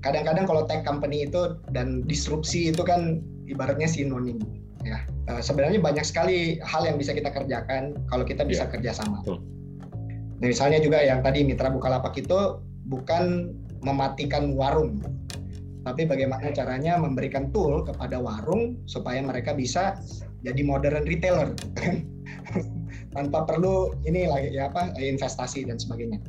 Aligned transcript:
kadang-kadang 0.00 0.46
kalau 0.46 0.62
tech 0.66 0.86
company 0.86 1.26
itu 1.26 1.58
dan 1.74 2.06
disrupsi 2.06 2.70
itu 2.70 2.82
kan 2.86 3.22
ibaratnya 3.50 3.90
sinonim 3.90 4.38
ya. 4.86 4.98
Uh, 5.28 5.42
sebenarnya 5.42 5.82
banyak 5.82 6.06
sekali 6.06 6.56
hal 6.64 6.86
yang 6.86 6.96
bisa 6.96 7.12
kita 7.12 7.28
kerjakan 7.28 7.98
kalau 8.08 8.24
kita 8.24 8.46
bisa 8.46 8.64
yeah. 8.66 8.72
kerjasama. 8.72 9.20
Betul. 9.22 9.42
Nah, 10.38 10.46
misalnya 10.46 10.78
juga 10.78 11.02
yang 11.02 11.20
tadi 11.20 11.42
mitra 11.42 11.68
Bukalapak 11.68 12.14
itu 12.14 12.62
bukan 12.88 13.52
mematikan 13.82 14.54
warung, 14.54 15.02
tapi 15.82 16.06
bagaimana 16.06 16.50
caranya 16.54 16.94
memberikan 16.98 17.50
tool 17.50 17.82
kepada 17.82 18.22
warung 18.22 18.78
supaya 18.86 19.18
mereka 19.22 19.54
bisa 19.54 19.98
jadi 20.46 20.62
modern 20.62 21.02
retailer 21.04 21.52
tanpa 23.14 23.42
perlu 23.46 23.98
ini 24.06 24.30
lagi 24.30 24.54
ya 24.54 24.70
apa 24.70 24.94
investasi 24.94 25.66
dan 25.66 25.76
sebagainya. 25.78 26.22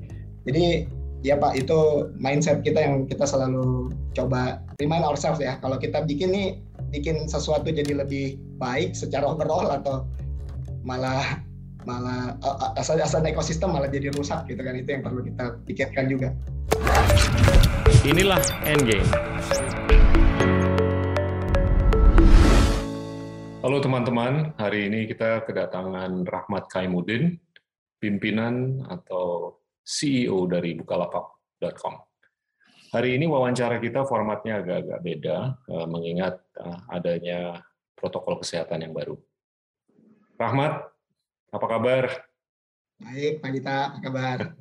Jadi 0.50 0.90
ya 1.20 1.36
Pak 1.36 1.52
itu 1.60 2.08
mindset 2.16 2.64
kita 2.64 2.80
yang 2.80 3.04
kita 3.04 3.28
selalu 3.28 3.92
coba 4.16 4.64
remind 4.80 5.04
ourselves 5.04 5.44
ya 5.44 5.60
kalau 5.60 5.76
kita 5.76 6.08
bikin 6.08 6.32
nih 6.32 6.48
bikin 6.96 7.28
sesuatu 7.28 7.68
jadi 7.68 7.92
lebih 7.92 8.40
baik 8.56 8.96
secara 8.96 9.28
overall 9.28 9.68
atau 9.68 10.08
malah 10.88 11.44
malah 11.84 12.40
asal 12.80 12.96
asal 13.04 13.20
ekosistem 13.28 13.76
malah 13.76 13.92
jadi 13.92 14.16
rusak 14.16 14.48
gitu 14.48 14.64
kan 14.64 14.80
itu 14.80 14.96
yang 14.96 15.04
perlu 15.04 15.20
kita 15.20 15.60
pikirkan 15.68 16.08
juga. 16.08 16.32
Inilah 18.08 18.40
Endgame. 18.64 19.08
Halo 23.60 23.84
teman-teman, 23.84 24.56
hari 24.56 24.88
ini 24.88 25.04
kita 25.04 25.44
kedatangan 25.44 26.24
Rahmat 26.24 26.72
Kaimudin, 26.72 27.36
pimpinan 28.00 28.88
atau 28.88 29.59
CEO 29.90 30.46
dari 30.46 30.78
Bukalapak.com. 30.78 31.98
Hari 32.94 33.18
ini 33.18 33.26
wawancara 33.26 33.82
kita 33.82 34.06
formatnya 34.06 34.62
agak-agak 34.62 35.00
beda, 35.02 35.38
eh, 35.66 35.88
mengingat 35.90 36.38
eh, 36.62 36.78
adanya 36.94 37.58
protokol 37.98 38.38
kesehatan 38.38 38.86
yang 38.86 38.94
baru. 38.94 39.18
Rahmat, 40.38 40.86
apa 41.50 41.66
kabar? 41.66 42.06
Baik, 43.02 43.42
Pak 43.42 43.50
Gita, 43.50 43.78
apa 43.90 43.98
kabar? 43.98 44.40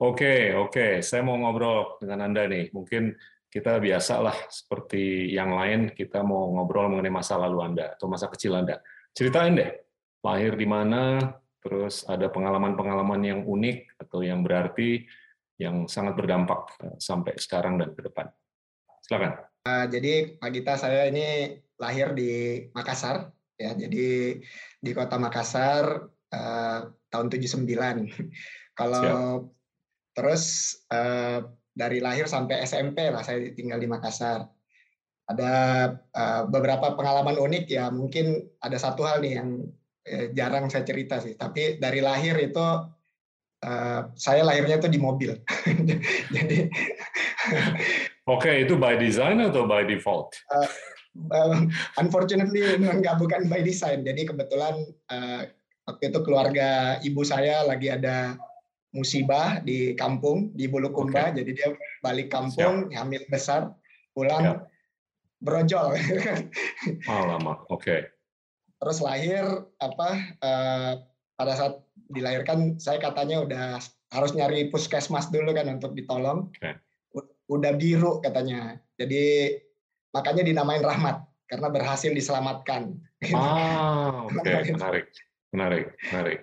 Oke, 0.00 0.56
oke. 0.56 1.04
Saya 1.04 1.20
mau 1.20 1.36
ngobrol 1.36 2.00
dengan 2.00 2.24
Anda 2.24 2.48
nih. 2.48 2.72
Mungkin 2.72 3.12
kita 3.52 3.76
biasalah 3.76 4.48
seperti 4.48 5.28
yang 5.28 5.52
lain, 5.52 5.92
kita 5.92 6.24
mau 6.24 6.56
ngobrol 6.56 6.88
mengenai 6.88 7.12
masa 7.12 7.36
lalu 7.36 7.60
Anda 7.60 7.92
atau 8.00 8.08
masa 8.08 8.32
kecil 8.32 8.56
Anda. 8.56 8.80
Ceritain 9.12 9.52
deh, 9.52 9.68
lahir 10.24 10.56
di 10.56 10.64
mana, 10.64 11.20
terus 11.60 12.08
ada 12.08 12.32
pengalaman-pengalaman 12.32 13.20
yang 13.20 13.40
unik 13.44 14.00
atau 14.00 14.24
yang 14.24 14.40
berarti 14.40 15.04
yang 15.60 15.84
sangat 15.84 16.16
berdampak 16.16 16.72
eh, 16.80 16.96
sampai 16.96 17.36
sekarang 17.36 17.76
dan 17.76 17.92
ke 17.92 18.00
depan. 18.00 18.32
Silakan. 19.04 19.44
Uh, 19.60 19.84
jadi 19.92 20.40
Pak 20.40 20.50
Gita 20.56 20.74
saya 20.80 21.04
ini 21.12 21.60
lahir 21.76 22.16
di 22.16 22.64
Makassar 22.72 23.28
ya. 23.60 23.76
Jadi 23.76 24.40
di 24.80 24.90
Kota 24.96 25.20
Makassar 25.20 26.08
uh, 26.32 26.80
tahun 27.12 27.26
79. 27.28 27.68
Kalau 28.80 29.04
Siap. 29.04 29.40
terus 30.16 30.44
uh, 30.88 31.44
dari 31.76 32.00
lahir 32.00 32.24
sampai 32.24 32.64
SMP 32.64 33.12
lah 33.12 33.20
saya 33.20 33.52
tinggal 33.52 33.76
di 33.76 33.88
Makassar. 33.88 34.48
Ada 35.28 35.52
uh, 35.92 36.42
beberapa 36.48 36.96
pengalaman 36.96 37.36
unik 37.36 37.64
ya. 37.68 37.92
Mungkin 37.92 38.56
ada 38.64 38.80
satu 38.80 39.04
hal 39.04 39.20
nih 39.20 39.36
yang 39.36 39.60
Eh, 39.60 39.78
jarang 40.34 40.66
saya 40.70 40.82
cerita 40.82 41.22
sih. 41.22 41.34
Tapi 41.38 41.78
dari 41.78 42.00
lahir 42.02 42.36
itu 42.38 42.66
uh, 43.64 44.00
saya 44.16 44.42
lahirnya 44.44 44.80
itu 44.80 44.88
di 44.88 45.00
mobil. 45.00 45.36
Jadi 46.36 46.68
Oke, 48.28 48.46
okay, 48.46 48.56
itu 48.62 48.78
by 48.78 48.94
design 48.94 49.42
atau 49.42 49.66
by 49.66 49.82
default? 49.82 50.36
Uh, 50.52 50.68
uh, 51.34 51.58
unfortunately 51.98 52.62
nggak 52.78 53.16
bukan 53.18 53.50
by 53.50 53.64
design. 53.64 54.06
Jadi 54.06 54.28
kebetulan 54.28 54.86
uh, 55.10 55.42
waktu 55.88 56.14
itu 56.14 56.20
keluarga 56.22 57.00
ibu 57.02 57.26
saya 57.26 57.66
lagi 57.66 57.90
ada 57.90 58.38
musibah 58.94 59.62
di 59.62 59.94
kampung 59.94 60.50
di 60.54 60.66
Bulukumba, 60.66 61.30
okay. 61.30 61.42
jadi 61.42 61.50
dia 61.54 61.68
balik 62.02 62.26
kampung, 62.26 62.90
Siap. 62.90 62.98
hamil 62.98 63.22
besar, 63.30 63.70
pulang 64.10 64.42
Siap. 64.42 64.58
brojol. 65.42 65.94
oh, 67.10 67.22
lama, 67.22 67.62
oke. 67.70 67.78
Okay 67.78 68.19
terus 68.80 68.98
lahir 69.04 69.44
apa 69.76 70.08
uh, 70.40 70.92
pada 71.36 71.52
saat 71.52 71.74
dilahirkan 72.08 72.80
saya 72.80 72.96
katanya 72.96 73.44
udah 73.44 73.64
harus 74.10 74.32
nyari 74.34 74.72
puskesmas 74.72 75.28
dulu 75.28 75.52
kan 75.54 75.68
untuk 75.68 75.94
ditolong. 75.94 76.50
Okay. 76.56 76.74
udah 77.50 77.74
biru 77.74 78.22
katanya. 78.22 78.78
Jadi 78.94 79.58
makanya 80.14 80.46
dinamain 80.46 80.82
rahmat 80.86 81.18
karena 81.50 81.66
berhasil 81.66 82.14
diselamatkan. 82.14 82.94
Ah 83.34 84.22
oke 84.26 84.38
okay. 84.38 84.70
menarik 84.76 85.06
menarik 85.50 85.86
menarik. 86.10 86.38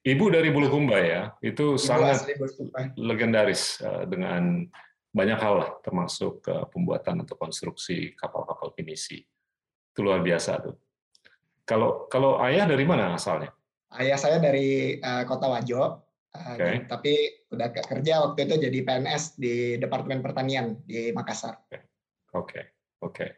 Ibu 0.00 0.32
dari 0.32 0.48
Bulukumba 0.52 0.96
ya 1.00 1.32
itu 1.40 1.76
ibu 1.76 1.80
sangat 1.80 2.28
legendaris 2.96 3.80
uh, 3.84 4.04
dengan 4.04 4.64
banyak 5.10 5.38
hal 5.40 5.54
lah 5.64 5.70
termasuk 5.80 6.44
uh, 6.48 6.68
pembuatan 6.68 7.24
atau 7.24 7.36
konstruksi 7.40 8.12
kapal-kapal 8.16 8.76
pinisi. 8.76 9.20
Itu 9.92 10.04
luar 10.04 10.20
biasa 10.20 10.60
tuh 10.60 10.76
kalau 11.70 12.10
kalau 12.10 12.42
ayah 12.42 12.66
dari 12.66 12.82
mana 12.82 13.14
asalnya? 13.14 13.54
Ayah 13.94 14.18
saya 14.18 14.42
dari 14.42 14.98
uh, 14.98 15.22
Kota 15.22 15.46
Wajo, 15.46 15.78
uh, 15.78 15.94
okay. 16.34 16.82
tapi 16.90 17.14
udah 17.54 17.70
kerja 17.70 18.26
waktu 18.26 18.50
itu 18.50 18.54
jadi 18.66 18.78
PNS 18.82 19.38
di 19.38 19.78
Departemen 19.78 20.18
Pertanian 20.18 20.82
di 20.82 21.14
Makassar. 21.14 21.54
Oke, 21.62 21.70
okay. 21.70 21.78
oke. 22.34 22.42
Okay. 22.42 22.62
Okay. 23.06 23.30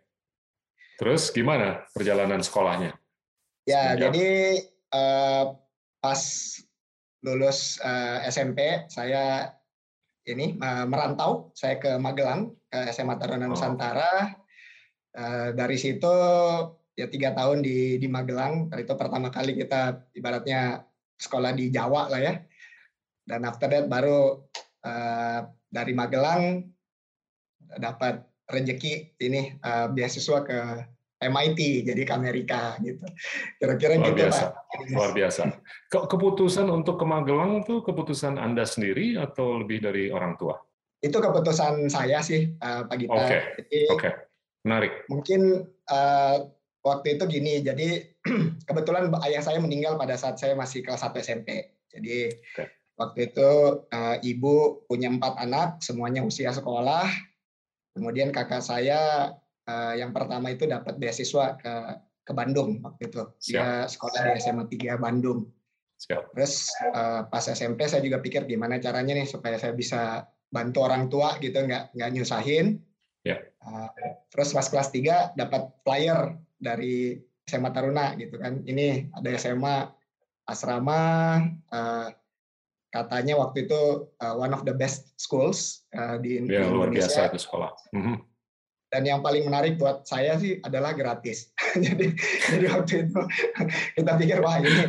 Terus 0.96 1.28
gimana 1.28 1.84
perjalanan 1.92 2.40
sekolahnya? 2.40 2.96
Ya, 3.68 3.94
Sejak... 3.94 4.00
jadi 4.00 4.28
uh, 4.96 5.44
pas 6.00 6.20
lulus 7.22 7.78
uh, 7.84 8.24
SMP 8.26 8.88
saya 8.90 9.54
ini 10.24 10.56
uh, 10.62 10.86
merantau, 10.86 11.52
saya 11.52 11.76
ke 11.76 11.98
Magelang 11.98 12.54
ke 12.70 12.88
SMA 12.94 13.18
Taruna 13.20 13.44
oh. 13.44 13.52
Nusantara. 13.52 14.40
Uh, 15.12 15.52
dari 15.52 15.76
situ 15.76 16.08
ya 17.02 17.10
tiga 17.10 17.34
tahun 17.34 17.66
di 17.66 17.98
di 17.98 18.06
Magelang 18.06 18.70
itu 18.78 18.94
pertama 18.94 19.26
kali 19.26 19.58
kita 19.58 20.06
ibaratnya 20.14 20.86
sekolah 21.18 21.50
di 21.50 21.66
Jawa 21.74 22.06
lah 22.06 22.20
ya 22.22 22.34
dan 23.26 23.42
after 23.42 23.66
that 23.66 23.90
baru 23.90 24.38
uh, 24.86 25.40
dari 25.66 25.92
Magelang 25.98 26.70
dapat 27.74 28.22
rezeki 28.46 29.18
ini 29.18 29.58
uh, 29.66 29.90
beasiswa 29.90 30.46
ke 30.46 30.58
MIT 31.22 31.86
jadi 31.86 32.02
ke 32.06 32.12
Amerika 32.14 32.78
gitu 32.82 33.02
kira-kira 33.58 33.98
gitu 33.98 34.14
biasa. 34.14 34.44
Pak. 34.54 34.90
luar 34.94 35.10
biasa 35.14 35.42
ke 35.90 35.98
keputusan 36.06 36.66
untuk 36.70 37.02
ke 37.02 37.06
Magelang 37.06 37.66
itu 37.66 37.82
keputusan 37.82 38.38
anda 38.38 38.62
sendiri 38.62 39.18
atau 39.18 39.58
lebih 39.58 39.82
dari 39.82 40.10
orang 40.10 40.38
tua 40.38 40.58
itu 41.02 41.18
keputusan 41.18 41.90
saya 41.90 42.22
sih 42.22 42.50
uh, 42.62 42.86
Pak 42.86 42.96
Gita 42.98 43.14
oke 43.14 43.26
okay. 43.26 43.40
oke 43.90 43.98
okay. 43.98 44.12
menarik 44.66 44.92
mungkin 45.10 45.66
uh, 45.90 46.46
waktu 46.82 47.16
itu 47.18 47.24
gini, 47.30 47.62
jadi 47.62 48.02
kebetulan 48.68 49.08
ayah 49.26 49.42
saya 49.42 49.58
meninggal 49.62 49.94
pada 49.96 50.18
saat 50.18 50.36
saya 50.38 50.58
masih 50.58 50.82
kelas 50.82 51.06
1 51.06 51.14
SMP. 51.22 51.72
Jadi 51.88 52.30
okay. 52.34 52.66
waktu 52.98 53.30
itu 53.30 53.50
uh, 53.86 54.16
ibu 54.22 54.84
punya 54.90 55.08
empat 55.10 55.38
anak, 55.38 55.78
semuanya 55.80 56.26
usia 56.26 56.50
sekolah. 56.50 57.06
Kemudian 57.94 58.34
kakak 58.34 58.64
saya 58.64 59.32
uh, 59.68 59.94
yang 59.94 60.10
pertama 60.10 60.50
itu 60.50 60.66
dapat 60.66 60.98
beasiswa 60.98 61.56
ke 61.60 61.74
ke 62.22 62.32
Bandung 62.34 62.78
waktu 62.82 63.10
itu. 63.10 63.22
Dia 63.50 63.86
sekolah 63.86 64.34
di 64.34 64.38
SMA 64.38 64.64
3 64.70 64.98
Bandung. 64.98 65.50
Siap. 66.02 66.34
Terus 66.34 66.70
uh, 66.94 67.26
pas 67.30 67.44
SMP 67.46 67.86
saya 67.86 68.02
juga 68.02 68.18
pikir 68.18 68.46
gimana 68.46 68.82
caranya 68.82 69.14
nih 69.14 69.26
supaya 69.26 69.54
saya 69.58 69.74
bisa 69.74 70.26
bantu 70.50 70.82
orang 70.82 71.06
tua 71.06 71.38
gitu, 71.38 71.62
nggak 71.62 71.94
nggak 71.94 72.10
nyusahin. 72.14 72.82
Yeah. 73.22 73.38
Uh, 73.62 73.86
terus 74.34 74.50
pas 74.50 74.66
kelas 74.66 74.90
3 74.90 75.38
dapat 75.38 75.70
flyer 75.86 76.34
dari 76.62 77.18
SMA 77.42 77.74
Taruna 77.74 78.14
gitu 78.14 78.38
kan. 78.38 78.62
Ini 78.62 79.10
ada 79.10 79.28
SMA 79.34 79.90
asrama 80.46 81.02
uh, 81.70 82.08
katanya 82.92 83.40
waktu 83.40 83.64
itu 83.64 84.12
uh, 84.20 84.34
one 84.36 84.52
of 84.52 84.62
the 84.68 84.74
best 84.76 85.16
schools 85.16 85.88
uh, 85.96 86.20
di, 86.20 86.44
ya, 86.44 86.62
di 86.62 86.70
luar 86.70 86.92
biasa 86.92 87.32
itu 87.32 87.40
sekolah. 87.42 87.72
Mm-hmm. 87.96 88.16
Dan 88.92 89.02
yang 89.08 89.20
paling 89.24 89.48
menarik 89.48 89.80
buat 89.80 90.04
saya 90.04 90.36
sih 90.36 90.60
adalah 90.60 90.92
gratis. 90.92 91.50
jadi 91.84 92.12
jadi 92.52 92.66
waktu 92.70 93.08
itu 93.08 93.20
kita 93.98 94.12
pikir 94.20 94.38
wah 94.44 94.60
ini 94.60 94.86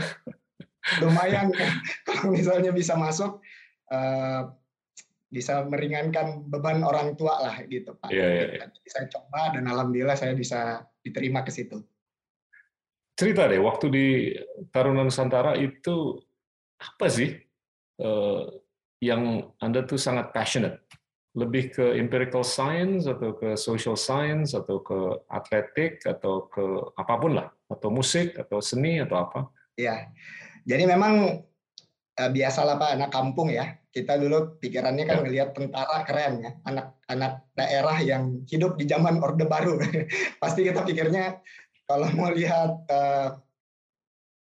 lumayan 0.99 1.47
kalau 2.07 2.35
misalnya 2.35 2.75
bisa 2.75 2.99
masuk 2.99 3.39
uh, 3.89 4.51
bisa 5.33 5.65
meringankan 5.65 6.45
beban 6.45 6.83
orang 6.85 7.15
tua 7.17 7.39
lah 7.41 7.55
gitu 7.65 7.95
Pak. 7.97 8.11
Yeah, 8.13 8.29
yeah, 8.29 8.67
yeah. 8.67 8.69
Saya 8.85 9.09
coba 9.09 9.55
dan 9.55 9.65
alhamdulillah 9.65 10.19
saya 10.19 10.37
bisa 10.37 10.85
diterima 11.03 11.43
ke 11.43 11.51
situ. 11.51 11.83
Cerita 13.13 13.45
deh, 13.45 13.61
waktu 13.61 13.85
di 13.93 14.07
Taruna 14.73 15.05
Nusantara 15.05 15.53
itu 15.53 16.17
apa 16.81 17.05
sih 17.11 17.29
uh, 18.01 18.49
yang 19.03 19.53
Anda 19.61 19.85
tuh 19.85 20.01
sangat 20.01 20.33
passionate 20.33 20.81
lebih 21.33 21.73
ke 21.73 21.85
empirical 21.97 22.45
science 22.45 23.09
atau 23.09 23.33
ke 23.33 23.57
social 23.57 23.97
science 23.97 24.53
atau 24.53 24.81
ke 24.85 24.99
atletik 25.33 26.05
atau 26.05 26.45
ke 26.45 26.65
apa 26.93 27.13
pun 27.17 27.31
lah 27.41 27.49
atau 27.69 27.89
musik 27.89 28.37
atau 28.37 28.61
seni 28.61 29.01
atau 29.01 29.17
apa? 29.17 29.39
Iya. 29.73 30.13
Jadi 30.63 30.83
memang 30.85 31.41
eh, 32.19 32.29
biasalah 32.29 32.75
Pak 32.77 32.89
anak 32.99 33.11
kampung 33.13 33.49
ya. 33.53 33.77
Kita 33.93 34.17
dulu 34.17 34.57
pikirannya 34.57 35.05
kan 35.05 35.21
ya. 35.21 35.23
ngelihat 35.25 35.49
tentara 35.53 36.01
keren 36.01 36.41
ya, 36.41 36.51
anak-anak 36.65 37.45
daerah 37.53 37.97
yang 38.01 38.41
hidup 38.49 38.73
di 38.77 38.89
zaman 38.89 39.21
Orde 39.21 39.45
Baru. 39.45 39.77
Pasti 40.41 40.65
kita 40.65 40.81
pikirnya 40.81 41.37
kalau 41.85 42.09
mau 42.17 42.33
lihat 42.33 42.89
uh, 42.89 43.37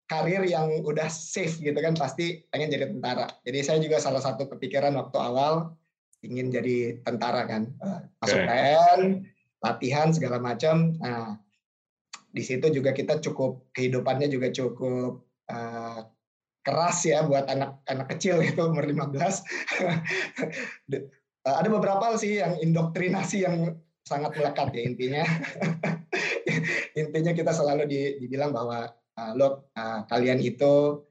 karir 0.06 0.46
yang 0.46 0.86
udah 0.86 1.06
safe 1.10 1.62
gitu 1.62 1.78
kan 1.78 1.94
pasti 1.94 2.42
pengen 2.50 2.74
jadi 2.74 2.90
tentara. 2.90 3.30
Jadi 3.46 3.60
saya 3.62 3.78
juga 3.78 4.02
salah 4.02 4.18
satu 4.18 4.50
kepikiran 4.50 4.98
waktu 4.98 5.18
awal 5.22 5.78
ingin 6.24 6.52
jadi 6.52 7.00
tentara 7.04 7.48
kan 7.48 7.64
eh, 7.80 8.00
masuk 8.20 8.40
okay. 8.44 8.48
PN 8.48 9.02
latihan 9.60 10.10
segala 10.12 10.38
macam 10.40 10.96
nah 11.00 11.40
di 12.30 12.44
situ 12.46 12.70
juga 12.70 12.94
kita 12.94 13.20
cukup 13.24 13.74
kehidupannya 13.74 14.30
juga 14.30 14.54
cukup 14.54 15.26
uh, 15.50 16.00
keras 16.70 17.02
ya 17.02 17.26
buat 17.26 17.50
anak-anak 17.50 18.08
kecil 18.14 18.38
itu 18.46 18.62
umur 18.62 18.86
15 18.86 19.18
ada 21.50 21.70
beberapa 21.74 22.14
sih 22.14 22.38
yang 22.38 22.62
indoktrinasi 22.62 23.42
yang 23.42 23.74
sangat 24.06 24.38
melekat 24.38 24.70
ya 24.78 24.82
intinya 24.86 25.24
intinya 27.02 27.34
kita 27.34 27.50
selalu 27.50 27.90
dibilang 28.22 28.54
bahwa 28.54 28.94
uh, 29.18 29.32
lo 29.34 29.70
uh, 29.74 30.06
kalian 30.06 30.38
itu 30.42 31.02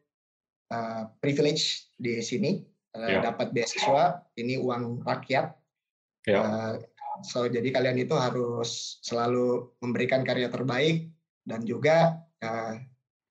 uh, 0.71 1.03
privilege 1.19 1.91
di 1.99 2.23
sini 2.23 2.63
ya. 2.95 3.19
dapat 3.23 3.51
beasiswa 3.51 4.23
ini 4.39 4.59
uang 4.63 5.03
rakyat 5.03 5.59
ya. 6.27 6.39
uh, 6.39 6.75
so 7.27 7.51
jadi 7.51 7.67
kalian 7.75 7.99
itu 7.99 8.15
harus 8.15 9.03
selalu 9.03 9.75
memberikan 9.83 10.23
karya 10.23 10.47
terbaik 10.51 11.11
dan 11.47 11.67
juga 11.67 12.23
uh, 12.43 12.79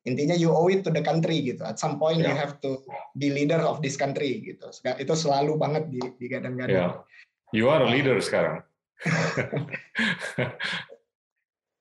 intinya 0.07 0.39
you 0.39 0.47
owe 0.47 0.71
it 0.71 0.87
to 0.87 0.89
the 0.89 1.03
country 1.03 1.43
gitu 1.43 1.67
at 1.67 1.75
some 1.75 1.99
point 1.99 2.23
ya. 2.23 2.31
you 2.31 2.35
have 2.39 2.55
to 2.63 2.79
be 3.19 3.27
leader 3.27 3.59
of 3.59 3.83
this 3.83 3.99
country 3.99 4.39
gitu 4.39 4.71
itu 4.95 5.13
selalu 5.13 5.59
banget 5.59 5.91
di 5.91 5.99
di 6.15 6.25
gadang-gadang 6.31 6.95
ya. 6.95 7.03
you 7.51 7.67
are 7.67 7.83
a 7.83 7.89
leader 7.91 8.15
uh, 8.15 8.23
sekarang 8.23 8.63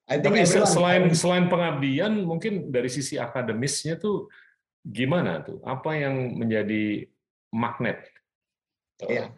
I 0.06 0.22
think 0.22 0.38
Tapi 0.38 0.46
selain 0.46 1.10
selain 1.18 1.50
pengabdian, 1.50 2.22
mungkin 2.22 2.70
dari 2.70 2.86
sisi 2.86 3.18
akademisnya 3.18 3.98
tuh 3.98 4.30
gimana 4.86 5.42
tuh? 5.42 5.58
Apa 5.66 5.98
yang 5.98 6.38
menjadi 6.38 7.10
magnet. 7.50 8.06
Iya. 9.02 9.34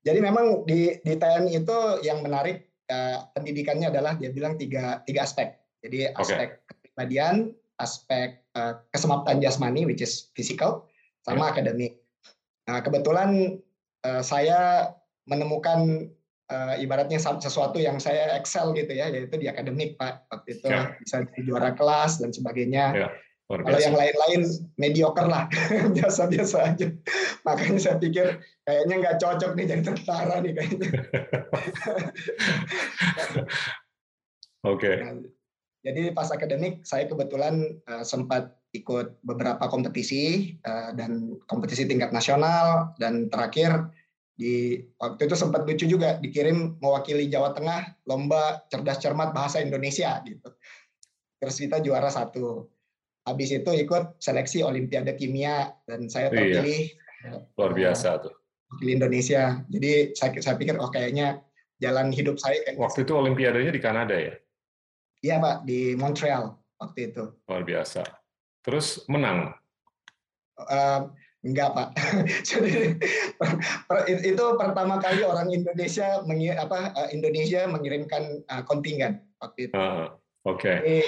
Jadi 0.00 0.18
memang 0.24 0.64
di 0.64 0.96
di 1.04 1.14
TNI 1.20 1.52
itu 1.52 1.78
yang 2.00 2.24
menarik 2.24 2.72
uh, 2.88 3.28
pendidikannya 3.36 3.92
adalah 3.92 4.16
dia 4.16 4.32
bilang 4.32 4.56
tiga 4.56 5.04
tiga 5.04 5.28
aspek. 5.28 5.52
Jadi 5.84 6.08
aspek 6.16 6.56
okay. 6.56 6.64
kepribadian, 6.64 7.52
aspek 7.80 8.44
uh, 8.54 8.84
kesemapatan 8.92 9.40
jasmani 9.40 9.88
which 9.88 10.04
is 10.04 10.28
physical 10.36 10.86
sama 11.24 11.48
yeah. 11.48 11.52
akademik. 11.52 11.92
Nah, 12.68 12.78
kebetulan 12.84 13.58
uh, 14.04 14.22
saya 14.22 14.92
menemukan 15.26 16.08
uh, 16.52 16.74
ibaratnya 16.78 17.18
sesuatu 17.18 17.80
yang 17.80 17.98
saya 17.98 18.36
excel 18.36 18.72
gitu 18.76 18.92
ya, 18.92 19.08
yaitu 19.08 19.36
di 19.40 19.48
akademik 19.48 19.96
Pak. 19.96 20.28
Waktu 20.28 20.48
itu 20.60 20.66
yeah. 20.68 20.94
bisa 21.00 21.24
jadi 21.24 21.40
juara 21.46 21.70
kelas 21.74 22.20
dan 22.20 22.30
sebagainya. 22.30 23.08
Yeah. 23.08 23.12
Kalau 23.50 23.82
yang 23.82 23.98
lain-lain 23.98 24.46
mediocre 24.78 25.26
lah, 25.26 25.50
biasa-biasa 25.98 26.70
aja. 26.70 26.86
Makanya 27.42 27.82
saya 27.82 27.96
pikir 27.98 28.38
kayaknya 28.62 28.94
nggak 29.02 29.18
cocok 29.18 29.58
nih 29.58 29.66
jadi 29.74 29.82
tentara 29.90 30.38
nih 30.38 30.54
kayaknya. 30.54 30.86
Oke. 34.70 34.78
Okay. 34.78 34.96
Nah, 35.02 35.18
jadi 35.80 36.12
pas 36.12 36.28
akademik 36.28 36.84
saya 36.84 37.08
kebetulan 37.08 37.80
uh, 37.88 38.04
sempat 38.04 38.56
ikut 38.76 39.18
beberapa 39.26 39.66
kompetisi 39.66 40.54
uh, 40.68 40.94
dan 40.94 41.40
kompetisi 41.50 41.88
tingkat 41.88 42.14
nasional 42.14 42.94
dan 43.02 43.26
terakhir 43.32 43.90
di 44.40 44.80
waktu 44.96 45.28
itu 45.28 45.36
sempat 45.36 45.68
lucu 45.68 45.84
juga 45.84 46.16
dikirim 46.16 46.80
mewakili 46.80 47.28
Jawa 47.28 47.52
Tengah 47.52 48.08
lomba 48.08 48.64
cerdas 48.72 48.96
cermat 48.96 49.36
bahasa 49.36 49.60
Indonesia 49.60 50.16
gitu. 50.24 50.48
Terus 51.36 51.56
kita 51.60 51.84
juara 51.84 52.08
satu 52.08 52.64
habis 53.28 53.52
itu 53.52 53.70
ikut 53.70 54.16
seleksi 54.18 54.64
Olimpiade 54.64 55.12
Kimia 55.14 55.70
dan 55.84 56.08
saya 56.08 56.32
iya. 56.32 56.34
terpilih 56.34 56.82
iya. 56.88 57.36
luar 57.56 57.72
biasa 57.76 58.08
tuh 58.24 58.34
di 58.80 58.94
Indonesia 58.94 59.60
jadi 59.68 60.14
saya, 60.16 60.30
saya 60.40 60.56
pikir 60.56 60.78
oh 60.80 60.88
kayaknya 60.88 61.42
jalan 61.82 62.14
hidup 62.14 62.40
saya 62.40 62.62
kayak 62.64 62.80
waktu 62.80 63.04
itu 63.04 63.12
Olimpiadanya 63.12 63.72
di 63.74 63.82
Kanada 63.82 64.16
ya 64.16 64.34
iya 65.20 65.40
pak 65.40 65.64
di 65.68 65.94
Montreal 65.96 66.56
waktu 66.80 67.12
itu 67.12 67.24
luar 67.48 67.64
biasa 67.64 68.04
terus 68.64 69.04
menang 69.08 69.52
uh, 70.60 71.08
Enggak 71.40 71.72
pak. 71.72 71.88
Jadi 72.48 73.00
itu 74.04 74.44
pertama 74.60 75.00
kali 75.00 75.24
orang 75.24 75.48
Indonesia 75.48 76.20
mengir, 76.28 76.52
apa 76.60 76.92
eh, 76.92 77.16
Indonesia 77.16 77.64
mengirimkan 77.64 78.44
uh, 78.44 78.62
kontingen 78.68 79.24
waktu 79.40 79.68
itu. 79.68 79.72
Uh, 79.72 80.12
Oke. 80.44 80.84
Okay. 80.84 81.00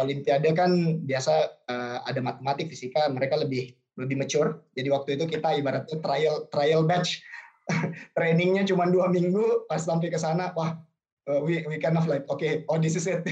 Olimpiade 0.00 0.48
kan 0.56 1.04
biasa 1.04 1.32
uh, 1.68 2.00
ada 2.08 2.20
matematik, 2.24 2.72
fisika, 2.72 3.12
mereka 3.12 3.36
lebih 3.36 3.76
lebih 4.00 4.16
mature. 4.16 4.64
Jadi 4.72 4.88
waktu 4.88 5.20
itu 5.20 5.24
kita 5.28 5.60
ibaratnya 5.60 6.00
trial 6.00 6.48
trial 6.48 6.88
batch, 6.88 7.20
trainingnya 8.16 8.64
cuma 8.64 8.88
dua 8.88 9.12
minggu. 9.12 9.68
Pas 9.68 9.84
sampai 9.84 10.08
ke 10.08 10.16
sana, 10.16 10.56
wah 10.56 10.80
uh, 11.28 11.40
we 11.44 11.64
we 11.68 11.76
kind 11.80 11.96
of 11.96 12.06
like 12.08 12.28
okay, 12.28 12.64
oh 12.68 12.76
this 12.76 12.96
is 12.96 13.08
it. 13.08 13.24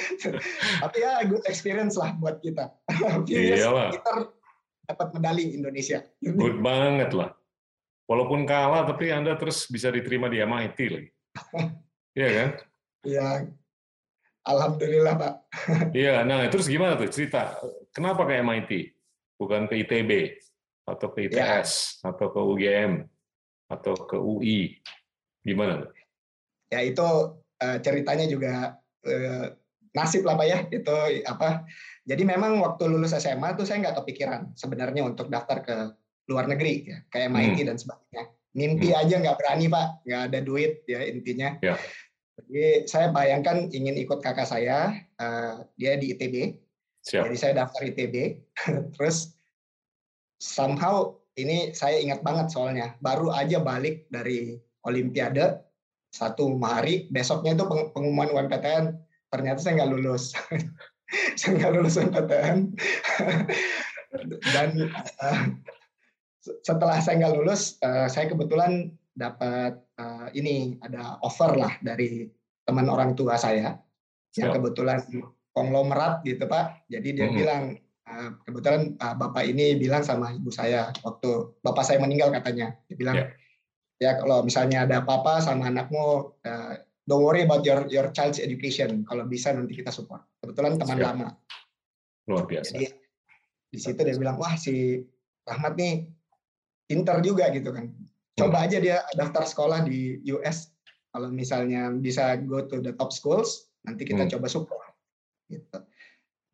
Tapi 0.82 0.96
ya 0.98 1.22
good 1.26 1.44
experience 1.46 1.94
lah 1.94 2.14
buat 2.18 2.42
kita. 2.42 2.70
Iyalah. 3.30 3.94
Kita 3.94 4.10
dapat 4.90 5.08
medali 5.14 5.54
Indonesia. 5.54 6.02
Good 6.18 6.58
banget 6.58 7.14
lah. 7.14 7.30
Walaupun 8.10 8.42
kalah, 8.42 8.82
tapi 8.90 9.14
Anda 9.14 9.38
terus 9.38 9.70
bisa 9.70 9.86
diterima 9.94 10.26
di 10.26 10.42
MIT 10.42 10.78
lagi. 10.90 11.10
Iya 12.10 12.26
kan? 12.34 12.50
Iya, 13.06 13.28
Alhamdulillah 14.42 15.14
Pak. 15.14 15.34
Iya, 15.94 16.26
nah 16.26 16.42
terus 16.50 16.66
gimana 16.66 16.98
tuh 16.98 17.06
cerita? 17.06 17.54
Kenapa 17.94 18.26
ke 18.26 18.42
MIT? 18.42 18.98
Bukan 19.38 19.70
ke 19.70 19.78
ITB 19.78 20.42
atau 20.90 21.06
ke 21.14 21.30
ITS 21.30 22.02
ya. 22.02 22.10
atau 22.10 22.34
ke 22.34 22.40
UGM 22.42 23.06
atau 23.70 23.94
ke 23.94 24.18
UI? 24.18 24.82
Gimana 25.46 25.86
tuh? 25.86 25.99
Ya 26.70 26.80
itu 26.86 27.02
uh, 27.36 27.78
ceritanya 27.82 28.26
juga 28.30 28.78
uh, 29.06 29.46
nasib 29.92 30.22
lah 30.24 30.38
Pak 30.38 30.46
ya. 30.46 30.58
Itu 30.70 30.94
apa? 31.26 31.66
Jadi 32.06 32.22
memang 32.24 32.58
waktu 32.62 32.88
lulus 32.88 33.14
SMA 33.14 33.54
tuh 33.54 33.66
saya 33.66 33.84
nggak 33.86 34.02
kepikiran 34.02 34.54
sebenarnya 34.56 35.04
untuk 35.04 35.28
daftar 35.28 35.62
ke 35.62 35.76
luar 36.30 36.46
negeri 36.46 36.86
ya, 36.86 36.98
kayak 37.10 37.30
MIT 37.34 37.58
hmm. 37.62 37.68
dan 37.74 37.76
sebagainya. 37.76 38.24
Mimpi 38.50 38.88
hmm. 38.94 39.00
aja 39.02 39.14
nggak 39.18 39.38
berani 39.38 39.66
Pak, 39.66 39.86
nggak 40.06 40.22
ada 40.30 40.38
duit 40.42 40.72
ya 40.86 41.00
intinya. 41.06 41.58
Ya 41.62 41.74
jadi 42.48 42.88
saya 42.88 43.12
bayangkan 43.12 43.68
ingin 43.68 44.00
ikut 44.00 44.24
kakak 44.24 44.48
saya, 44.48 44.96
uh, 45.20 45.64
dia 45.76 46.00
di 46.00 46.16
ITB. 46.16 46.56
Siap. 47.04 47.28
Jadi 47.28 47.36
saya 47.36 47.52
daftar 47.64 47.80
ITB. 47.84 48.40
Terus 48.96 49.36
somehow 50.40 51.20
ini 51.36 51.76
saya 51.76 52.00
ingat 52.00 52.24
banget 52.24 52.52
soalnya 52.52 52.96
baru 53.04 53.32
aja 53.32 53.60
balik 53.60 54.08
dari 54.08 54.56
Olimpiade 54.88 55.60
satu 56.10 56.58
hari, 56.62 57.06
besoknya 57.08 57.54
itu 57.54 57.64
pengumuman 57.94 58.34
UMPTN 58.34 58.94
ternyata 59.30 59.62
saya 59.62 59.82
nggak 59.82 59.92
lulus. 59.94 60.34
saya 61.38 61.50
nggak 61.56 61.72
lulus 61.78 61.94
UMPTN. 61.98 62.58
Dan 64.50 64.70
uh, 65.22 65.40
setelah 66.66 66.98
saya 66.98 67.22
nggak 67.22 67.34
lulus, 67.38 67.78
uh, 67.82 68.10
saya 68.10 68.26
kebetulan 68.26 68.90
dapat 69.14 69.78
uh, 69.98 70.28
ini 70.34 70.78
ada 70.82 71.18
offer 71.22 71.54
lah 71.54 71.76
dari 71.82 72.30
teman 72.64 72.86
orang 72.86 73.18
tua 73.18 73.34
saya 73.34 73.76
yang 74.38 74.54
kebetulan 74.54 75.02
konglomerat 75.50 76.22
gitu 76.22 76.46
pak 76.46 76.86
jadi 76.86 77.08
dia 77.10 77.26
hmm. 77.26 77.36
bilang 77.36 77.62
uh, 78.06 78.30
kebetulan 78.46 78.94
uh, 79.02 79.14
bapak 79.18 79.50
ini 79.50 79.74
bilang 79.74 80.06
sama 80.06 80.30
ibu 80.30 80.54
saya 80.54 80.94
waktu 81.02 81.50
bapak 81.60 81.82
saya 81.82 81.98
meninggal 81.98 82.30
katanya 82.30 82.78
dia 82.86 82.96
bilang 82.96 83.16
yeah. 83.18 83.28
Ya 84.00 84.16
kalau 84.16 84.40
misalnya 84.42 84.88
ada 84.88 85.04
apa-apa 85.04 85.44
sama 85.44 85.68
anakmu 85.68 86.32
uh, 86.42 86.72
don't 87.04 87.20
worry 87.20 87.44
about 87.44 87.62
your 87.62 87.84
your 87.92 88.08
child's 88.16 88.40
education. 88.40 89.04
Kalau 89.04 89.28
bisa 89.28 89.52
nanti 89.52 89.76
kita 89.76 89.92
support. 89.92 90.24
Kebetulan 90.40 90.80
teman 90.80 90.98
Siap. 90.98 91.06
lama. 91.06 91.28
Luar 92.26 92.44
biasa. 92.48 92.74
Jadi 92.74 92.88
di 93.70 93.78
situ 93.78 94.00
dia 94.00 94.16
bilang 94.16 94.40
wah 94.40 94.56
si 94.56 94.98
Rahmat 95.44 95.76
nih 95.76 96.08
pinter 96.88 97.20
juga 97.20 97.52
gitu 97.52 97.70
kan. 97.70 97.92
Coba 98.34 98.64
aja 98.64 98.80
dia 98.80 99.04
daftar 99.14 99.44
sekolah 99.44 99.84
di 99.84 100.24
US 100.32 100.72
kalau 101.12 101.28
misalnya 101.28 101.90
bisa 101.92 102.38
go 102.40 102.64
to 102.64 102.80
the 102.80 102.94
top 102.96 103.12
schools 103.12 103.68
nanti 103.82 104.06
kita 104.06 104.26
hmm. 104.26 104.32
coba 104.36 104.46
support 104.46 104.90
gitu 105.50 105.78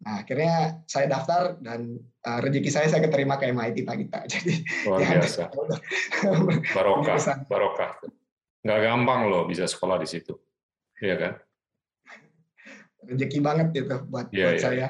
nah 0.07 0.23
akhirnya 0.23 0.87
saya 0.87 1.11
daftar 1.11 1.59
dan 1.59 1.99
uh, 2.23 2.39
rezeki 2.39 2.71
saya 2.71 2.87
saya 2.87 3.03
keterima 3.03 3.43
ke 3.43 3.51
MIT 3.51 3.83
Pak 3.83 3.97
kita 4.07 4.21
jadi 4.39 4.53
luar 4.87 4.99
ya, 5.03 5.09
biasa 5.19 5.43
barokah 6.79 7.19
barokah 7.51 7.91
nggak 8.67 8.83
gampang 8.83 9.31
loh 9.31 9.47
bisa 9.47 9.63
sekolah 9.71 9.95
di 10.03 10.11
situ, 10.11 10.35
Iya 10.99 11.15
kan? 11.15 11.33
Rezeki 13.07 13.39
banget 13.39 13.71
gitu 13.71 14.03
buat, 14.11 14.27
ya, 14.35 14.51
buat 14.51 14.59
ya. 14.59 14.63
saya. 14.63 14.87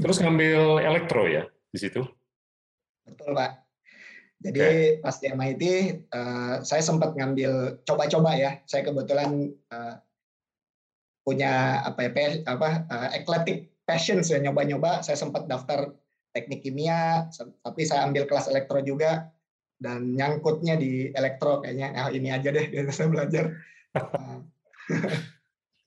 Terus 0.00 0.16
ngambil 0.24 0.80
elektro 0.80 1.28
ya 1.28 1.44
di 1.68 1.78
situ? 1.78 2.00
Betul 3.04 3.36
pak. 3.36 3.60
Jadi 4.42 4.58
okay. 4.58 5.02
pas 5.04 5.16
di 5.20 5.26
MIT 5.28 5.62
uh, 5.62 6.18
eh, 6.18 6.54
saya 6.64 6.82
sempat 6.82 7.12
ngambil 7.12 7.84
coba-coba 7.84 8.32
ya. 8.32 8.64
Saya 8.64 8.88
kebetulan 8.88 9.52
uh, 9.68 9.94
punya 11.22 11.84
apa 11.84 12.08
ya 12.08 12.10
apa 12.48 12.68
uh, 12.88 13.08
eclectic 13.12 13.71
passion 13.84 14.22
saya 14.22 14.42
nyoba-nyoba. 14.44 15.02
Saya 15.02 15.18
sempat 15.18 15.46
daftar 15.46 15.92
teknik 16.32 16.64
kimia, 16.64 17.28
tapi 17.60 17.82
saya 17.84 18.08
ambil 18.08 18.24
kelas 18.24 18.48
elektro 18.48 18.80
juga 18.80 19.28
dan 19.76 20.16
nyangkutnya 20.16 20.78
di 20.78 21.12
elektro 21.12 21.60
kayaknya. 21.60 21.92
Ah 21.92 22.08
ini 22.08 22.32
aja 22.32 22.48
deh 22.48 22.66
yang 22.72 22.88
saya 22.88 23.10
belajar. 23.12 23.52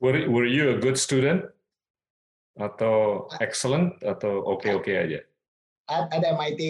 were, 0.03 0.29
were 0.29 0.47
you 0.47 0.75
a 0.75 0.77
good 0.77 0.99
student 0.99 1.43
atau 2.55 3.27
excellent 3.41 3.97
atau 4.05 4.45
oke-oke 4.45 4.85
okay 4.85 4.95
-okay 4.95 5.05
aja? 5.05 5.19
Ada 5.89 6.33
MIT 6.33 6.61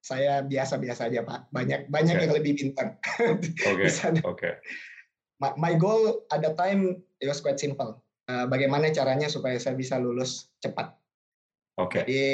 saya 0.00 0.40
biasa-biasa 0.40 1.12
aja 1.12 1.20
pak 1.20 1.52
banyak 1.52 1.92
banyak 1.92 2.16
okay. 2.16 2.24
yang 2.24 2.32
lebih 2.32 2.52
pintar 2.56 2.96
oke 3.28 3.44
oke 3.68 3.84
okay. 4.24 4.52
my, 5.38 5.52
my 5.60 5.72
goal 5.76 6.24
at 6.32 6.40
the 6.40 6.52
time 6.56 7.04
it 7.20 7.28
was 7.28 7.44
quite 7.44 7.60
simple 7.60 8.00
uh, 8.30 8.46
bagaimana 8.46 8.94
caranya 8.94 9.26
supaya 9.26 9.58
saya 9.58 9.74
bisa 9.74 9.98
lulus 9.98 10.54
cepat 10.62 10.94
oke 11.82 11.90
okay. 11.90 12.02
jadi 12.06 12.24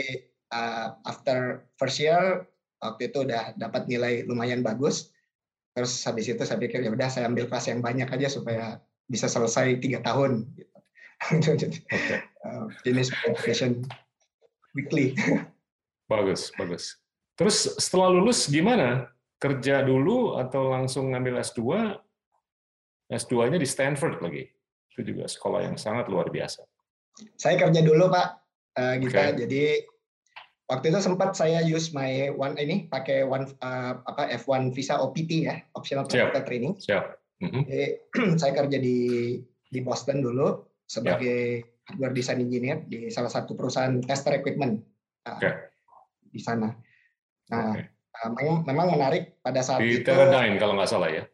uh, 0.53 1.01
after 1.09 1.65
first 1.81 1.97
year 1.97 2.45
waktu 2.85 3.09
itu 3.09 3.25
udah 3.25 3.57
dapat 3.57 3.89
nilai 3.89 4.29
lumayan 4.29 4.61
bagus 4.61 5.09
terus 5.73 5.97
habis 6.05 6.29
itu 6.29 6.45
saya 6.45 6.61
pikir 6.61 6.85
ya 6.85 6.93
udah 6.93 7.09
saya 7.09 7.25
ambil 7.33 7.49
kelas 7.49 7.73
yang 7.73 7.81
banyak 7.81 8.09
aja 8.13 8.29
supaya 8.29 8.77
bisa 9.09 9.33
selesai 9.33 9.81
tiga 9.81 10.05
tahun 10.05 10.45
gitu. 10.53 11.73
okay. 11.89 12.21
uh, 12.45 12.69
finish 12.85 13.09
education 13.25 13.81
quickly 14.77 15.17
bagus 16.13 16.53
bagus 16.61 17.01
Terus 17.37 17.77
setelah 17.77 18.09
lulus 18.09 18.49
gimana? 18.49 19.13
Kerja 19.37 19.85
dulu 19.85 20.41
atau 20.41 20.73
langsung 20.73 21.13
ngambil 21.13 21.45
S2? 21.45 21.61
S2-nya 23.13 23.61
di 23.61 23.69
Stanford 23.69 24.25
lagi. 24.25 24.49
Itu 24.97 25.13
juga 25.13 25.29
sekolah 25.29 25.69
yang 25.69 25.77
sangat 25.77 26.09
luar 26.09 26.33
biasa. 26.33 26.65
Saya 27.37 27.61
kerja 27.61 27.85
dulu, 27.85 28.09
Pak. 28.09 28.29
Uh, 28.77 28.95
gitu. 29.05 29.13
Okay. 29.13 29.37
Jadi 29.45 29.63
waktu 30.73 30.87
itu 30.89 30.99
sempat 31.05 31.37
saya 31.37 31.61
use 31.61 31.93
my 31.93 32.33
one 32.33 32.57
ini 32.57 32.89
pakai 32.89 33.23
one 33.29 33.53
uh, 33.61 34.01
apa 34.09 34.33
F1 34.41 34.73
visa 34.73 34.97
OPT 34.97 35.45
ya, 35.45 35.61
optional 35.77 36.09
practical 36.09 36.45
training. 36.49 36.73
Siap. 36.81 37.05
Mm 37.45 37.49
-hmm. 37.53 37.63
Jadi 37.69 37.87
saya 38.41 38.53
kerja 38.57 38.79
di 38.81 38.99
di 39.69 39.79
Boston 39.85 40.25
dulu 40.25 40.65
sebagai 40.89 41.61
Siap. 41.61 41.87
hardware 41.93 42.15
design 42.17 42.41
engineer 42.41 42.79
di 42.89 43.13
salah 43.13 43.29
satu 43.29 43.53
perusahaan 43.53 44.01
tester 44.01 44.41
equipment. 44.41 44.81
Uh, 45.29 45.37
okay. 45.37 45.53
Di 46.33 46.41
sana. 46.41 46.73
Nah, 47.53 47.77
okay. 47.77 47.85
uh, 48.25 48.31
memang, 48.33 48.57
memang 48.65 48.87
menarik 48.97 49.39
pada 49.45 49.61
saat 49.61 49.85
di 49.85 50.01
itu. 50.01 50.09
Di 50.09 50.57
kalau 50.57 50.73
nggak 50.77 50.91
salah 50.91 51.13
ya. 51.13 51.25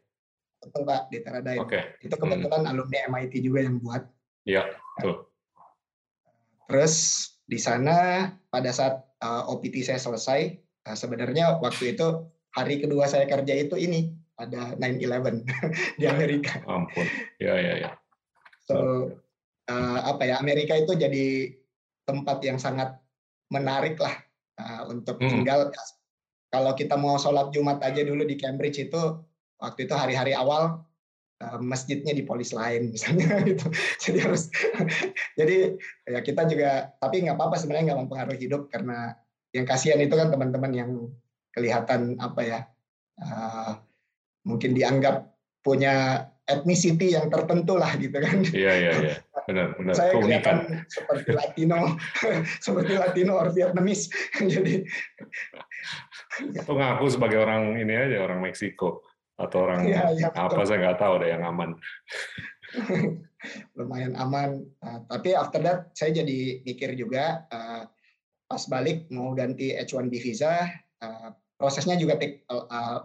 Betul 0.62 0.82
Pak, 0.86 1.10
di 1.10 1.18
Teradyne. 1.20 1.60
Okay. 1.66 1.82
Itu 2.06 2.14
kebetulan 2.14 2.62
hmm. 2.62 2.70
alumni 2.70 2.98
MIT 3.10 3.34
juga 3.42 3.66
yang 3.66 3.82
buat. 3.82 4.06
Iya, 4.46 4.70
betul. 4.98 5.26
Terus 6.70 6.94
di 7.50 7.58
sana 7.58 8.30
pada 8.48 8.70
saat 8.70 9.02
uh, 9.20 9.50
OPT 9.50 9.82
saya 9.82 9.98
selesai, 9.98 10.56
uh, 10.86 10.96
sebenarnya 10.96 11.58
waktu 11.58 11.98
itu 11.98 12.30
hari 12.54 12.78
kedua 12.78 13.10
saya 13.10 13.26
kerja 13.26 13.54
itu 13.58 13.74
ini 13.74 14.14
ada 14.38 14.78
9/11 14.78 15.42
di 16.00 16.04
Amerika. 16.06 16.62
Ampun, 16.64 17.06
ya 17.42 17.58
ya 17.58 17.74
ya. 17.82 17.90
So 18.62 19.10
uh, 19.66 19.98
apa 20.06 20.22
ya 20.30 20.38
Amerika 20.38 20.78
itu 20.78 20.94
jadi 20.94 21.52
tempat 22.06 22.38
yang 22.46 22.58
sangat 22.58 22.98
menarik 23.50 23.98
lah 23.98 24.14
uh, 24.62 24.88
untuk 24.90 25.18
hmm. 25.18 25.28
tinggal 25.28 25.70
kalau 26.52 26.72
kita 26.76 26.94
mau 26.96 27.16
sholat 27.16 27.50
Jumat 27.50 27.80
aja 27.80 28.04
dulu 28.04 28.24
di 28.28 28.36
Cambridge 28.36 28.88
itu 28.88 29.02
waktu 29.62 29.86
itu 29.86 29.94
hari-hari 29.94 30.34
awal 30.34 30.82
uh, 31.38 31.58
masjidnya 31.62 32.12
di 32.12 32.26
polis 32.26 32.50
lain 32.50 32.90
misalnya 32.90 33.38
gitu. 33.48 33.70
Jadi 34.02 34.18
harus 34.18 34.50
jadi 35.38 35.78
ya 36.10 36.20
kita 36.26 36.50
juga 36.50 36.90
tapi 36.98 37.22
nggak 37.22 37.38
apa-apa 37.38 37.56
sebenarnya 37.62 37.94
nggak 37.94 38.00
mempengaruhi 38.06 38.40
hidup 38.42 38.66
karena 38.66 39.14
yang 39.54 39.64
kasihan 39.68 40.02
itu 40.02 40.18
kan 40.18 40.34
teman-teman 40.34 40.72
yang 40.74 40.90
kelihatan 41.54 42.16
apa 42.18 42.40
ya 42.42 42.60
uh, 43.22 43.78
mungkin 44.42 44.74
dianggap 44.74 45.30
punya 45.62 46.26
ethnicity 46.48 47.14
yang 47.14 47.30
tertentu 47.30 47.78
lah 47.78 47.94
gitu 47.94 48.18
kan. 48.18 48.42
Iya 48.50 48.72
iya 48.74 48.92
iya. 48.98 49.14
Benar 49.46 49.74
benar. 49.78 49.94
Saya 49.94 50.10
kelihatan 50.18 50.56
seperti 50.90 51.30
Latino, 51.34 51.98
seperti 52.66 52.92
Latino 52.98 53.32
or 53.38 53.54
Vietnamese. 53.54 54.10
Jadi 54.38 54.82
atau 56.58 56.74
ngaku 56.74 57.06
sebagai 57.12 57.38
orang 57.44 57.76
ini 57.78 57.92
aja 57.92 58.24
orang 58.24 58.40
Meksiko 58.40 59.04
atau 59.42 59.58
orang 59.66 59.86
ya, 59.88 60.10
ya, 60.14 60.28
apa 60.32 60.62
saya 60.62 60.78
nggak 60.78 61.00
tahu 61.02 61.14
deh 61.22 61.28
yang 61.34 61.42
aman. 61.42 61.74
Lumayan 63.76 64.14
aman. 64.14 64.62
Uh, 64.78 65.02
tapi 65.10 65.34
after 65.34 65.60
that 65.62 65.90
saya 65.98 66.22
jadi 66.22 66.62
mikir 66.62 66.94
juga 66.94 67.44
uh, 67.50 67.84
pas 68.46 68.62
balik 68.70 69.10
mau 69.10 69.34
ganti 69.34 69.74
H1B 69.74 70.12
visa 70.22 70.68
uh, 71.02 71.28
prosesnya 71.56 71.96
juga 71.96 72.20
take 72.20 72.44
a, 72.52 72.56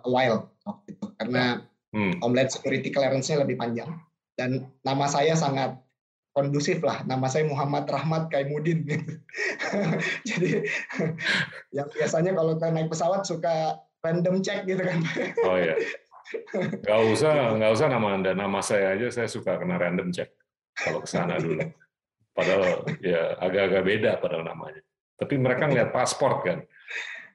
a 0.04 0.10
while 0.10 0.52
waktu 0.68 0.98
itu 0.98 1.06
karena 1.18 1.64
hmm. 1.96 2.20
Homeland 2.22 2.52
Security 2.52 2.90
clearance-nya 2.92 3.42
lebih 3.42 3.58
panjang 3.58 3.90
dan 4.38 4.70
nama 4.86 5.10
saya 5.10 5.34
sangat 5.34 5.78
kondusif 6.38 6.86
lah. 6.86 7.02
Nama 7.10 7.26
saya 7.26 7.50
Muhammad 7.50 7.90
Rahmat 7.90 8.30
Kaimudin. 8.30 8.86
Gitu. 8.86 9.14
Jadi 10.30 10.50
yang 11.76 11.90
biasanya 11.90 12.38
kalau 12.38 12.54
naik 12.62 12.94
pesawat 12.94 13.26
suka 13.26 13.82
random 14.06 14.46
check 14.46 14.70
gitu 14.70 14.86
kan. 14.86 15.02
Oh 15.42 15.58
iya. 15.58 15.74
Gak 16.84 17.02
usah, 17.14 17.56
nggak 17.56 17.72
usah 17.72 17.88
nama 17.88 18.08
anda, 18.12 18.32
nama 18.36 18.60
saya 18.60 18.96
aja 19.00 19.08
saya 19.12 19.28
suka 19.32 19.56
kena 19.56 19.80
random 19.80 20.12
check 20.12 20.36
kalau 20.76 21.00
ke 21.04 21.10
sana 21.10 21.40
dulu. 21.40 21.64
Padahal 22.36 22.86
ya 23.02 23.34
agak-agak 23.42 23.84
beda 23.84 24.12
padahal 24.22 24.46
namanya. 24.46 24.84
Tapi 25.18 25.34
mereka 25.42 25.66
ngeliat 25.66 25.90
paspor 25.90 26.46
kan, 26.46 26.62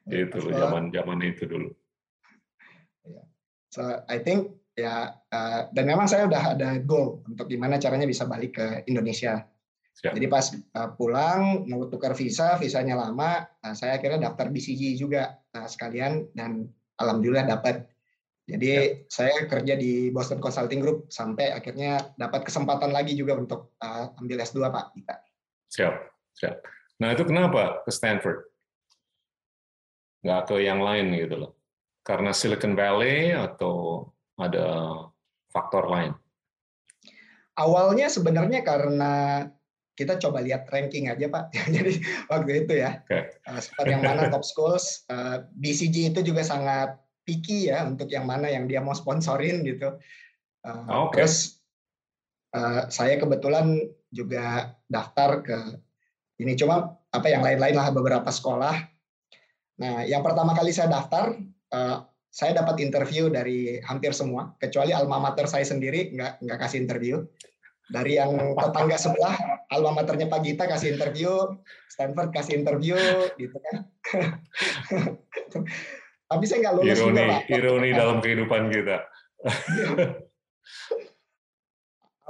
itu 0.07 0.39
zaman 0.55 0.95
zaman 0.95 1.19
itu 1.27 1.45
dulu. 1.51 1.71
Iya. 3.03 3.23
So 3.75 3.83
I 4.07 4.23
think 4.23 4.55
ya 4.79 5.11
uh, 5.11 5.61
dan 5.75 5.85
memang 5.85 6.07
saya 6.07 6.31
udah 6.31 6.55
ada 6.55 6.79
goal 6.81 7.27
untuk 7.27 7.51
gimana 7.51 7.83
caranya 7.83 8.07
bisa 8.07 8.25
balik 8.31 8.57
ke 8.57 8.67
Indonesia. 8.87 9.43
Siap. 9.93 10.17
Jadi 10.17 10.27
pas 10.31 10.47
uh, 10.49 10.91
pulang 10.97 11.69
mau 11.69 11.85
tukar 11.85 12.17
visa, 12.17 12.57
visanya 12.57 12.97
lama, 12.97 13.45
nah 13.61 13.77
saya 13.77 14.01
akhirnya 14.01 14.33
daftar 14.33 14.49
BCG 14.49 14.97
juga 14.97 15.37
uh, 15.53 15.69
sekalian 15.69 16.33
dan 16.33 16.65
alhamdulillah 16.97 17.45
dapat. 17.45 17.92
Jadi 18.43 18.71
Siap. 18.75 19.07
saya 19.07 19.35
kerja 19.47 19.75
di 19.79 20.11
Boston 20.11 20.43
Consulting 20.43 20.83
Group 20.83 20.99
sampai 21.15 21.55
akhirnya 21.55 22.11
dapat 22.19 22.43
kesempatan 22.43 22.91
lagi 22.91 23.15
juga 23.15 23.39
untuk 23.39 23.79
uh, 23.79 24.11
ambil 24.19 24.43
S2 24.43 24.67
Pak 24.67 24.87
kita. 24.99 25.15
Siap, 25.71 25.95
siap. 26.35 26.57
Nah 26.99 27.15
itu 27.15 27.23
kenapa 27.23 27.87
ke 27.87 27.91
Stanford? 27.95 28.43
Nggak 30.27 30.43
ke 30.51 30.57
yang 30.59 30.83
lain 30.83 31.15
gitu 31.15 31.39
loh? 31.39 31.53
Karena 32.03 32.35
Silicon 32.35 32.75
Valley 32.75 33.31
atau 33.31 34.11
ada 34.35 34.67
faktor 35.55 35.87
lain? 35.87 36.13
Awalnya 37.55 38.11
sebenarnya 38.11 38.67
karena 38.67 39.47
kita 39.93 40.17
coba 40.19 40.41
lihat 40.41 40.67
ranking 40.73 41.13
aja 41.13 41.29
Pak. 41.29 41.53
Jadi 41.75 42.01
waktu 42.27 42.65
itu 42.65 42.73
ya, 42.81 43.03
okay. 43.07 43.29
uh, 43.47 43.61
yang 43.87 44.03
mana 44.03 44.33
top 44.33 44.43
schools, 44.43 45.05
uh, 45.13 45.15
eh, 45.15 45.37
BCG 45.59 46.17
itu 46.17 46.21
juga 46.25 46.43
sangat 46.43 46.97
picky 47.23 47.71
ya 47.71 47.87
untuk 47.87 48.11
yang 48.11 48.27
mana 48.27 48.51
yang 48.51 48.67
dia 48.67 48.83
mau 48.83 48.95
sponsorin 48.95 49.63
gitu. 49.63 49.99
Uh, 50.63 50.69
eh, 50.69 50.79
okay. 51.07 51.23
Terus 51.23 51.63
uh, 52.55 52.87
saya 52.91 53.19
kebetulan 53.19 53.79
juga 54.13 54.77
daftar 54.87 55.43
ke 55.43 55.59
ini 56.43 56.59
cuma 56.59 56.99
apa 57.13 57.29
yang 57.29 57.45
lain-lain 57.45 57.77
lah 57.77 57.89
beberapa 57.95 58.29
sekolah. 58.29 58.75
Nah, 59.83 60.05
yang 60.05 60.21
pertama 60.21 60.53
kali 60.53 60.75
saya 60.75 60.91
daftar 60.91 61.39
uh, 61.73 61.99
saya 62.33 62.57
dapat 62.57 62.81
interview 62.81 63.29
dari 63.29 63.77
hampir 63.85 64.17
semua, 64.17 64.57
kecuali 64.57 64.97
alma 64.97 65.21
mater 65.21 65.45
saya 65.45 65.69
sendiri 65.69 66.17
nggak 66.17 66.41
nggak 66.41 66.59
kasih 66.65 66.81
interview. 66.81 67.21
Dari 67.93 68.17
yang 68.17 68.57
tetangga 68.57 68.97
sebelah, 68.97 69.37
alma 69.69 70.01
maternya 70.01 70.25
Pak 70.25 70.41
Gita 70.41 70.65
kasih 70.65 70.97
interview, 70.97 71.29
Stanford 71.93 72.33
kasih 72.33 72.65
interview, 72.65 72.97
gitu 73.37 73.53
kan. 73.53 73.77
Tapi 76.33 76.45
saya 76.49 76.59
nggak 76.65 76.75
lulus 76.81 76.97
ironi, 76.97 77.13
juga, 77.13 77.23
Pak. 77.29 77.41
Ironi 77.53 77.89
dalam 77.93 78.19
kehidupan 78.25 78.63
kita. 78.73 78.97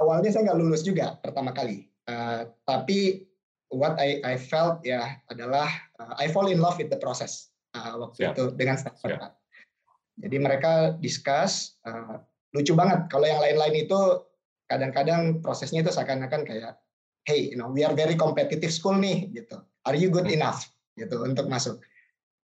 Awalnya 0.03 0.29
saya 0.35 0.51
nggak 0.51 0.59
lulus 0.59 0.83
juga 0.83 1.15
pertama 1.23 1.55
kali. 1.55 1.87
Uh, 2.03 2.51
tapi 2.67 3.23
what 3.71 3.95
I, 3.95 4.19
I 4.27 4.35
felt 4.35 4.83
ya 4.83 5.15
adalah 5.31 5.71
uh, 6.03 6.19
I 6.19 6.27
fall 6.27 6.51
in 6.51 6.59
love 6.59 6.75
with 6.75 6.91
the 6.91 6.99
process 6.99 7.55
uh, 7.79 7.95
waktu 7.95 8.27
Siap. 8.27 8.35
itu 8.35 8.43
dengan 8.59 8.75
Stanford. 8.75 9.15
Siap. 9.15 9.31
Jadi 10.19 10.35
mereka 10.37 10.99
discuss 10.99 11.79
uh, 11.87 12.19
lucu 12.51 12.75
banget. 12.75 13.07
Kalau 13.07 13.23
yang 13.23 13.39
lain-lain 13.39 13.87
itu 13.87 13.99
kadang-kadang 14.67 15.39
prosesnya 15.39 15.81
itu 15.81 15.95
seakan-akan 15.95 16.43
kayak, 16.43 16.77
hey, 17.23 17.49
you 17.49 17.57
know, 17.57 17.71
we 17.71 17.87
are 17.87 17.95
very 17.95 18.19
competitive 18.19 18.69
school 18.69 18.99
nih, 18.99 19.31
gitu. 19.31 19.57
Are 19.87 19.95
you 19.95 20.11
good 20.11 20.27
hmm. 20.27 20.37
enough, 20.37 20.67
gitu, 20.99 21.23
untuk 21.23 21.47
masuk. 21.47 21.79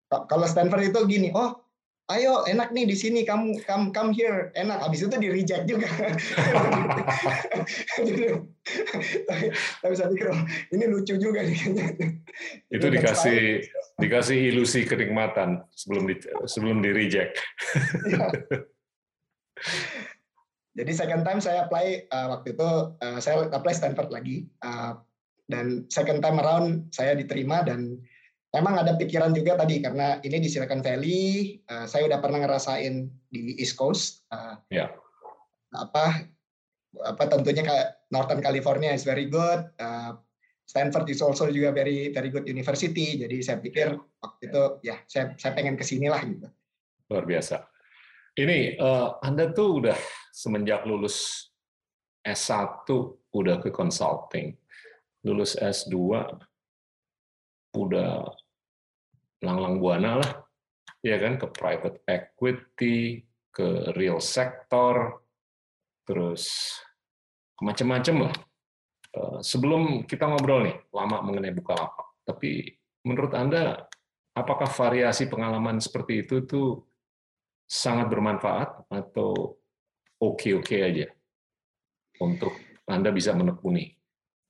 Kalau 0.07 0.45
Stanford 0.47 0.91
itu 0.91 0.99
gini, 1.07 1.29
oh 1.35 1.67
ayo 2.07 2.47
enak 2.47 2.71
nih 2.71 2.87
di 2.87 2.95
sini 2.95 3.27
kamu 3.27 3.59
come 3.67 3.91
come 3.91 4.15
here. 4.15 4.55
Enak 4.55 4.79
habis 4.79 5.03
itu 5.03 5.11
di 5.19 5.27
reject 5.27 5.67
juga. 5.67 5.91
Tapi 9.83 9.93
saya 9.95 10.07
pikir 10.15 10.31
oh, 10.31 10.43
ini 10.71 10.85
lucu 10.87 11.19
juga 11.19 11.43
nih. 11.43 11.59
Itu 12.71 12.87
dikasih 12.87 13.67
dikasih 13.99 14.55
ilusi 14.55 14.87
kenikmatan 14.87 15.67
sebelum 15.75 16.07
di 16.07 16.15
sebelum 16.47 16.79
di 16.79 16.95
reject. 16.95 17.35
Iya. 18.07 18.27
jadi 20.77 20.91
second 20.93 21.25
time 21.25 21.41
saya 21.41 21.65
apply 21.65 22.05
uh, 22.13 22.37
waktu 22.37 22.53
itu 22.53 22.69
uh, 23.01 23.17
saya 23.17 23.49
apply 23.49 23.73
Stanford 23.73 24.13
lagi 24.13 24.45
uh, 24.61 24.93
dan 25.49 25.89
second 25.89 26.21
time 26.21 26.37
around 26.37 26.93
saya 26.93 27.17
diterima 27.17 27.65
dan 27.65 27.97
memang 28.57 28.81
ada 28.81 28.97
pikiran 28.97 29.29
juga 29.37 29.53
tadi 29.53 29.77
karena 29.77 30.17
ini 30.25 30.41
di 30.41 30.49
Silicon 30.49 30.81
Valley, 30.81 31.53
uh, 31.69 31.85
saya 31.85 32.09
udah 32.09 32.17
pernah 32.17 32.41
ngerasain 32.41 33.05
di 33.29 33.53
East 33.61 33.77
Coast. 33.77 34.25
Uh, 34.33 34.57
ya. 34.73 34.89
Apa 35.69 36.25
apa 36.97 37.23
tentunya 37.29 37.61
kayak 37.61 38.09
Northern 38.09 38.41
California 38.41 38.89
is 38.89 39.05
very 39.05 39.29
good. 39.29 39.69
Uh, 39.77 40.17
Stanford 40.67 41.07
is 41.07 41.21
also 41.21 41.47
juga 41.53 41.69
very 41.71 42.09
very 42.09 42.33
good 42.33 42.49
university. 42.49 43.21
Jadi 43.21 43.45
saya 43.45 43.61
pikir 43.61 43.93
ya. 43.93 44.01
waktu 44.01 44.41
itu 44.49 44.63
ya 44.81 44.95
saya 45.05 45.37
saya 45.37 45.53
pengen 45.53 45.77
ke 45.77 45.85
sini 45.85 46.09
lah 46.09 46.19
gitu. 46.25 46.49
Luar 47.13 47.23
biasa. 47.23 47.61
Ini 48.37 48.81
uh, 48.81 49.21
Anda 49.21 49.53
tuh 49.53 49.85
udah 49.85 49.97
semenjak 50.33 50.83
lulus 50.89 51.49
S1 52.25 52.89
udah 53.31 53.61
ke 53.61 53.69
consulting. 53.69 54.57
Lulus 55.23 55.55
S2 55.55 55.95
udah 57.77 58.27
langlang 59.43 59.77
buana 59.77 60.21
lah, 60.21 60.31
ya 61.05 61.17
kan 61.21 61.37
ke 61.37 61.47
private 61.53 62.01
equity, 62.09 63.21
ke 63.53 63.93
real 63.97 64.21
sector, 64.21 65.21
terus 66.05 66.77
macam-macam 67.61 68.29
lah. 68.29 68.35
Eh, 69.17 69.39
sebelum 69.41 70.05
kita 70.05 70.29
ngobrol 70.29 70.67
nih 70.69 70.77
lama 70.93 71.25
mengenai 71.25 71.55
Bukalapak, 71.55 72.21
tapi 72.21 72.69
menurut 73.01 73.33
Anda 73.33 73.87
apakah 74.37 74.69
variasi 74.69 75.25
pengalaman 75.25 75.81
seperti 75.81 76.27
itu 76.27 76.45
tuh 76.45 76.85
sangat 77.65 78.07
bermanfaat 78.13 78.87
atau 78.93 79.57
oke-oke 80.21 80.77
aja 80.77 81.07
untuk 82.21 82.53
Anda 82.85 83.09
bisa 83.09 83.33
menekuni 83.33 83.89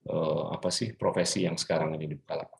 eh, 0.03 0.43
apa 0.51 0.67
sih 0.67 0.91
profesi 0.99 1.47
yang 1.47 1.55
sekarang 1.55 1.95
ini 1.95 2.11
di 2.11 2.15
Bukalapak? 2.19 2.56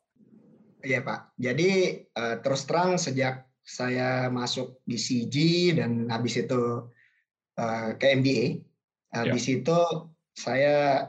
Iya 0.82 1.02
Pak. 1.02 1.34
Jadi 1.38 1.70
uh, 2.14 2.36
terus 2.38 2.62
terang 2.66 2.98
sejak 2.98 3.46
saya 3.66 4.32
masuk 4.32 4.80
di 4.86 4.96
CG 4.96 5.36
dan 5.76 6.08
habis 6.08 6.40
itu 6.40 6.88
uh, 7.58 7.90
ke 7.98 8.06
MBA, 8.16 8.62
uh, 9.18 9.26
ya. 9.28 9.32
di 9.34 9.40
situ 9.42 9.78
saya 10.32 11.04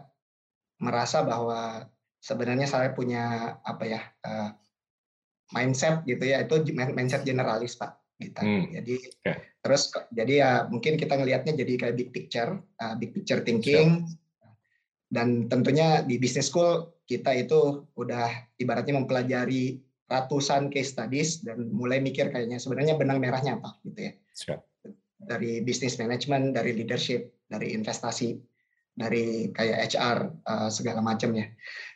merasa 0.81 1.21
bahwa 1.21 1.85
sebenarnya 2.19 2.67
saya 2.67 2.91
punya 2.91 3.55
apa 3.63 3.83
ya 3.85 4.01
uh, 4.25 4.51
mindset 5.55 6.03
gitu 6.03 6.23
ya 6.25 6.43
itu 6.43 6.65
mindset 6.73 7.23
generalis 7.23 7.77
Pak. 7.77 7.95
Gitu. 8.19 8.41
Hmm. 8.41 8.67
Jadi 8.75 8.95
okay. 8.99 9.55
terus 9.63 9.93
jadi 10.11 10.33
ya 10.33 10.51
mungkin 10.67 10.99
kita 10.99 11.15
ngelihatnya 11.15 11.55
jadi 11.55 11.73
kayak 11.79 11.95
big 11.95 12.09
picture, 12.11 12.59
uh, 12.81 12.93
big 12.99 13.15
picture 13.15 13.45
thinking. 13.45 14.03
Siap. 14.03 14.17
Dan 15.09 15.49
tentunya 15.49 16.05
di 16.05 16.21
business 16.21 16.53
school 16.53 16.98
kita 17.09 17.33
itu 17.33 17.89
udah 17.97 18.29
ibaratnya 18.61 19.01
mempelajari 19.01 19.81
ratusan 20.05 20.69
case 20.69 20.93
studies 20.93 21.41
dan 21.41 21.73
mulai 21.73 21.97
mikir 21.97 22.29
kayaknya 22.29 22.61
sebenarnya 22.61 22.93
benang 23.01 23.17
merahnya 23.17 23.57
apa 23.57 23.81
gitu 23.81 23.99
ya. 24.09 24.13
Sure. 24.37 24.61
Dari 25.17 25.65
business 25.65 25.97
management, 25.97 26.53
dari 26.53 26.77
leadership, 26.77 27.33
dari 27.49 27.73
investasi, 27.73 28.37
dari 28.93 29.49
kayak 29.49 29.89
HR 29.89 30.17
uh, 30.45 30.53
eh, 30.53 30.69
segala 30.69 31.01
macamnya. 31.01 31.49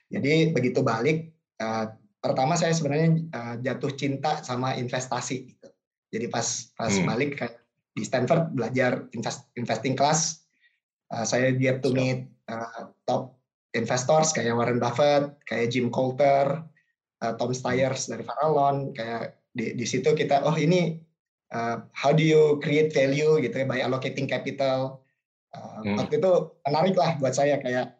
Jadi 0.10 0.49
begitu 0.49 0.82
balik 0.82 1.30
uh, 1.62 1.93
pertama 2.17 2.58
saya 2.58 2.73
sebenarnya 2.73 3.10
uh, 3.34 3.56
jatuh 3.62 3.93
cinta 3.93 4.41
sama 4.41 4.73
investasi 4.78 5.54
gitu. 5.54 5.69
Jadi 6.10 6.26
pas 6.30 6.73
pas 6.73 6.93
hmm. 6.93 7.06
balik 7.06 7.32
kayak 7.38 7.62
di 7.93 8.02
Stanford 8.02 8.58
belajar 8.58 9.06
invest, 9.13 9.49
investing 9.54 9.93
class, 9.93 10.41
uh, 11.13 11.26
saya 11.26 11.54
get 11.54 11.86
to 11.86 11.93
meet 11.93 12.26
uh, 12.49 12.89
top 13.06 13.38
investors 13.73 14.31
kayak 14.31 14.53
Warren 14.53 14.77
Buffett, 14.77 15.33
kayak 15.49 15.73
Jim 15.73 15.89
Coulter, 15.89 16.62
uh, 17.21 17.33
Tom 17.38 17.51
Stiers 17.53 18.09
dari 18.09 18.21
Farallon, 18.21 18.93
kayak 18.93 19.38
di, 19.53 19.73
di 19.77 19.86
situ 19.86 20.13
kita 20.13 20.45
oh 20.45 20.57
ini 20.57 20.97
uh, 21.53 21.86
how 21.93 22.13
do 22.13 22.21
you 22.25 22.57
create 22.62 22.93
value 22.93 23.38
gitu 23.41 23.53
ya 23.53 23.65
by 23.65 23.81
allocating 23.81 24.29
capital. 24.29 25.01
Uh, 25.53 25.86
hmm. 25.86 25.97
Waktu 26.01 26.17
itu 26.17 26.31
menarik 26.65 26.95
lah 26.97 27.17
buat 27.21 27.33
saya 27.38 27.62
kayak 27.62 27.97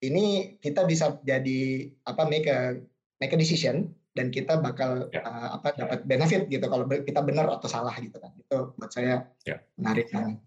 ini 0.00 0.56
kita 0.60 0.84
bisa 0.88 1.20
jadi 1.24 1.88
apa 2.08 2.24
make 2.28 2.48
a 2.48 2.80
make 3.20 3.32
a 3.32 3.38
decision 3.40 3.92
dan 4.16 4.32
kita 4.32 4.58
bakal 4.60 5.08
yeah. 5.12 5.24
uh, 5.24 5.60
apa 5.60 5.76
dapat 5.76 6.04
benefit 6.08 6.48
gitu 6.48 6.64
kalau 6.66 6.88
kita 6.88 7.20
benar 7.24 7.46
atau 7.48 7.68
salah 7.68 7.94
gitu 7.96 8.16
kan 8.20 8.32
itu 8.36 8.58
buat 8.76 8.90
saya 8.92 9.28
yeah. 9.44 9.60
menarik 9.76 10.08
banget. 10.12 10.40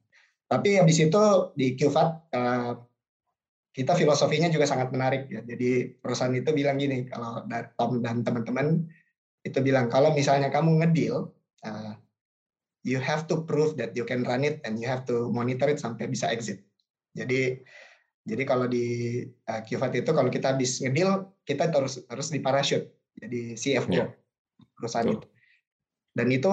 Tapi 0.50 0.70
habis 0.78 0.98
itu 1.02 1.24
di 1.58 1.74
QFAT 1.74 2.10
uh, 2.38 2.72
kita 3.74 3.98
filosofinya 3.98 4.54
juga 4.54 4.70
sangat 4.70 4.94
menarik 4.94 5.26
ya. 5.34 5.42
Jadi 5.42 5.98
perusahaan 5.98 6.34
itu 6.34 6.54
bilang 6.54 6.78
gini, 6.78 7.10
kalau 7.10 7.42
Tom 7.74 8.06
dan 8.06 8.22
teman-teman 8.22 8.86
itu 9.42 9.60
bilang 9.66 9.90
kalau 9.90 10.14
misalnya 10.14 10.54
kamu 10.54 10.86
ngedil, 10.86 11.34
uh, 11.66 11.94
you 12.86 13.02
have 13.02 13.26
to 13.26 13.42
prove 13.50 13.74
that 13.82 13.98
you 13.98 14.06
can 14.06 14.22
run 14.30 14.46
it 14.46 14.62
and 14.64 14.78
you 14.78 14.86
have 14.86 15.04
to 15.10 15.34
monitor 15.34 15.66
it 15.66 15.82
sampai 15.82 16.06
bisa 16.06 16.30
exit. 16.30 16.62
Jadi 17.18 17.66
jadi 18.24 18.44
kalau 18.46 18.70
di 18.70 19.20
uh, 19.50 19.62
itu 19.66 20.12
kalau 20.14 20.30
kita 20.30 20.54
habis 20.54 20.78
ngedil, 20.80 21.34
kita 21.44 21.74
terus 21.74 22.06
harus 22.08 22.30
di 22.30 22.40
parachute. 22.40 22.94
Jadi 23.18 23.58
CFO 23.58 23.90
yeah. 23.90 24.10
perusahaan 24.78 25.10
Betul. 25.10 25.18
itu. 25.18 25.28
Dan 26.14 26.28
itu 26.30 26.52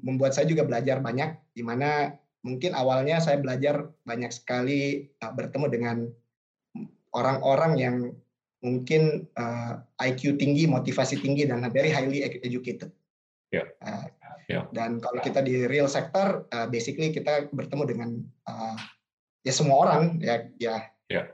membuat 0.00 0.32
saya 0.32 0.48
juga 0.48 0.64
belajar 0.64 1.04
banyak 1.04 1.36
di 1.52 1.60
mana 1.60 2.16
mungkin 2.40 2.72
awalnya 2.72 3.20
saya 3.20 3.36
belajar 3.36 3.92
banyak 4.08 4.32
sekali 4.32 5.12
uh, 5.20 5.28
bertemu 5.36 5.66
dengan 5.68 5.96
orang-orang 7.14 7.72
yang 7.78 7.96
mungkin 8.58 9.30
uh, 9.38 9.78
eh, 10.02 10.10
IQ 10.10 10.38
tinggi, 10.38 10.66
motivasi 10.66 11.22
tinggi 11.22 11.46
dan 11.46 11.62
very 11.70 11.94
highly 11.94 12.26
educated. 12.42 12.90
Yeah. 13.54 13.70
Uh, 13.80 14.10
yeah. 14.50 14.66
Dan 14.74 14.98
kalau 14.98 15.22
kita 15.22 15.40
di 15.40 15.64
real 15.64 15.86
sector, 15.86 16.44
uh, 16.50 16.66
basically 16.66 17.14
kita 17.14 17.48
bertemu 17.54 17.84
dengan 17.86 18.10
uh, 18.50 18.76
ya 19.46 19.52
semua 19.54 19.86
orang 19.88 20.18
ya 20.20 20.50
ya 20.58 20.84
yeah. 21.08 21.24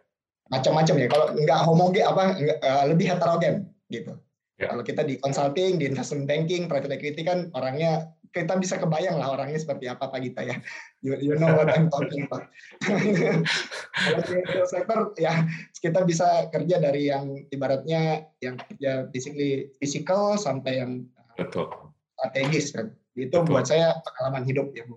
macam-macam 0.53 0.95
ya. 1.01 1.07
Kalau 1.11 1.27
nggak 1.33 1.61
homogen 1.65 2.05
apa 2.05 2.25
enggak, 2.37 2.59
uh, 2.61 2.85
lebih 2.87 3.07
heterogen 3.09 3.55
gitu. 3.89 4.15
Yeah. 4.61 4.71
Kalau 4.71 4.85
kita 4.87 5.03
di 5.03 5.19
consulting, 5.19 5.83
di 5.83 5.91
investment 5.91 6.31
banking, 6.31 6.71
private 6.71 6.95
equity 6.95 7.27
kan 7.27 7.51
orangnya 7.57 8.15
kita 8.35 8.59
bisa 8.59 8.75
kebayang 8.83 9.15
lah 9.23 9.31
orangnya 9.31 9.63
seperti 9.63 9.87
apa 9.87 10.11
Pak 10.11 10.19
Gita 10.19 10.43
ya. 10.43 10.59
You, 11.07 11.15
you 11.23 11.35
know 11.39 11.55
what 11.55 11.71
I'm 11.71 11.87
talking 11.87 12.27
about. 12.27 12.51
Kalau 12.83 14.21
di 14.27 14.43
sektor 14.67 14.99
ya 15.15 15.47
kita 15.79 16.03
bisa 16.03 16.51
kerja 16.51 16.83
dari 16.83 17.15
yang 17.15 17.47
ibaratnya 17.55 18.27
yang 18.43 18.59
kerja 18.59 19.07
basically 19.15 19.71
physical 19.79 20.35
sampai 20.35 20.83
yang 20.83 21.07
Betul. 21.39 21.71
strategis 22.19 22.75
kan. 22.75 22.91
Itu 23.15 23.47
Betul. 23.47 23.55
buat 23.55 23.71
saya 23.71 23.95
pengalaman 24.03 24.43
hidup 24.43 24.75
yang 24.75 24.91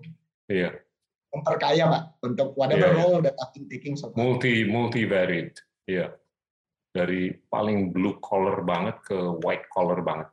iya. 0.50 0.74
memperkaya 1.30 1.86
Pak 1.86 2.02
untuk 2.26 2.58
whatever 2.58 2.90
yeah. 2.90 2.98
role 2.98 3.22
that 3.22 3.38
I've 3.38 3.54
been 3.54 3.70
taking 3.70 3.94
so 3.94 4.10
far. 4.10 4.18
Multi 4.18 4.66
multi 4.66 5.06
varied. 5.06 5.54
Iya. 5.86 6.10
Dari 6.90 7.30
paling 7.46 7.94
blue 7.94 8.18
collar 8.18 8.66
banget 8.66 8.98
ke 9.06 9.14
white 9.46 9.70
collar 9.70 10.02
banget. 10.02 10.26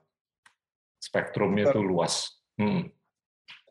Spektrumnya 0.98 1.70
itu 1.70 1.86
luas. 1.86 2.42
Hmm. 2.58 2.90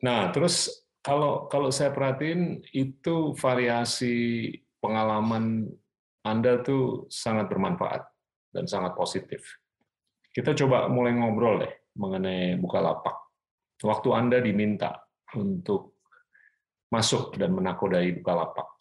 Nah, 0.05 0.29
terus 0.29 0.85
kalau 1.01 1.49
kalau 1.49 1.73
saya 1.73 1.89
perhatiin 1.89 2.61
itu 2.77 3.33
variasi 3.33 4.49
pengalaman 4.77 5.65
Anda 6.21 6.61
tuh 6.61 7.09
sangat 7.09 7.49
bermanfaat 7.49 8.05
dan 8.53 8.69
sangat 8.69 8.93
positif. 8.93 9.41
Kita 10.29 10.53
coba 10.53 10.85
mulai 10.85 11.17
ngobrol 11.17 11.65
deh 11.65 11.73
mengenai 11.97 12.57
Bukalapak. 12.61 13.33
Waktu 13.81 14.09
Anda 14.13 14.37
diminta 14.41 14.93
untuk 15.33 16.01
masuk 16.93 17.37
dan 17.37 17.53
menakodai 17.53 18.13
Bukalapak. 18.21 18.77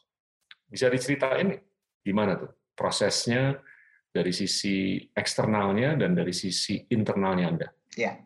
Bisa 0.68 0.92
diceritain 0.92 1.56
gimana 2.04 2.36
tuh 2.36 2.52
prosesnya 2.76 3.56
dari 4.08 4.30
sisi 4.30 4.98
eksternalnya 5.10 5.98
dan 5.98 6.14
dari 6.14 6.32
sisi 6.32 6.78
internalnya 6.90 7.46
Anda? 7.50 7.68
Ya, 7.94 8.23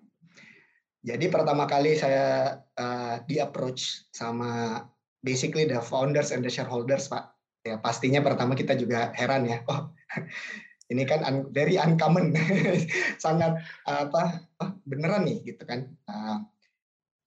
jadi 1.07 1.31
pertama 1.31 1.71
kali 1.71 1.95
saya 1.95 2.59
uh, 2.75 3.23
di 3.23 3.39
approach 3.39 4.11
sama 4.11 4.83
basically 5.23 5.67
the 5.67 5.79
founders 5.79 6.35
and 6.35 6.43
the 6.43 6.51
shareholders, 6.51 7.07
Pak. 7.07 7.31
Ya 7.63 7.79
pastinya 7.79 8.19
pertama 8.23 8.59
kita 8.59 8.75
juga 8.75 9.15
heran 9.15 9.47
ya. 9.47 9.63
Oh, 9.71 9.95
ini 10.93 11.07
kan 11.07 11.23
un, 11.23 11.37
very 11.55 11.79
uncommon, 11.79 12.35
sangat 13.25 13.63
apa 13.87 14.43
oh, 14.59 14.71
beneran 14.83 15.27
nih 15.27 15.55
gitu 15.55 15.63
kan. 15.63 15.87
Uh, 16.11 16.43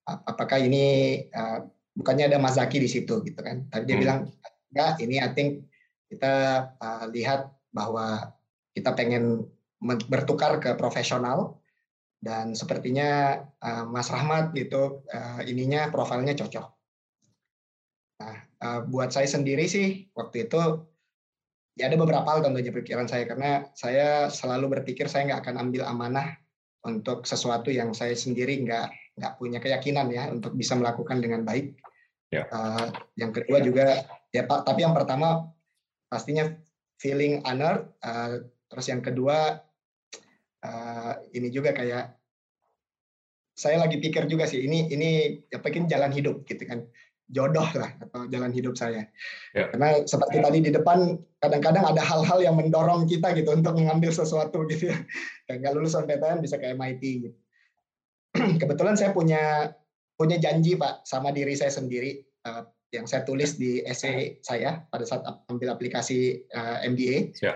apakah 0.04 0.60
ini 0.60 1.16
uh, 1.32 1.64
bukannya 1.96 2.28
ada 2.28 2.44
Mazaki 2.44 2.76
di 2.84 2.92
situ 2.92 3.24
gitu 3.24 3.40
kan? 3.40 3.72
Tapi 3.72 3.88
dia 3.88 3.96
hmm. 3.96 4.04
bilang 4.04 4.20
enggak, 4.76 4.92
ini 5.00 5.16
I 5.24 5.32
think 5.32 5.72
kita 6.12 6.68
uh, 6.76 7.06
lihat 7.08 7.56
bahwa 7.72 8.36
kita 8.76 8.92
pengen 9.00 9.48
bertukar 10.12 10.60
ke 10.60 10.76
profesional 10.76 11.61
dan 12.22 12.54
sepertinya 12.54 13.42
uh, 13.58 13.84
Mas 13.90 14.14
Rahmat 14.14 14.54
gitu 14.54 15.02
uh, 15.10 15.42
ininya 15.42 15.90
profilnya 15.90 16.38
cocok. 16.38 16.66
Nah, 18.22 18.38
uh, 18.62 18.80
buat 18.86 19.10
saya 19.10 19.26
sendiri 19.26 19.66
sih 19.66 20.06
waktu 20.14 20.46
itu 20.46 20.86
ya 21.82 21.90
ada 21.90 21.98
beberapa 21.98 22.30
hal 22.30 22.46
tentunya 22.46 22.70
pikiran 22.70 23.10
saya 23.10 23.26
karena 23.26 23.66
saya 23.74 24.30
selalu 24.30 24.80
berpikir 24.80 25.10
saya 25.10 25.34
nggak 25.34 25.42
akan 25.50 25.56
ambil 25.68 25.84
amanah 25.90 26.38
untuk 26.86 27.26
sesuatu 27.26 27.74
yang 27.74 27.90
saya 27.98 28.14
sendiri 28.14 28.62
nggak 28.62 29.18
nggak 29.18 29.34
punya 29.42 29.58
keyakinan 29.58 30.08
ya 30.14 30.30
untuk 30.30 30.54
bisa 30.54 30.78
melakukan 30.78 31.18
dengan 31.26 31.42
baik. 31.42 31.74
Ya. 32.30 32.46
Uh, 32.54 32.94
yang 33.18 33.34
kedua 33.34 33.60
juga 33.66 34.06
ya 34.30 34.46
Pak, 34.46 34.64
tapi 34.70 34.86
yang 34.86 34.94
pertama 34.94 35.52
pastinya 36.06 36.54
feeling 37.02 37.42
honored. 37.50 37.90
Uh, 38.06 38.46
terus 38.70 38.88
yang 38.88 39.02
kedua 39.02 39.60
uh, 40.66 41.14
ini 41.34 41.50
juga 41.50 41.74
kayak 41.74 42.18
saya 43.52 43.78
lagi 43.78 44.00
pikir 44.00 44.26
juga 44.26 44.48
sih 44.48 44.64
ini 44.64 44.90
ini 44.90 45.10
apa 45.54 45.68
ya, 45.70 45.86
jalan 45.98 46.12
hidup 46.16 46.48
gitu 46.48 46.64
kan 46.66 46.88
jodoh 47.32 47.66
lah 47.80 47.92
atau 48.04 48.28
jalan 48.28 48.52
hidup 48.52 48.76
saya. 48.76 49.08
Ya. 49.56 49.72
Karena 49.72 50.04
seperti 50.04 50.44
tadi 50.44 50.60
di 50.68 50.72
depan 50.76 51.16
kadang-kadang 51.40 51.88
ada 51.96 52.04
hal-hal 52.04 52.44
yang 52.44 52.60
mendorong 52.60 53.08
kita 53.08 53.32
gitu 53.34 53.56
untuk 53.56 53.80
mengambil 53.80 54.12
sesuatu 54.12 54.68
gitu 54.68 54.92
ya. 54.92 55.00
Kayak 55.48 55.58
nggak 55.64 55.74
lulus 55.80 55.96
PTN 55.96 56.44
bisa 56.44 56.60
ke 56.60 56.76
MIT 56.76 57.04
gitu. 57.24 57.38
Kebetulan 58.62 59.00
saya 59.00 59.16
punya 59.16 59.72
punya 60.20 60.38
janji 60.38 60.78
Pak 60.78 61.08
sama 61.08 61.32
diri 61.32 61.56
saya 61.56 61.72
sendiri 61.72 62.20
uh, 62.46 62.68
yang 62.92 63.08
saya 63.08 63.24
tulis 63.24 63.56
di 63.56 63.80
essay 63.88 64.38
saya 64.44 64.84
pada 64.92 65.08
saat 65.08 65.24
ambil 65.48 65.72
aplikasi 65.72 66.44
uh, 66.52 66.84
eh, 66.84 66.92
MBA. 66.92 67.18
Ya. 67.40 67.56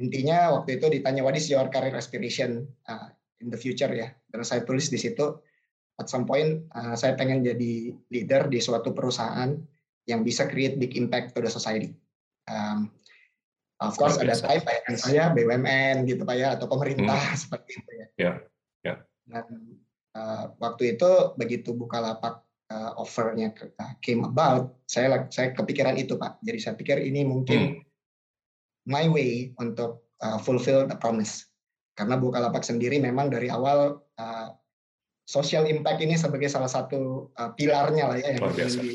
Intinya 0.00 0.56
waktu 0.56 0.80
itu 0.80 0.88
ditanya 0.88 1.20
what 1.20 1.36
is 1.36 1.46
your 1.52 1.68
career 1.68 1.92
aspiration 1.92 2.64
uh, 2.88 3.12
in 3.44 3.52
the 3.52 3.60
future 3.60 3.92
ya. 3.92 4.08
Dan 4.32 4.40
saya 4.48 4.64
tulis 4.64 4.88
di 4.88 4.96
situ 4.96 5.36
at 6.00 6.08
some 6.08 6.24
point 6.24 6.64
uh, 6.72 6.96
saya 6.96 7.12
pengen 7.20 7.44
jadi 7.44 7.92
leader 8.08 8.48
di 8.48 8.58
suatu 8.64 8.96
perusahaan 8.96 9.52
yang 10.08 10.24
bisa 10.24 10.48
create 10.48 10.80
big 10.80 10.96
impact 10.96 11.36
to 11.36 11.44
the 11.44 11.52
society. 11.52 11.92
Um, 12.48 12.88
of 13.84 13.94
course 14.00 14.16
ada 14.16 14.32
type 14.32 14.64
kayak 14.64 14.96
saya 14.96 15.28
BUMN 15.36 16.08
gitu 16.08 16.24
pak 16.24 16.36
ya 16.40 16.56
atau 16.56 16.66
pemerintah 16.66 17.20
hmm. 17.20 17.36
seperti 17.44 17.70
itu 17.76 17.90
ya. 17.92 18.06
Yeah. 18.16 18.36
Yeah. 18.80 18.98
Dan 19.28 19.46
uh, 20.16 20.56
waktu 20.56 20.96
itu 20.96 21.36
begitu 21.36 21.76
Bukalapak 21.76 22.40
uh, 22.72 22.96
offernya 22.96 23.52
uh, 23.76 23.92
came 24.00 24.24
about, 24.24 24.80
saya 24.88 25.28
saya 25.28 25.52
kepikiran 25.52 26.00
itu 26.00 26.16
pak. 26.16 26.40
Jadi 26.40 26.58
saya 26.58 26.74
pikir 26.80 27.04
ini 27.04 27.28
mungkin 27.28 27.60
hmm. 27.76 27.89
My 28.86 29.08
way 29.08 29.52
untuk 29.60 30.04
uh, 30.22 30.38
fulfill 30.40 30.86
the 30.88 30.96
promise. 30.96 31.48
Karena 31.96 32.16
Bukalapak 32.16 32.64
sendiri 32.64 32.96
memang 33.02 33.28
dari 33.28 33.52
awal 33.52 34.00
uh, 34.16 34.48
social 35.28 35.68
impact 35.68 36.02
ini 36.02 36.18
sebagai 36.18 36.50
salah 36.50 36.70
satu 36.70 37.30
uh, 37.38 37.50
pilarnya 37.54 38.04
lah 38.10 38.18
ya 38.18 38.34
yang 38.34 38.50
di, 38.56 38.90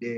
di 0.00 0.12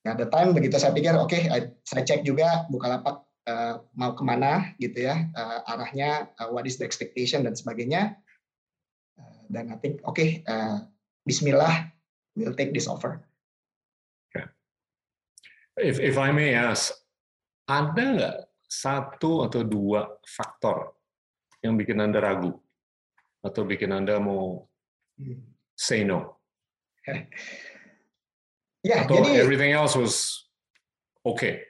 the 0.00 0.24
time 0.32 0.56
begitu 0.56 0.80
saya 0.80 0.96
pikir 0.96 1.12
oke 1.12 1.28
okay, 1.28 1.52
saya 1.84 2.02
cek 2.08 2.24
juga 2.24 2.64
Bukalapak 2.72 3.20
uh, 3.44 3.84
mau 3.92 4.16
ke 4.16 4.24
mana 4.24 4.72
gitu 4.80 5.04
ya 5.04 5.28
uh, 5.36 5.68
arahnya 5.68 6.32
uh, 6.40 6.48
what 6.48 6.64
is 6.64 6.80
the 6.80 6.86
expectation 6.86 7.44
dan 7.44 7.52
sebagainya 7.52 8.16
uh, 9.20 9.40
dan 9.52 9.68
I 9.68 9.76
think 9.84 10.00
oke 10.08 10.16
okay, 10.16 10.40
uh, 10.48 10.80
Bismillah 11.28 11.92
we'll 12.40 12.54
take 12.54 12.72
this 12.72 12.88
offer. 12.88 13.20
Okay. 14.30 14.46
If 15.76 16.00
if 16.00 16.16
I 16.16 16.32
may 16.32 16.54
ask, 16.54 16.92
ada 17.70 18.02
nggak 18.02 18.36
satu 18.66 19.46
atau 19.46 19.62
dua 19.62 20.10
faktor 20.26 20.90
yang 21.62 21.78
bikin 21.78 22.02
anda 22.02 22.18
ragu 22.18 22.58
atau 23.40 23.62
bikin 23.64 23.90
Anda 23.92 24.20
mau 24.20 24.68
hmm. 25.16 25.40
say 25.76 26.04
no? 26.04 26.40
ya, 28.88 29.04
atau 29.04 29.16
jadi 29.16 29.40
everything 29.40 29.72
else 29.72 29.96
was 29.96 30.44
okay. 31.24 31.64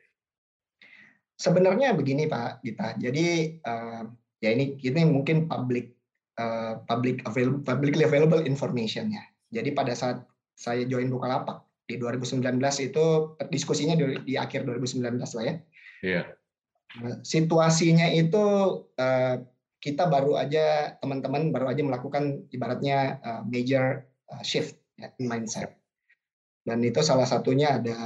Sebenarnya 1.41 1.97
begini 1.97 2.29
Pak 2.29 2.61
Gita. 2.61 2.99
Jadi 3.01 3.57
uh, 3.65 4.05
ya 4.43 4.51
ini 4.53 4.77
ini 4.83 5.03
mungkin 5.09 5.49
public 5.49 5.97
uh, 6.37 6.85
public 6.85 7.25
available 7.25 7.63
publicly 7.65 8.05
available 8.05 8.43
information 8.45 9.15
ya. 9.15 9.25
Jadi 9.49 9.73
pada 9.73 9.97
saat 9.97 10.21
saya 10.59 10.85
join 10.85 11.09
Bukalapak 11.09 11.65
di 11.89 11.97
2019 11.97 12.45
itu 12.85 13.05
diskusinya 13.49 13.97
di, 13.97 14.21
di 14.27 14.35
akhir 14.37 14.69
2019 14.69 15.01
lah 15.17 15.45
ya. 15.47 15.55
Iya. 16.01 16.25
Yeah. 17.01 17.17
Situasinya 17.23 18.11
itu 18.11 18.45
uh, 18.99 19.35
kita 19.79 20.11
baru 20.11 20.37
aja 20.37 20.99
teman-teman 20.99 21.55
baru 21.55 21.71
aja 21.71 21.83
melakukan 21.87 22.51
ibaratnya 22.51 23.23
uh, 23.23 23.43
major 23.47 24.05
uh, 24.29 24.43
shift 24.43 24.77
ya, 25.01 25.09
in 25.17 25.31
mindset 25.31 25.81
dan 26.69 26.85
itu 26.85 27.01
salah 27.01 27.25
satunya 27.25 27.81
ada 27.81 27.97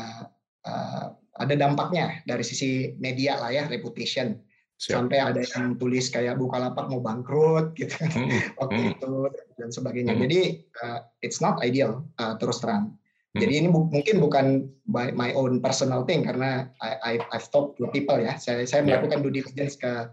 ada 1.34 1.54
dampaknya 1.58 2.22
dari 2.24 2.46
sisi 2.46 2.94
media 3.02 3.36
lah 3.36 3.50
ya 3.50 3.66
reputation 3.66 4.38
Siap. 4.74 5.06
sampai 5.06 5.18
ada 5.22 5.42
yang 5.42 5.78
tulis 5.78 6.10
kayak 6.10 6.38
Bukalapak 6.38 6.90
mau 6.90 6.98
bangkrut 6.98 7.78
gitu 7.78 7.94
kan 7.94 8.10
hmm. 8.10 8.58
waktu 8.58 8.80
hmm. 8.80 8.92
itu 8.98 9.12
dan 9.58 9.70
sebagainya 9.70 10.14
hmm. 10.18 10.22
jadi 10.26 10.40
uh, 10.82 11.00
it's 11.22 11.38
not 11.38 11.62
ideal 11.62 12.02
uh, 12.18 12.34
terus 12.38 12.58
terang. 12.58 12.94
Jadi 13.34 13.66
ini 13.66 13.66
bu 13.66 13.90
mungkin 13.90 14.22
bukan 14.22 14.70
by 14.86 15.10
my 15.10 15.34
own 15.34 15.58
personal 15.58 16.06
thing 16.06 16.22
karena 16.22 16.70
I, 16.78 16.90
I 17.02 17.12
I've 17.34 17.50
talked 17.50 17.82
to 17.82 17.90
people 17.90 18.14
ya. 18.14 18.38
Saya 18.38 18.62
saya 18.62 18.86
melakukan 18.86 19.26
due 19.26 19.34
diligence 19.34 19.74
ke 19.74 20.06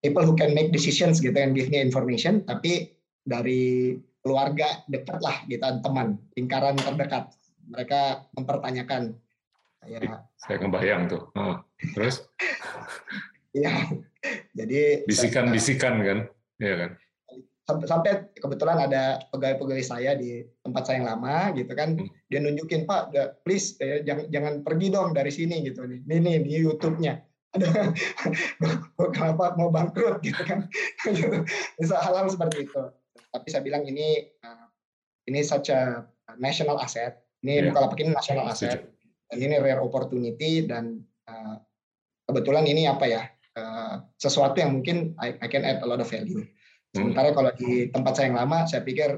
people 0.00 0.24
who 0.24 0.32
can 0.32 0.56
make 0.56 0.72
decisions 0.72 1.20
gitu 1.20 1.36
and 1.36 1.52
give 1.52 1.68
me 1.68 1.76
information. 1.76 2.40
Tapi 2.48 2.96
dari 3.28 3.92
keluarga 4.24 4.80
dekat 4.88 5.20
lah 5.20 5.44
gitu 5.44 5.60
teman 5.60 6.16
lingkaran 6.40 6.80
terdekat 6.80 7.36
mereka 7.68 8.24
mempertanyakan. 8.32 9.12
Ya. 9.84 10.24
Saya 10.40 10.56
kebayang 10.64 11.12
tuh. 11.12 11.28
Oh, 11.36 11.60
terus? 11.92 12.24
Ya. 13.54 13.86
Jadi 14.50 15.06
bisikan-bisikan 15.06 16.02
kan? 16.02 16.18
Ya 16.58 16.74
kan 16.74 16.98
sampai 17.64 18.28
kebetulan 18.36 18.76
ada 18.84 19.24
pegawai-pegawai 19.32 19.84
saya 19.84 20.12
di 20.12 20.44
tempat 20.60 20.84
saya 20.84 21.00
yang 21.00 21.08
lama 21.16 21.52
gitu 21.56 21.72
kan. 21.72 21.96
Hmm. 21.96 22.08
dia 22.28 22.40
nunjukin 22.44 22.84
pak 22.84 23.14
please 23.46 23.78
eh, 23.80 24.04
jangan 24.04 24.28
jangan 24.28 24.54
pergi 24.60 24.92
dong 24.92 25.16
dari 25.16 25.32
sini 25.32 25.64
gitu. 25.64 25.88
Nih 25.88 26.04
ini 26.04 26.44
nih 26.44 26.60
YouTube-nya. 26.60 27.24
Ada 27.54 27.94
kenapa 29.16 29.56
mau 29.56 29.72
bangkrut? 29.72 30.20
gitu 30.20 30.42
kan. 30.44 30.68
Bisa 31.80 31.96
hal-hal 32.04 32.28
seperti 32.28 32.68
itu. 32.68 32.82
Tapi 33.32 33.46
saya 33.48 33.62
bilang 33.64 33.88
ini 33.88 34.28
uh, 34.44 34.68
ini 35.30 35.40
such 35.40 35.72
a 35.72 36.04
national 36.36 36.76
asset. 36.76 37.24
Ini 37.40 37.64
yeah. 37.64 37.64
Bukalapak 37.72 37.98
ini 38.04 38.12
national 38.12 38.50
asset. 38.50 38.92
Dan 39.32 39.38
ini 39.40 39.56
rare 39.56 39.80
opportunity 39.80 40.68
dan 40.68 41.00
uh, 41.30 41.56
kebetulan 42.28 42.68
ini 42.68 42.84
apa 42.84 43.04
ya 43.08 43.22
uh, 43.56 44.04
sesuatu 44.20 44.60
yang 44.60 44.76
mungkin 44.80 45.16
I, 45.16 45.38
I 45.40 45.48
can 45.48 45.64
add 45.64 45.80
a 45.80 45.88
lot 45.88 46.02
of 46.02 46.10
value. 46.10 46.44
Sementara 46.94 47.34
hmm. 47.34 47.36
kalau 47.36 47.50
di 47.58 47.90
tempat 47.90 48.12
saya 48.14 48.26
yang 48.30 48.38
lama 48.38 48.58
saya 48.70 48.86
pikir 48.86 49.10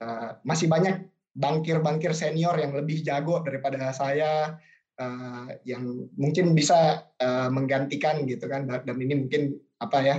uh, 0.00 0.40
masih 0.42 0.66
banyak 0.66 1.12
bangkir-bangkir 1.32 2.12
senior 2.12 2.56
yang 2.60 2.76
lebih 2.76 3.00
jago 3.00 3.40
daripada 3.40 3.92
saya 3.96 4.60
uh, 5.00 5.46
yang 5.64 6.08
mungkin 6.16 6.52
bisa 6.52 7.08
uh, 7.20 7.48
menggantikan 7.48 8.28
gitu 8.28 8.44
kan. 8.48 8.68
Dan 8.68 8.96
ini 9.00 9.26
mungkin 9.26 9.56
apa 9.80 9.98
ya 10.04 10.16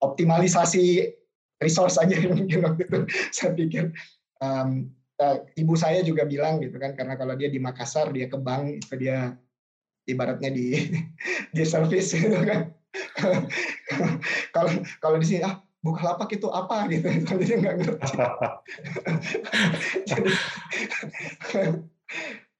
optimalisasi 0.00 1.12
resource 1.60 2.00
aja 2.00 2.16
mungkin 2.36 2.64
waktu 2.64 2.88
itu. 2.88 2.98
Saya 3.32 3.52
pikir 3.52 3.92
um, 4.40 4.88
uh, 5.20 5.44
ibu 5.60 5.76
saya 5.76 6.00
juga 6.00 6.24
bilang 6.24 6.64
gitu 6.64 6.80
kan 6.80 6.96
karena 6.96 7.20
kalau 7.20 7.36
dia 7.36 7.52
di 7.52 7.60
Makassar 7.60 8.12
dia 8.12 8.28
ke 8.32 8.38
bank 8.40 8.80
itu 8.80 8.94
dia 8.96 9.36
ibaratnya 10.08 10.48
di 10.48 10.88
di 11.56 11.62
service 11.66 12.16
gitu 12.16 12.40
kan. 12.44 12.72
Kalau 14.56 14.72
kalau 15.04 15.20
di 15.20 15.28
sini 15.28 15.44
ah 15.44 15.60
buka 15.86 16.02
lapak 16.02 16.34
itu 16.34 16.50
apa 16.50 16.90
gitu 16.90 17.06
jadi 17.30 17.54
nggak 17.62 17.74
ngerti 17.78 18.16
jadi 20.10 20.30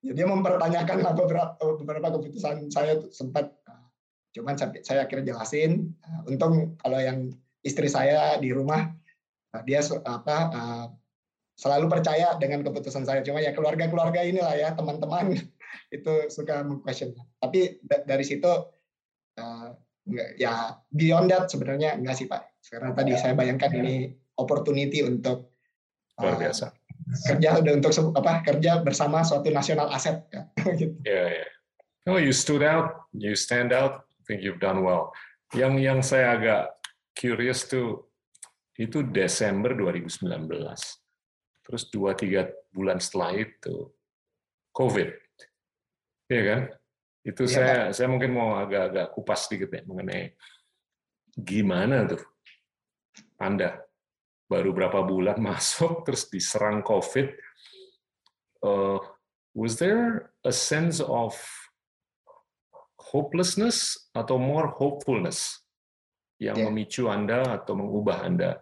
ya 0.06 0.12
dia 0.14 0.26
mempertanyakan 0.30 1.02
lah 1.02 1.12
beberapa 1.18 1.58
beberapa 1.82 2.08
keputusan 2.14 2.70
saya 2.70 3.02
sempat 3.10 3.50
cuman 4.30 4.54
saya 4.56 5.02
akhirnya 5.02 5.34
jelasin 5.34 5.90
untung 6.30 6.78
kalau 6.78 7.02
yang 7.02 7.34
istri 7.66 7.90
saya 7.90 8.38
di 8.38 8.54
rumah 8.54 8.94
dia 9.66 9.82
apa 10.06 10.52
selalu 11.56 11.88
percaya 11.88 12.36
dengan 12.36 12.60
keputusan 12.60 13.08
saya. 13.08 13.24
Cuma 13.24 13.40
ya 13.40 13.56
keluarga-keluarga 13.56 14.20
inilah 14.22 14.54
ya 14.54 14.68
teman-teman 14.76 15.32
itu 15.96 16.14
suka 16.28 16.60
mengquestion. 16.62 17.16
Tapi 17.40 17.80
dari 17.82 18.24
situ 18.24 18.52
ya 20.38 20.76
beyond 20.92 21.32
that 21.32 21.48
sebenarnya 21.48 21.96
enggak 21.96 22.16
sih 22.20 22.28
Pak. 22.28 22.44
Karena 22.66 22.90
tadi 22.92 23.14
saya 23.14 23.32
bayangkan 23.38 23.70
ini 23.78 24.10
opportunity 24.36 25.06
untuk 25.06 25.54
luar 26.18 26.36
biasa 26.40 26.72
kerja 27.06 27.62
udah 27.62 27.72
untuk 27.78 27.92
apa 28.18 28.42
kerja 28.42 28.82
bersama 28.82 29.22
suatu 29.22 29.48
nasional 29.54 29.88
aset 29.92 30.26
ya. 30.32 30.42
gitu. 30.80 30.96
Yeah, 31.06 31.42
yeah. 31.42 31.50
Oh, 32.06 32.18
you 32.22 32.30
stood 32.30 32.62
out, 32.62 33.10
you 33.14 33.34
stand 33.34 33.74
out. 33.74 34.06
I 34.06 34.22
think 34.26 34.42
you've 34.42 34.62
done 34.62 34.82
well. 34.82 35.14
Yang 35.54 35.74
yang 35.82 35.98
saya 36.02 36.38
agak 36.38 36.62
curious 37.14 37.66
tuh 37.66 38.10
itu 38.78 39.06
Desember 39.06 39.74
2019. 39.74 40.26
Terus 41.66 41.82
dua 41.90 42.14
tiga 42.14 42.46
bulan 42.70 43.02
setelah 43.02 43.34
itu 43.34 43.90
COVID, 44.70 45.08
iya 46.30 46.42
kan? 46.46 46.60
Itu 47.26 47.42
ya, 47.48 47.50
saya 47.50 47.66
kan? 47.66 47.90
saya 47.90 48.06
mungkin 48.06 48.30
mau 48.30 48.54
agak-agak 48.54 49.10
kupas 49.18 49.50
sedikit 49.50 49.74
ya 49.74 49.82
mengenai 49.82 50.30
gimana 51.34 52.06
tuh 52.06 52.22
Anda 53.40 53.82
baru 54.46 54.70
berapa 54.72 55.02
bulan 55.02 55.38
masuk 55.48 56.06
terus 56.06 56.30
diserang 56.30 56.80
COVID. 56.82 57.28
Uh, 58.64 58.98
was 59.52 59.78
there 59.78 60.32
a 60.42 60.52
sense 60.52 60.98
of 60.98 61.36
hopelessness 62.98 64.10
atau 64.10 64.40
more 64.40 64.74
hopefulness 64.74 65.62
yang 66.42 66.58
yeah. 66.58 66.66
memicu 66.68 67.06
Anda 67.08 67.62
atau 67.62 67.78
mengubah 67.78 68.26
Anda 68.26 68.60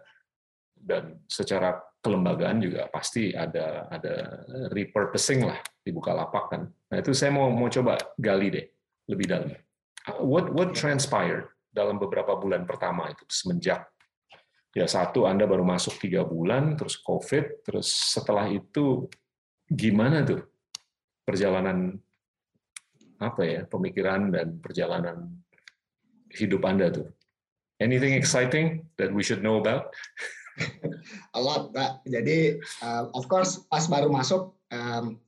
dan 0.77 1.25
secara 1.25 1.81
kelembagaan 1.99 2.61
juga 2.61 2.85
pasti 2.93 3.33
ada 3.33 3.89
ada 3.89 4.45
repurposing 4.69 5.41
lah 5.49 5.57
di 5.81 5.89
Bukalapak 5.89 6.45
kan. 6.53 6.61
Nah 6.69 6.97
itu 7.01 7.17
saya 7.17 7.33
mau 7.33 7.49
mau 7.49 7.65
coba 7.65 7.97
gali 8.13 8.53
deh 8.53 8.65
lebih 9.09 9.25
dalam. 9.25 9.49
What 10.21 10.53
what 10.53 10.77
transpired 10.77 11.49
dalam 11.73 11.97
beberapa 11.97 12.37
bulan 12.37 12.69
pertama 12.69 13.09
itu 13.09 13.25
semenjak 13.25 13.89
ya 14.75 14.85
satu 14.91 15.23
Anda 15.23 15.47
baru 15.47 15.63
masuk 15.63 15.95
tiga 16.03 16.27
bulan, 16.27 16.75
terus 16.75 16.99
COVID, 16.99 17.63
terus 17.63 17.87
setelah 18.11 18.51
itu 18.51 19.07
gimana 19.71 20.27
tuh 20.27 20.43
perjalanan 21.23 21.95
apa 23.15 23.41
ya 23.47 23.61
pemikiran 23.63 24.35
dan 24.35 24.59
perjalanan 24.59 25.31
hidup 26.35 26.67
Anda 26.67 26.91
tuh? 26.91 27.07
Anything 27.79 28.19
exciting 28.19 28.83
that 28.99 29.15
we 29.15 29.23
should 29.23 29.39
know 29.39 29.63
about? 29.63 29.95
A 31.35 31.39
lot, 31.39 31.71
Pak. 31.75 32.03
Jadi, 32.07 32.59
uh, 32.83 33.11
of 33.11 33.27
course, 33.27 33.63
pas 33.67 33.83
baru 33.91 34.07
masuk, 34.07 34.55
um, 34.71 35.19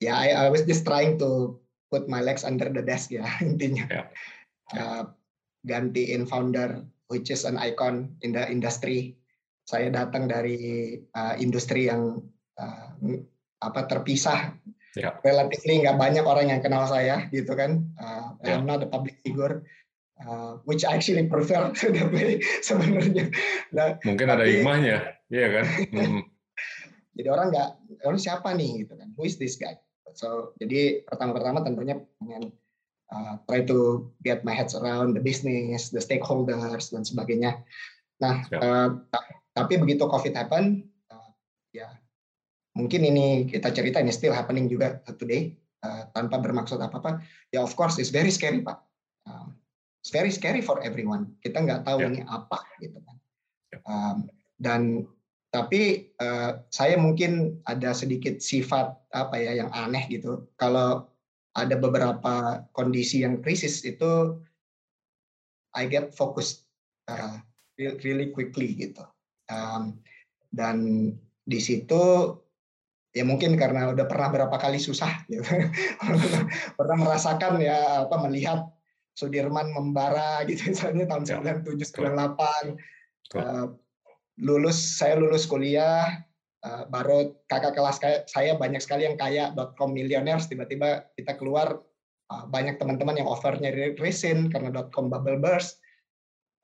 ya 0.00 0.12
yeah, 0.12 0.16
I, 0.16 0.28
I 0.36 0.46
was 0.52 0.68
just 0.68 0.84
trying 0.84 1.16
to 1.20 1.56
put 1.88 2.08
my 2.08 2.20
legs 2.20 2.44
under 2.44 2.68
the 2.68 2.84
desk 2.84 3.12
ya 3.12 3.24
intinya. 3.44 3.88
Yeah. 3.88 4.06
Uh, 4.68 5.04
gantiin 5.64 6.28
founder 6.28 6.84
which 7.08 7.32
is 7.32 7.44
an 7.48 7.56
icon 7.56 8.14
in 8.22 8.32
the 8.32 8.44
industry. 8.48 9.16
Saya 9.68 9.92
datang 9.92 10.28
dari 10.32 10.96
uh, 11.12 11.36
industri 11.36 11.92
yang 11.92 12.24
uh, 12.56 12.88
apa 13.60 13.84
terpisah, 13.84 14.56
yeah. 14.96 15.12
relatively 15.20 15.84
nggak 15.84 16.00
banyak 16.00 16.24
orang 16.24 16.48
yang 16.48 16.60
kenal 16.64 16.88
saya 16.88 17.28
gitu 17.28 17.52
kan. 17.52 17.84
Uh, 18.00 18.32
yeah. 18.44 18.56
I'm 18.56 18.64
not 18.64 18.80
a 18.80 18.88
public 18.88 19.20
figure, 19.20 19.68
uh, 20.24 20.56
which 20.64 20.88
I 20.88 20.96
actually 20.96 21.28
prefer 21.28 21.68
sebenarnya. 22.68 23.28
Nah, 23.76 24.00
Mungkin 24.08 24.26
tapi, 24.28 24.36
ada 24.40 24.44
hikmahnya, 24.48 24.96
iya 25.28 25.46
kan. 25.52 25.64
Hmm. 25.92 26.20
jadi 27.20 27.28
orang 27.28 27.52
nggak, 27.52 27.68
orang 28.08 28.20
siapa 28.20 28.48
nih 28.56 28.88
gitu 28.88 28.94
kan? 28.96 29.08
Who 29.20 29.28
is 29.28 29.36
this 29.36 29.60
guy? 29.60 29.76
So 30.16 30.56
jadi 30.56 31.04
pertama-pertama 31.04 31.60
tentunya 31.60 32.00
pengen 32.16 32.56
uh, 33.12 33.40
try 33.48 33.64
to 33.64 34.08
get 34.24 34.44
my 34.44 34.52
heads 34.52 34.76
around 34.76 35.16
the 35.16 35.22
business, 35.22 35.88
the 35.88 36.00
stakeholders 36.00 36.92
dan 36.92 37.04
sebagainya. 37.04 37.60
Nah, 38.18 38.44
uh, 38.58 38.88
tapi 39.54 39.78
begitu 39.78 40.04
COVID 40.06 40.34
happen, 40.34 40.86
uh, 41.10 41.30
ya 41.72 41.88
mungkin 42.78 43.02
ini 43.02 43.50
kita 43.50 43.74
cerita 43.74 43.98
ini 43.98 44.14
still 44.14 44.34
happening 44.34 44.70
juga 44.70 45.02
today 45.18 45.58
uh, 45.82 46.06
tanpa 46.14 46.38
bermaksud 46.38 46.78
apa-apa. 46.78 47.22
Ya 47.50 47.62
of 47.64 47.74
course 47.74 47.98
it's 47.98 48.14
very 48.14 48.30
scary 48.30 48.62
pak. 48.62 48.78
Uh, 49.26 49.50
it's 50.02 50.14
very 50.14 50.30
scary 50.30 50.62
for 50.62 50.78
everyone. 50.84 51.34
Kita 51.42 51.62
nggak 51.62 51.86
tahu 51.86 52.06
yeah. 52.06 52.10
ini 52.10 52.20
apa 52.26 52.58
gitu 52.78 52.98
kan. 53.02 53.16
Um, 53.88 54.16
dan 54.58 55.06
tapi 55.48 56.12
uh, 56.20 56.60
saya 56.68 57.00
mungkin 57.00 57.56
ada 57.64 57.96
sedikit 57.96 58.38
sifat 58.44 58.92
apa 59.16 59.36
ya 59.40 59.64
yang 59.64 59.70
aneh 59.72 60.04
gitu. 60.12 60.44
Kalau 60.60 61.08
ada 61.66 61.74
beberapa 61.78 62.62
kondisi 62.76 63.26
yang 63.26 63.42
krisis 63.42 63.82
itu 63.82 64.38
I 65.74 65.86
get 65.90 66.14
focused 66.14 66.66
uh, 67.10 67.38
really 67.78 68.30
quickly 68.34 68.74
gitu. 68.74 69.04
Um, 69.48 69.98
dan 70.52 71.10
di 71.48 71.60
situ 71.60 72.34
ya 73.16 73.24
mungkin 73.24 73.56
karena 73.56 73.90
udah 73.92 74.04
pernah 74.04 74.28
berapa 74.28 74.56
kali 74.58 74.78
susah 74.78 75.24
gitu. 75.26 75.44
pernah 76.78 76.96
merasakan 76.96 77.60
ya 77.62 78.06
apa 78.06 78.16
melihat 78.28 78.68
Sudirman 79.18 79.74
membara 79.74 80.46
gitu 80.46 80.70
misalnya 80.70 81.10
tahun 81.10 81.26
ya. 81.26 81.58
97 81.66 81.90
98 83.34 83.34
uh, 83.34 83.66
lulus 84.38 84.78
saya 84.78 85.18
lulus 85.18 85.42
kuliah 85.50 86.22
Eh, 86.58 86.84
baru 86.90 87.38
kakak 87.46 87.78
kelas 87.78 88.02
saya 88.26 88.58
banyak 88.58 88.82
sekali 88.82 89.06
yang 89.06 89.14
kaya 89.14 89.54
.com 89.78 89.94
millionaires 89.94 90.50
tiba-tiba 90.50 91.06
kita 91.14 91.38
keluar 91.38 91.78
uh, 92.34 92.44
banyak 92.50 92.82
teman-teman 92.82 93.14
yang 93.14 93.30
offernya 93.30 93.70
resin 93.94 94.50
karena 94.50 94.74
.com 94.90 95.06
bubble 95.06 95.38
burst. 95.38 95.78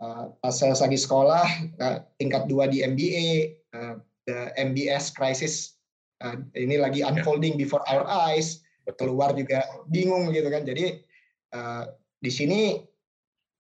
Uh, 0.03 0.35
pas 0.43 0.51
saya 0.51 0.75
lagi 0.75 0.99
sekolah 0.99 1.47
uh, 1.79 2.03
tingkat 2.19 2.51
dua 2.51 2.67
di 2.67 2.83
MBA 2.83 3.55
uh, 3.71 3.95
the 4.27 4.51
MBS 4.59 5.15
crisis 5.15 5.79
uh, 6.27 6.43
ini 6.59 6.75
lagi 6.75 7.07
ya. 7.07 7.15
unfolding 7.15 7.55
before 7.55 7.87
our 7.87 8.03
eyes 8.03 8.67
keluar 8.99 9.31
juga 9.39 9.63
bingung 9.87 10.35
gitu 10.35 10.51
kan. 10.51 10.67
Jadi 10.67 11.07
uh, 11.55 11.87
di 12.19 12.35
sini 12.35 12.83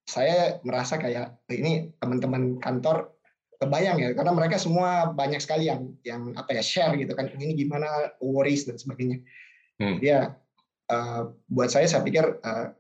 saya 0.03 0.59
merasa 0.67 0.99
kayak 0.99 1.47
ini 1.55 1.95
teman-teman 2.03 2.59
kantor 2.59 3.14
kebayang 3.63 3.99
ya 4.01 4.11
karena 4.15 4.33
mereka 4.35 4.57
semua 4.59 5.11
banyak 5.15 5.39
sekali 5.39 5.71
yang 5.71 5.95
yang 6.03 6.35
apa 6.35 6.59
ya 6.59 6.63
share 6.63 6.95
gitu 6.99 7.15
kan 7.15 7.31
ini 7.39 7.55
gimana 7.55 7.87
worries 8.19 8.67
dan 8.67 8.77
sebagainya 8.79 9.23
hmm. 9.79 9.99
dia 10.03 10.35
uh, 10.91 11.31
buat 11.51 11.71
saya 11.71 11.87
saya 11.87 12.03
pikir 12.03 12.41
uh, 12.43 12.75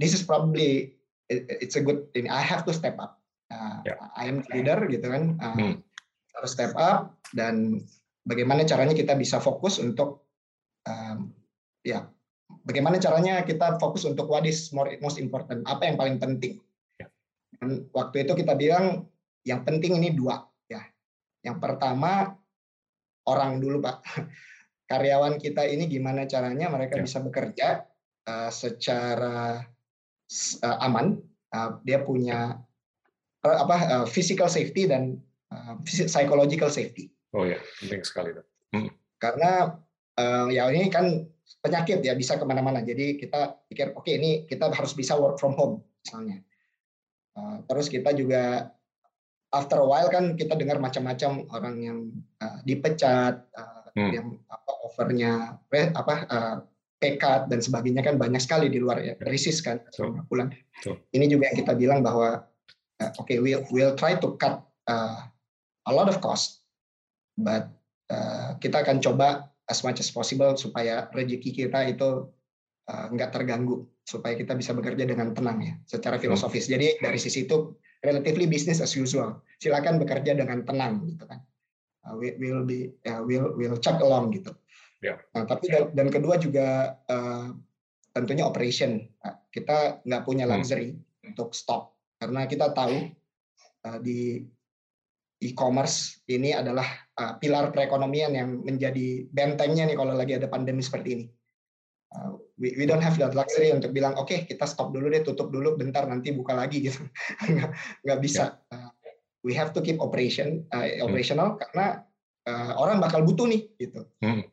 this 0.00 0.16
is 0.16 0.24
probably 0.24 0.96
it's 1.30 1.76
a 1.76 1.82
good 1.84 2.08
thing 2.12 2.28
I 2.28 2.40
have 2.40 2.64
to 2.68 2.72
step 2.72 2.96
up 3.00 3.20
uh, 3.52 3.84
yeah. 3.84 4.00
I 4.16 4.28
am 4.28 4.44
leader 4.52 4.80
gitu 4.88 5.06
kan 5.06 5.36
uh, 5.40 5.54
hmm. 5.56 5.74
harus 6.40 6.50
step 6.52 6.72
up 6.76 7.16
dan 7.36 7.84
bagaimana 8.24 8.64
caranya 8.64 8.96
kita 8.96 9.14
bisa 9.16 9.38
fokus 9.40 9.76
untuk 9.76 10.24
um, 10.88 11.32
ya 11.84 12.08
bagaimana 12.64 12.96
caranya 13.00 13.44
kita 13.44 13.76
fokus 13.80 14.08
untuk 14.08 14.28
what 14.28 14.48
is 14.48 14.72
more 14.72 14.88
most 15.00 15.20
important 15.20 15.64
apa 15.68 15.84
yang 15.84 15.96
paling 16.00 16.16
penting 16.16 16.60
yeah. 16.96 17.08
dan 17.60 17.84
waktu 17.92 18.24
itu 18.24 18.32
kita 18.36 18.56
bilang 18.56 19.08
yang 19.44 19.62
penting 19.62 20.00
ini 20.00 20.16
dua 20.16 20.40
ya. 20.66 20.80
Yang 21.44 21.56
pertama 21.60 22.32
orang 23.28 23.60
dulu 23.60 23.84
Pak. 23.84 23.96
Karyawan 24.84 25.40
kita 25.40 25.64
ini 25.64 25.88
gimana 25.88 26.28
caranya 26.28 26.68
mereka 26.68 27.00
ya. 27.00 27.04
bisa 27.08 27.18
bekerja 27.24 27.88
uh, 28.28 28.50
secara 28.52 29.64
uh, 30.60 30.78
aman. 30.84 31.20
Uh, 31.54 31.78
dia 31.86 32.02
punya 32.02 32.58
uh, 33.46 33.56
apa 33.62 33.76
uh, 33.86 34.06
physical 34.08 34.50
safety 34.50 34.90
dan 34.90 35.20
uh, 35.54 35.78
psychological 35.86 36.68
safety. 36.68 37.12
Oh 37.32 37.46
ya, 37.46 37.60
penting 37.80 38.02
sekali. 38.04 38.34
Hmm. 38.74 38.90
Karena 39.16 39.78
uh, 40.18 40.48
ya 40.50 40.68
ini 40.68 40.90
kan 40.90 41.24
penyakit 41.64 42.04
ya 42.04 42.12
bisa 42.12 42.36
ke 42.36 42.44
mana-mana. 42.44 42.84
Jadi 42.84 43.16
kita 43.16 43.56
pikir 43.68 43.96
oke 43.96 44.04
okay, 44.04 44.20
ini 44.20 44.30
kita 44.44 44.68
harus 44.68 44.92
bisa 44.92 45.16
work 45.16 45.40
from 45.40 45.56
home 45.56 45.80
misalnya. 46.04 46.44
Uh, 47.34 47.64
terus 47.66 47.90
kita 47.90 48.14
juga 48.14 48.70
after 49.54 49.78
a 49.78 49.86
while 49.86 50.10
kan 50.10 50.34
kita 50.34 50.58
dengar 50.58 50.82
macam-macam 50.82 51.46
orang 51.54 51.74
yang 51.78 51.98
uh, 52.42 52.58
dipecat, 52.66 53.46
uh, 53.54 53.86
hmm. 53.94 54.10
yang 54.10 54.26
apa 54.50 54.70
overnya 54.82 55.32
apa 55.94 56.14
uh, 56.26 56.56
pekat 56.98 57.46
dan 57.52 57.60
sebagainya 57.62 58.02
kan 58.02 58.18
banyak 58.18 58.42
sekali 58.42 58.66
di 58.66 58.82
luar 58.82 58.98
ya 59.00 59.14
krisis 59.14 59.62
kan 59.62 59.78
selama 59.94 60.26
bulan. 60.26 60.50
Ini 61.14 61.24
juga 61.30 61.52
yang 61.52 61.58
kita 61.62 61.72
bilang 61.78 62.00
bahwa 62.02 62.42
uh, 63.00 63.10
oke 63.20 63.28
okay, 63.28 63.38
we'll 63.38 63.62
we'll 63.70 63.94
try 63.94 64.18
to 64.18 64.34
cut 64.40 64.64
uh, 64.90 65.22
a 65.86 65.92
lot 65.92 66.10
of 66.10 66.18
cost, 66.18 66.66
but 67.38 67.70
uh, 68.10 68.58
kita 68.58 68.82
akan 68.82 68.98
coba 68.98 69.52
as 69.70 69.80
much 69.86 70.00
as 70.00 70.10
possible 70.12 70.52
supaya 70.56 71.08
rezeki 71.12 71.64
kita 71.64 71.88
itu 71.88 72.28
uh, 72.88 73.06
nggak 73.12 73.32
terganggu 73.32 73.84
supaya 74.04 74.36
kita 74.36 74.52
bisa 74.52 74.76
bekerja 74.76 75.08
dengan 75.08 75.32
tenang 75.32 75.58
ya 75.60 75.74
secara 75.88 76.20
filosofis. 76.20 76.68
Jadi 76.68 77.00
dari 77.00 77.16
sisi 77.16 77.48
itu 77.48 77.72
relatively 78.04 78.46
business 78.46 78.84
as 78.84 78.92
usual. 78.94 79.40
Silakan 79.58 79.98
bekerja 79.98 80.36
dengan 80.36 80.62
tenang 80.62 81.08
gitu 81.08 81.24
kan. 81.24 81.40
uh, 82.04 82.14
we 82.16 82.36
will 82.36 82.64
be 82.64 82.92
uh, 83.08 83.24
will 83.24 83.56
will 83.56 83.76
check 83.80 83.98
along 84.00 84.32
gitu. 84.32 84.52
Yeah. 85.00 85.20
Nah, 85.36 85.44
tapi 85.44 85.68
dan, 85.68 85.92
dan 85.92 86.08
kedua 86.08 86.40
juga 86.40 86.96
uh, 87.08 87.52
tentunya 88.12 88.44
operation. 88.44 89.04
Nah, 89.24 89.40
kita 89.52 90.04
nggak 90.04 90.24
punya 90.24 90.44
hmm. 90.48 90.52
luxury 90.52 90.88
hmm. 90.92 91.32
untuk 91.32 91.52
stop 91.56 91.96
karena 92.20 92.48
kita 92.48 92.72
tahu 92.72 93.12
uh, 93.84 93.98
di 94.00 94.44
e-commerce 95.44 96.24
ini 96.32 96.56
adalah 96.56 96.86
uh, 97.20 97.36
pilar 97.36 97.68
perekonomian 97.68 98.32
yang 98.32 98.64
menjadi 98.64 99.28
bentengnya 99.28 99.84
nih 99.84 99.96
kalau 99.98 100.16
lagi 100.16 100.40
ada 100.40 100.48
pandemi 100.48 100.80
seperti 100.80 101.08
ini. 101.20 101.26
Uh, 102.14 102.40
we, 102.58 102.74
we 102.78 102.84
don't 102.86 103.02
have 103.02 103.18
that 103.18 103.34
luxury 103.34 103.74
untuk 103.74 103.90
bilang 103.90 104.14
oke 104.14 104.30
okay, 104.30 104.46
kita 104.46 104.66
stop 104.66 104.94
dulu 104.94 105.10
deh 105.10 105.22
tutup 105.26 105.50
dulu 105.50 105.74
bentar 105.74 106.06
nanti 106.06 106.30
buka 106.30 106.54
lagi 106.54 106.82
gitu. 106.86 107.02
Nggak, 107.46 107.70
nggak 108.06 108.18
bisa. 108.22 108.58
Uh, 108.70 108.90
we 109.42 109.52
have 109.52 109.74
to 109.74 109.80
keep 109.82 109.98
operation 109.98 110.64
uh, 110.72 110.86
operational 111.04 111.54
hmm. 111.54 111.60
karena 111.60 111.86
uh, 112.48 112.72
orang 112.78 112.98
bakal 113.02 113.22
butuh 113.26 113.46
nih 113.50 113.68
gitu. 113.78 114.06
Hmm. 114.22 114.46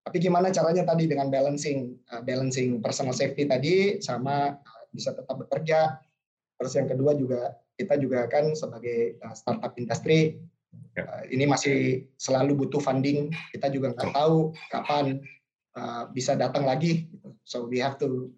tapi 0.00 0.16
gimana 0.16 0.48
caranya 0.48 0.82
tadi 0.82 1.06
dengan 1.06 1.28
balancing 1.28 1.92
uh, 2.10 2.24
balancing 2.24 2.80
personal 2.80 3.12
safety 3.12 3.44
tadi 3.44 4.00
sama 4.00 4.56
uh, 4.56 4.84
bisa 4.90 5.12
tetap 5.12 5.36
bekerja. 5.38 6.00
Terus 6.56 6.72
yang 6.76 6.88
kedua 6.88 7.12
juga 7.14 7.54
kita 7.76 8.00
juga 8.00 8.26
kan 8.26 8.56
sebagai 8.56 9.20
uh, 9.22 9.36
startup 9.36 9.76
industri 9.76 10.40
uh, 10.98 11.22
ini 11.28 11.44
masih 11.44 12.08
selalu 12.16 12.64
butuh 12.64 12.80
funding. 12.80 13.28
Kita 13.52 13.68
juga 13.68 13.92
nggak 13.92 14.16
tahu 14.16 14.56
kapan 14.72 15.20
Uh, 15.70 16.10
bisa 16.10 16.34
datang 16.34 16.66
lagi. 16.66 17.06
Gitu. 17.06 17.28
So 17.46 17.70
we 17.70 17.78
have 17.78 17.94
to 18.02 18.30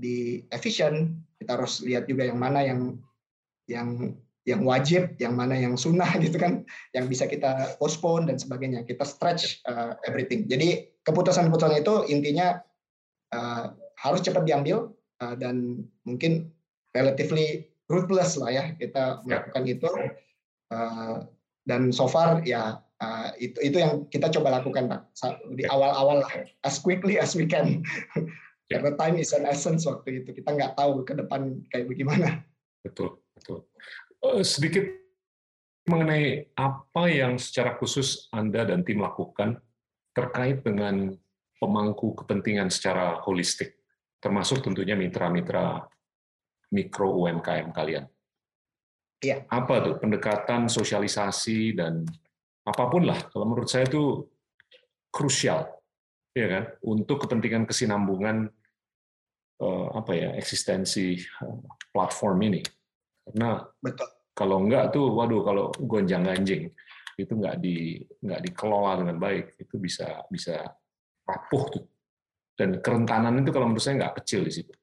be 0.00 0.48
efficient. 0.56 1.20
Kita 1.36 1.60
harus 1.60 1.84
lihat 1.84 2.08
juga 2.08 2.24
yang 2.24 2.40
mana 2.40 2.64
yang 2.64 2.96
yang 3.68 4.16
yang 4.48 4.64
wajib, 4.64 5.12
yang 5.20 5.36
mana 5.36 5.52
yang 5.60 5.76
sunnah 5.76 6.08
gitu 6.24 6.40
kan, 6.40 6.64
yang 6.96 7.04
bisa 7.12 7.28
kita 7.28 7.76
postpone 7.76 8.32
dan 8.32 8.40
sebagainya. 8.40 8.88
Kita 8.88 9.04
stretch 9.04 9.60
uh, 9.68 10.00
everything. 10.08 10.48
Jadi 10.48 10.88
keputusan-keputusan 11.04 11.84
itu 11.84 11.94
intinya 12.08 12.56
uh, 13.36 13.76
harus 14.00 14.24
cepat 14.24 14.48
diambil 14.48 14.88
uh, 15.20 15.36
dan 15.36 15.84
mungkin 16.08 16.48
relatively 16.96 17.68
ruthless 17.92 18.40
lah 18.40 18.48
ya 18.48 18.64
kita 18.80 19.20
ya. 19.20 19.44
melakukan 19.44 19.64
itu. 19.68 19.90
Uh, 20.72 21.24
dan 21.68 21.92
so 21.92 22.08
far 22.08 22.40
ya 22.48 22.80
Uh, 22.98 23.30
itu 23.38 23.54
itu 23.62 23.78
yang 23.78 24.10
kita 24.10 24.26
coba 24.26 24.58
lakukan 24.58 24.90
pak 24.90 25.06
di 25.54 25.62
awal-awal 25.70 26.18
lah 26.18 26.32
as 26.66 26.82
quickly 26.82 27.14
as 27.14 27.38
we 27.38 27.46
can 27.46 27.78
yeah. 28.66 28.82
karena 28.82 28.90
time 28.98 29.22
is 29.22 29.30
an 29.30 29.46
essence 29.46 29.86
waktu 29.86 30.26
itu 30.26 30.34
kita 30.34 30.50
nggak 30.50 30.74
tahu 30.74 31.06
ke 31.06 31.14
depan 31.14 31.62
kayak 31.70 31.86
bagaimana 31.86 32.42
betul 32.82 33.22
betul 33.38 33.70
uh, 34.26 34.42
sedikit 34.42 34.82
mengenai 35.86 36.50
apa 36.58 37.06
yang 37.06 37.38
secara 37.38 37.78
khusus 37.78 38.26
anda 38.34 38.66
dan 38.66 38.82
tim 38.82 38.98
lakukan 38.98 39.62
terkait 40.10 40.66
dengan 40.66 41.14
pemangku 41.62 42.18
kepentingan 42.18 42.66
secara 42.66 43.22
holistik 43.22 43.78
termasuk 44.18 44.58
tentunya 44.58 44.98
mitra-mitra 44.98 45.86
mikro 46.74 47.24
UMKM 47.24 47.72
kalian. 47.72 48.04
Iya. 49.18 49.46
Apa 49.50 49.82
tuh 49.82 49.94
pendekatan 49.98 50.70
sosialisasi 50.70 51.74
dan 51.74 52.06
apa 52.68 52.84
pun 52.92 53.08
lah 53.08 53.18
kalau 53.32 53.48
menurut 53.48 53.68
saya 53.68 53.88
itu 53.88 54.28
krusial 55.08 55.78
ya 56.36 56.46
kan? 56.46 56.64
Untuk 56.86 57.26
kepentingan 57.26 57.66
kesinambungan 57.66 58.46
eh, 59.58 59.86
apa 59.90 60.12
ya 60.14 60.28
eksistensi 60.38 61.18
eh, 61.18 61.58
platform 61.90 62.38
ini. 62.46 62.62
Karena 63.28 63.60
betul. 63.82 64.08
kalau 64.32 64.56
enggak 64.64 64.94
tuh 64.94 65.06
waduh 65.12 65.42
kalau 65.44 65.64
gonjang 65.84 66.24
ganjing 66.24 66.70
itu 67.18 67.32
nggak 67.34 67.58
di 67.58 67.98
nggak 68.22 68.40
dikelola 68.46 69.02
dengan 69.02 69.18
baik 69.18 69.58
itu 69.58 69.74
bisa 69.76 70.22
bisa 70.30 70.62
rapuh 71.26 71.64
tuh. 71.74 71.84
Dan 72.58 72.78
kerentanan 72.82 73.38
itu 73.42 73.50
kalau 73.50 73.70
menurut 73.70 73.82
saya 73.82 73.98
nggak 74.02 74.22
kecil 74.22 74.46
di 74.46 74.52
situ. 74.54 74.74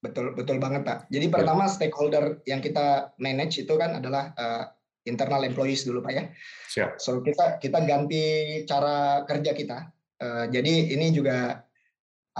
Betul 0.00 0.36
betul 0.36 0.60
banget 0.60 0.84
pak. 0.84 0.98
Jadi 1.08 1.32
pertama 1.32 1.64
ya. 1.64 1.72
stakeholder 1.72 2.24
yang 2.44 2.60
kita 2.60 3.16
manage 3.16 3.64
itu 3.64 3.72
kan 3.80 3.96
adalah 4.00 4.36
uh, 4.36 4.68
internal 5.04 5.44
employees 5.44 5.84
dulu 5.84 6.00
Pak 6.00 6.12
ya. 6.12 6.24
Siap. 6.68 6.90
So 7.00 7.20
kita 7.20 7.60
kita 7.60 7.84
ganti 7.84 8.22
cara 8.64 9.22
kerja 9.28 9.52
kita. 9.52 9.78
Uh, 10.20 10.44
jadi 10.48 10.94
ini 10.96 11.12
juga 11.12 11.60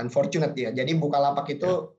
unfortunate 0.00 0.56
ya. 0.56 0.70
Jadi 0.72 0.96
Bukalapak 0.96 1.46
itu 1.52 1.70
ya. 1.70 1.92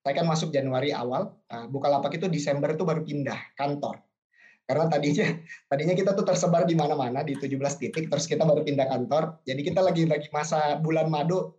saya 0.00 0.14
kan 0.16 0.26
masuk 0.26 0.48
Januari 0.50 0.90
awal, 0.96 1.36
uh, 1.52 1.66
Bukalapak 1.68 2.16
itu 2.16 2.26
Desember 2.26 2.72
itu 2.72 2.82
baru 2.82 3.04
pindah 3.04 3.54
kantor. 3.54 4.00
Karena 4.64 4.86
tadinya 4.86 5.26
tadinya 5.70 5.94
kita 5.98 6.14
tuh 6.14 6.22
tersebar 6.22 6.62
di 6.62 6.78
mana-mana 6.78 7.26
di 7.26 7.34
17 7.34 7.58
titik 7.80 8.06
terus 8.06 8.24
kita 8.30 8.46
baru 8.46 8.62
pindah 8.62 8.86
kantor. 8.86 9.42
Jadi 9.44 9.60
kita 9.66 9.82
lagi 9.82 10.06
lagi 10.06 10.30
masa 10.30 10.78
bulan 10.78 11.10
madu 11.10 11.58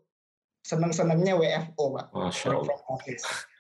seneng-senengnya 0.62 1.36
WFO, 1.36 1.86
Pak. 1.98 2.06
Masya 2.14 2.50
Allah. 2.54 2.78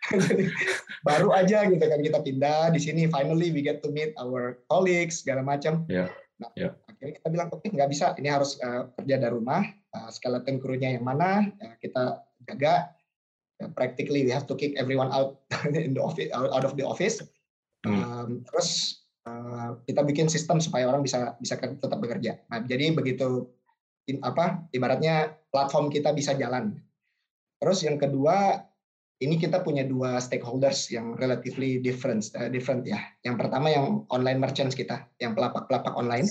baru 1.08 1.30
aja 1.34 1.66
gitu 1.70 1.82
kan 1.82 2.02
kita 2.02 2.20
pindah 2.22 2.74
di 2.74 2.80
sini 2.82 3.06
finally 3.10 3.54
we 3.54 3.62
get 3.62 3.82
to 3.82 3.90
meet 3.94 4.14
our 4.18 4.58
colleagues 4.70 5.22
segala 5.22 5.46
macam. 5.46 5.86
Yeah. 5.86 6.10
Nah, 6.42 6.50
yeah. 6.58 6.74
akhirnya 6.90 7.22
kita 7.22 7.28
bilang 7.30 7.48
oke 7.54 7.62
okay, 7.62 7.70
nggak 7.70 7.90
bisa 7.90 8.18
ini 8.18 8.30
harus 8.34 8.58
uh, 8.66 8.90
kerja 8.98 9.16
dari 9.22 9.34
rumah. 9.34 9.62
Uh, 9.92 10.08
skeleton 10.08 10.58
krunya 10.64 10.96
yang 10.96 11.06
mana 11.06 11.52
uh, 11.62 11.76
kita 11.78 12.24
jaga. 12.50 12.90
Uh, 13.62 13.70
practically 13.78 14.26
we 14.26 14.32
have 14.34 14.50
to 14.50 14.58
kick 14.58 14.74
everyone 14.78 15.14
out 15.14 15.46
in 15.78 15.94
the 15.94 16.02
office 16.02 16.30
out 16.34 16.66
of 16.66 16.74
the 16.78 16.86
office. 16.86 17.22
Um, 17.82 18.46
terus 18.46 19.02
uh, 19.26 19.78
kita 19.90 20.06
bikin 20.06 20.30
sistem 20.30 20.62
supaya 20.62 20.86
orang 20.86 21.02
bisa 21.02 21.34
bisa 21.42 21.58
tetap 21.58 21.98
bekerja. 21.98 22.42
Nah, 22.50 22.62
jadi 22.66 22.94
begitu 22.94 23.50
in, 24.06 24.22
apa 24.22 24.66
ibaratnya 24.74 25.34
platform 25.50 25.90
kita 25.90 26.14
bisa 26.14 26.38
jalan. 26.38 26.78
Terus 27.62 27.86
yang 27.86 28.02
kedua 28.02 28.66
ini 29.21 29.38
kita 29.38 29.62
punya 29.62 29.86
dua 29.86 30.17
stakeholders 30.17 30.89
yang 30.89 31.13
relatively 31.13 31.77
different, 31.77 32.25
uh, 32.34 32.49
different 32.49 32.81
ya. 32.89 32.97
Yang 33.21 33.38
pertama 33.38 33.69
yang 33.69 34.03
online 34.10 34.41
merchants 34.41 34.73
kita, 34.73 35.05
yang 35.21 35.38
pelapak-pelapak 35.38 35.93
online. 35.93 36.25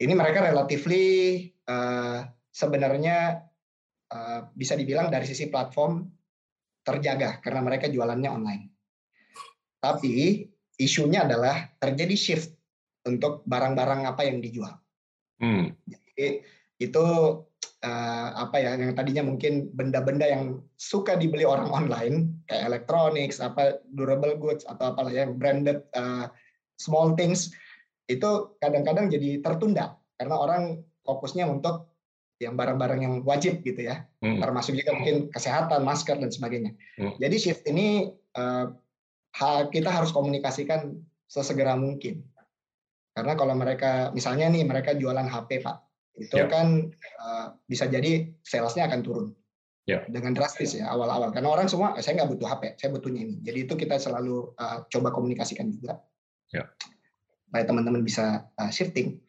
Ini 0.00 0.14
mereka 0.16 0.48
relatively 0.48 1.44
uh, 1.68 2.24
sebenarnya 2.48 3.44
uh, 4.08 4.48
bisa 4.56 4.72
dibilang 4.80 5.12
dari 5.12 5.28
sisi 5.28 5.52
platform 5.52 6.08
terjaga 6.80 7.44
karena 7.44 7.60
mereka 7.60 7.92
jualannya 7.92 8.30
online. 8.32 8.64
Tapi 9.76 10.48
isunya 10.80 11.28
adalah 11.28 11.68
terjadi 11.76 12.16
shift 12.16 12.56
untuk 13.04 13.44
barang-barang 13.44 14.08
apa 14.08 14.24
yang 14.24 14.40
dijual. 14.40 14.72
Hmm. 15.36 15.76
Jadi 15.84 16.40
itu 16.80 17.04
uh, 17.84 18.28
apa 18.34 18.56
ya 18.58 18.74
yang 18.74 18.94
tadinya 18.94 19.22
mungkin 19.26 19.70
benda-benda 19.74 20.26
yang 20.26 20.58
suka 20.78 21.14
dibeli 21.14 21.46
orang 21.46 21.70
online 21.70 22.34
kayak 22.50 22.66
electronics 22.66 23.38
apa 23.38 23.78
durable 23.94 24.34
goods 24.34 24.66
atau 24.66 24.94
apalah 24.94 25.12
ya 25.12 25.30
branded 25.30 25.86
uh, 25.94 26.26
small 26.78 27.14
things 27.14 27.52
itu 28.08 28.56
kadang-kadang 28.58 29.12
jadi 29.12 29.44
tertunda. 29.44 30.00
Karena 30.16 30.34
orang 30.34 30.62
fokusnya 31.04 31.46
untuk 31.46 31.92
yang 32.38 32.54
barang-barang 32.54 33.00
yang 33.02 33.14
wajib 33.26 33.60
gitu 33.62 33.86
ya. 33.86 34.06
Hmm. 34.18 34.42
termasuk 34.42 34.74
juga 34.74 34.98
mungkin 34.98 35.30
kesehatan 35.30 35.86
masker 35.86 36.18
dan 36.18 36.30
sebagainya. 36.30 36.74
Hmm. 36.98 37.14
jadi 37.22 37.36
shift 37.38 37.62
ini 37.70 38.10
uh, 38.34 38.66
kita 39.70 39.90
harus 39.90 40.10
komunikasikan 40.10 40.98
sesegera 41.30 41.78
mungkin. 41.78 42.26
Karena 43.14 43.34
kalau 43.34 43.54
mereka 43.54 44.10
misalnya 44.14 44.50
nih 44.50 44.62
mereka 44.66 44.94
jualan 44.94 45.26
HP 45.26 45.62
pak 45.62 45.87
itu 46.18 46.36
yeah. 46.36 46.50
kan 46.50 46.90
uh, 47.22 47.46
bisa 47.70 47.86
jadi 47.86 48.30
salesnya 48.42 48.90
akan 48.90 49.02
turun. 49.02 49.28
Yeah. 49.88 50.04
dengan 50.04 50.36
drastis 50.36 50.76
ya 50.76 50.92
awal-awal. 50.92 51.32
Karena 51.32 51.48
orang 51.48 51.64
semua 51.64 51.96
eh, 51.96 52.04
saya 52.04 52.20
nggak 52.20 52.36
butuh 52.36 52.44
HP 52.44 52.76
saya 52.76 52.92
butuhnya 52.92 53.24
ini 53.24 53.40
jadi 53.40 53.64
itu 53.64 53.72
kita 53.72 53.96
selalu 53.96 54.52
uh, 54.60 54.84
coba 54.92 55.08
komunikasikan 55.16 55.72
juga. 55.72 55.96
Yeah. 56.52 56.68
supaya 57.48 57.64
teman-teman 57.64 58.04
bisa 58.04 58.44
uh, 58.60 58.68
shifting. 58.68 59.24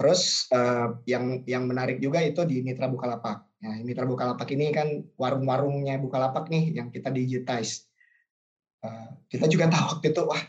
Terus 0.00 0.48
uh, 0.56 0.96
yang 1.04 1.44
yang 1.44 1.68
menarik 1.68 2.00
juga 2.00 2.24
itu 2.24 2.40
di 2.48 2.64
Mitra 2.64 2.88
Bukalapak. 2.88 3.44
Ya 3.60 3.76
Mitra 3.84 4.08
Bukalapak 4.08 4.48
ini 4.56 4.72
kan 4.72 5.04
warung-warungnya 5.20 6.00
Bukalapak 6.00 6.48
nih 6.48 6.72
yang 6.72 6.88
kita 6.88 7.12
digitize. 7.12 7.84
Uh, 8.80 9.12
kita 9.28 9.44
juga 9.52 9.68
tahu 9.68 10.00
waktu 10.00 10.16
itu 10.16 10.22
wah 10.24 10.40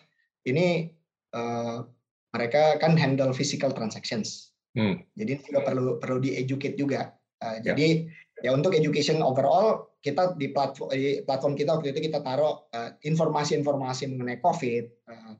ini 0.47 0.95
uh, 1.35 1.83
mereka 2.31 2.79
kan 2.79 2.95
handle 2.95 3.35
physical 3.35 3.75
transactions 3.75 4.50
Hmm. 4.71 5.03
Jadi 5.15 5.31
juga 5.43 5.61
perlu 5.67 5.99
perlu 5.99 6.17
di 6.23 6.35
educate 6.39 6.79
juga. 6.79 7.11
Uh, 7.41 7.59
ya. 7.59 7.73
Jadi 7.73 8.07
ya 8.41 8.51
untuk 8.55 8.73
education 8.73 9.21
overall 9.21 9.91
kita 10.01 10.33
di 10.33 10.49
platform 10.49 10.89
di 10.89 11.21
platform 11.21 11.53
kita 11.53 11.77
waktu 11.77 11.93
itu 11.93 12.09
kita 12.09 12.25
taruh 12.25 12.65
uh, 12.73 12.91
informasi-informasi 13.05 14.09
mengenai 14.09 14.41
COVID, 14.41 14.85
uh, 15.11 15.33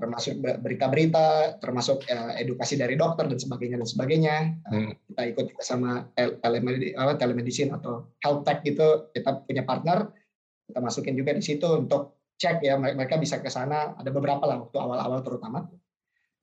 termasuk 0.00 0.38
berita-berita, 0.40 1.58
termasuk 1.58 2.06
uh, 2.06 2.32
edukasi 2.38 2.78
dari 2.78 2.94
dokter 2.94 3.26
dan 3.26 3.36
sebagainya 3.36 3.76
dan 3.82 3.88
sebagainya. 3.88 4.36
Uh, 4.70 4.90
Kita 5.10 5.22
ikut 5.26 5.46
sama 5.60 6.06
telemedicine 7.18 7.74
atau 7.74 8.08
health 8.22 8.46
tech 8.46 8.62
gitu. 8.62 9.10
Kita 9.10 9.42
punya 9.42 9.66
partner, 9.66 10.14
kita 10.70 10.78
masukin 10.78 11.18
juga 11.18 11.34
di 11.34 11.42
situ 11.42 11.66
untuk 11.66 12.20
cek 12.40 12.64
ya 12.64 12.78
mereka 12.78 13.20
bisa 13.20 13.42
ke 13.42 13.50
sana. 13.50 13.98
Ada 13.98 14.14
beberapa 14.14 14.46
lah 14.46 14.64
waktu 14.64 14.78
awal-awal 14.80 15.20
terutama. 15.26 15.66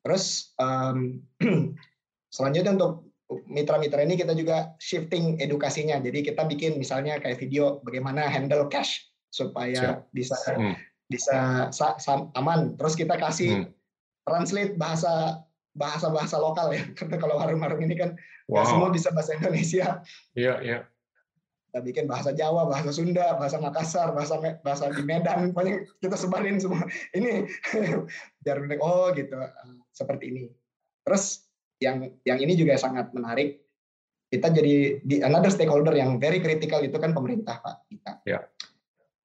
terus 0.05 0.55
um, 0.55 1.19
selanjutnya 2.31 2.75
untuk 2.75 3.07
mitra-mitra 3.47 4.03
ini 4.03 4.15
kita 4.15 4.31
juga 4.31 4.75
shifting 4.79 5.39
edukasinya. 5.43 5.99
Jadi 5.99 6.31
kita 6.31 6.47
bikin 6.47 6.79
misalnya 6.79 7.19
kayak 7.19 7.39
video 7.39 7.83
bagaimana 7.83 8.27
handle 8.27 8.71
cash 8.71 9.11
supaya 9.27 9.99
Siap. 9.99 10.15
bisa 10.15 10.37
hmm. 10.55 10.75
bisa 11.11 11.37
aman. 12.39 12.79
Terus 12.79 12.95
kita 12.95 13.19
kasih 13.19 13.67
hmm. 13.67 13.67
translate 14.23 14.73
bahasa 14.79 15.43
bahasa 15.75 16.07
bahasa 16.07 16.39
lokal 16.39 16.71
ya. 16.71 16.83
Karena 16.97 17.19
kalau 17.19 17.35
warung-warung 17.35 17.83
ini 17.83 17.99
kan 17.99 18.15
wow. 18.47 18.63
semua 18.63 18.89
bisa 18.89 19.11
bahasa 19.11 19.35
Indonesia. 19.35 19.99
Iya, 20.33 20.55
iya 20.63 20.79
kita 21.67 21.83
bikin 21.83 22.05
bahasa 22.09 22.33
Jawa, 22.33 22.65
bahasa 22.65 22.89
Sunda, 22.89 23.37
bahasa 23.37 23.61
Makassar, 23.61 24.09
bahasa 24.09 24.41
bahasa 24.65 24.89
di 24.89 25.03
Medan, 25.05 25.53
pokoknya 25.53 25.85
kita 26.01 26.17
sebarin 26.17 26.57
semua. 26.57 26.81
Ini 27.13 27.45
biar 28.41 28.57
oh 28.81 29.13
gitu 29.13 29.37
seperti 29.93 30.25
ini. 30.33 30.43
Terus 31.05 31.45
yang 31.81 32.09
yang 32.25 32.37
ini 32.41 32.53
juga 32.57 32.77
sangat 32.77 33.11
menarik. 33.13 33.61
Kita 34.27 34.51
jadi 34.51 34.99
di 35.07 35.23
another 35.23 35.47
stakeholder 35.47 35.95
yang 35.95 36.19
very 36.19 36.43
critical 36.43 36.83
itu 36.83 36.99
kan 36.99 37.15
pemerintah 37.15 37.63
Pak 37.63 37.87
kita. 37.87 38.11
Ya. 38.27 38.43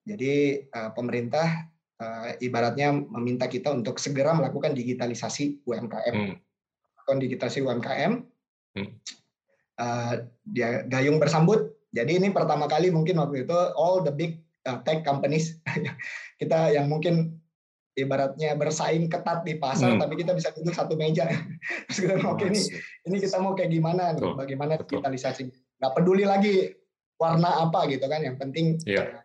Jadi 0.07 0.67
uh, 0.71 0.95
pemerintah 0.95 1.67
uh, 1.99 2.31
ibaratnya 2.39 2.95
meminta 2.95 3.51
kita 3.51 3.75
untuk 3.75 3.99
segera 3.99 4.31
melakukan 4.35 4.75
digitalisasi 4.75 5.67
UMKM. 5.67 6.15
Hmm. 6.15 7.19
digitalisasi 7.19 7.67
UMKM. 7.67 8.13
Hmm. 8.79 8.91
Uh, 9.77 10.15
dia 10.47 10.87
gayung 10.87 11.19
bersambut 11.19 11.75
jadi 11.93 12.17
ini 12.17 12.33
pertama 12.33 12.65
kali 12.65 12.89
mungkin 12.89 13.21
waktu 13.21 13.45
itu 13.45 13.57
all 13.77 14.01
the 14.01 14.11
big 14.11 14.41
uh, 14.65 14.81
tech 14.83 15.05
companies 15.05 15.61
kita 16.41 16.73
yang 16.73 16.89
mungkin 16.89 17.37
ibaratnya 17.93 18.57
bersaing 18.57 19.09
ketat 19.09 19.45
di 19.45 19.61
pasar, 19.61 19.97
hmm. 19.97 20.01
tapi 20.01 20.15
kita 20.17 20.33
bisa 20.33 20.49
duduk 20.57 20.73
satu 20.73 20.97
meja. 20.97 21.29
Terus 21.89 21.99
kita 22.01 22.15
mau 22.25 22.35
oke 22.37 22.49
ini, 22.49 22.61
ini 23.09 23.17
kita 23.21 23.37
mau 23.41 23.53
kayak 23.53 23.71
gimana 23.73 24.17
nih, 24.17 24.33
bagaimana 24.33 24.73
digitalisasi. 24.81 25.43
Nggak 25.81 25.93
peduli 25.93 26.25
lagi 26.25 26.73
warna 27.21 27.69
apa 27.69 27.85
gitu 27.93 28.09
kan, 28.09 28.25
yang 28.25 28.41
penting 28.41 28.81
yeah. 28.89 29.21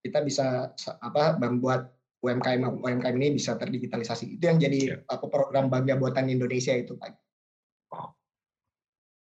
kita 0.00 0.24
bisa 0.24 0.72
apa 1.04 1.36
membuat 1.36 1.92
UMKM 2.18 2.82
UMKM 2.82 3.16
ini 3.20 3.36
bisa 3.36 3.54
terdigitalisasi. 3.60 4.40
Itu 4.40 4.44
yang 4.48 4.58
jadi 4.58 4.80
yeah. 4.96 5.00
apa 5.06 5.28
program 5.28 5.68
bangga 5.68 6.00
buatan 6.00 6.32
Indonesia 6.32 6.72
itu 6.72 6.96
Pak. 6.96 7.12
Wow. 7.92 8.16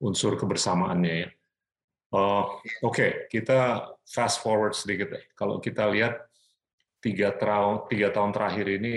Unsur 0.04 0.36
kebersamaannya 0.36 1.14
ya. 1.24 1.28
Oh, 2.14 2.62
Oke, 2.86 2.86
okay. 2.86 3.10
kita 3.26 3.90
fast 4.06 4.38
forward 4.38 4.78
sedikit 4.78 5.10
deh. 5.10 5.24
Kalau 5.34 5.58
kita 5.58 5.90
lihat 5.90 6.22
tiga, 7.06 7.30
tahun 7.38 7.86
tiga 7.86 8.10
tahun 8.10 8.34
terakhir 8.34 8.66
ini, 8.82 8.94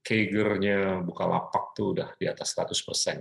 Kagernya 0.00 1.04
Bukalapak 1.04 1.76
tuh 1.76 1.92
udah 1.92 2.16
di 2.16 2.24
atas 2.24 2.56
100 2.56 2.72
persen. 2.80 3.20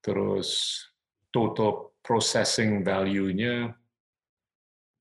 Terus 0.00 0.80
total 1.28 1.92
processing 2.00 2.80
value-nya 2.80 3.76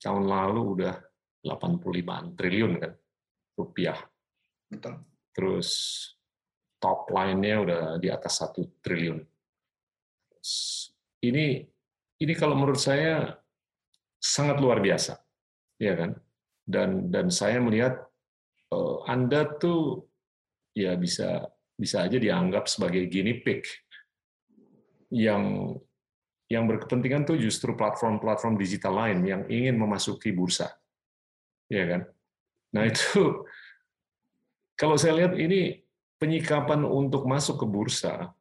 tahun 0.03 0.27
lalu 0.27 0.61
udah 0.75 0.95
85 1.47 2.35
triliun 2.35 2.73
kan 2.75 2.91
rupiah. 3.55 3.99
Betul. 4.67 4.99
Terus 5.31 5.69
top 6.83 7.07
line-nya 7.07 7.55
udah 7.63 7.81
di 8.03 8.11
atas 8.11 8.43
satu 8.43 8.67
triliun. 8.83 9.23
Ini 11.23 11.45
ini 12.19 12.33
kalau 12.35 12.59
menurut 12.59 12.79
saya 12.79 13.31
sangat 14.19 14.59
luar 14.59 14.83
biasa, 14.83 15.15
ya 15.79 15.95
kan? 15.95 16.19
Dan 16.63 17.11
dan 17.11 17.27
saya 17.27 17.59
melihat 17.59 17.99
uh, 18.71 19.03
Anda 19.05 19.45
tuh 19.59 20.07
ya 20.73 20.95
bisa 20.95 21.43
bisa 21.73 22.07
aja 22.07 22.17
dianggap 22.17 22.71
sebagai 22.71 23.05
guinea 23.11 23.43
pig 23.43 23.67
yang 25.13 25.75
yang 26.49 26.69
berkepentingan 26.69 27.25
tuh 27.25 27.37
justru 27.39 27.73
platform-platform 27.73 28.55
digital 28.61 28.93
lain 28.93 29.25
yang 29.25 29.41
ingin 29.49 29.73
memasuki 29.73 30.29
bursa, 30.29 30.69
ya 31.65 31.83
kan? 31.89 32.01
Nah 32.77 32.83
itu 32.85 33.45
kalau 34.81 34.97
saya 34.97 35.17
lihat 35.23 35.33
ini 35.37 35.81
penyikapan 36.21 36.85
untuk 36.85 37.25
masuk 37.25 37.59
ke 37.61 37.65
bursa 37.67 38.31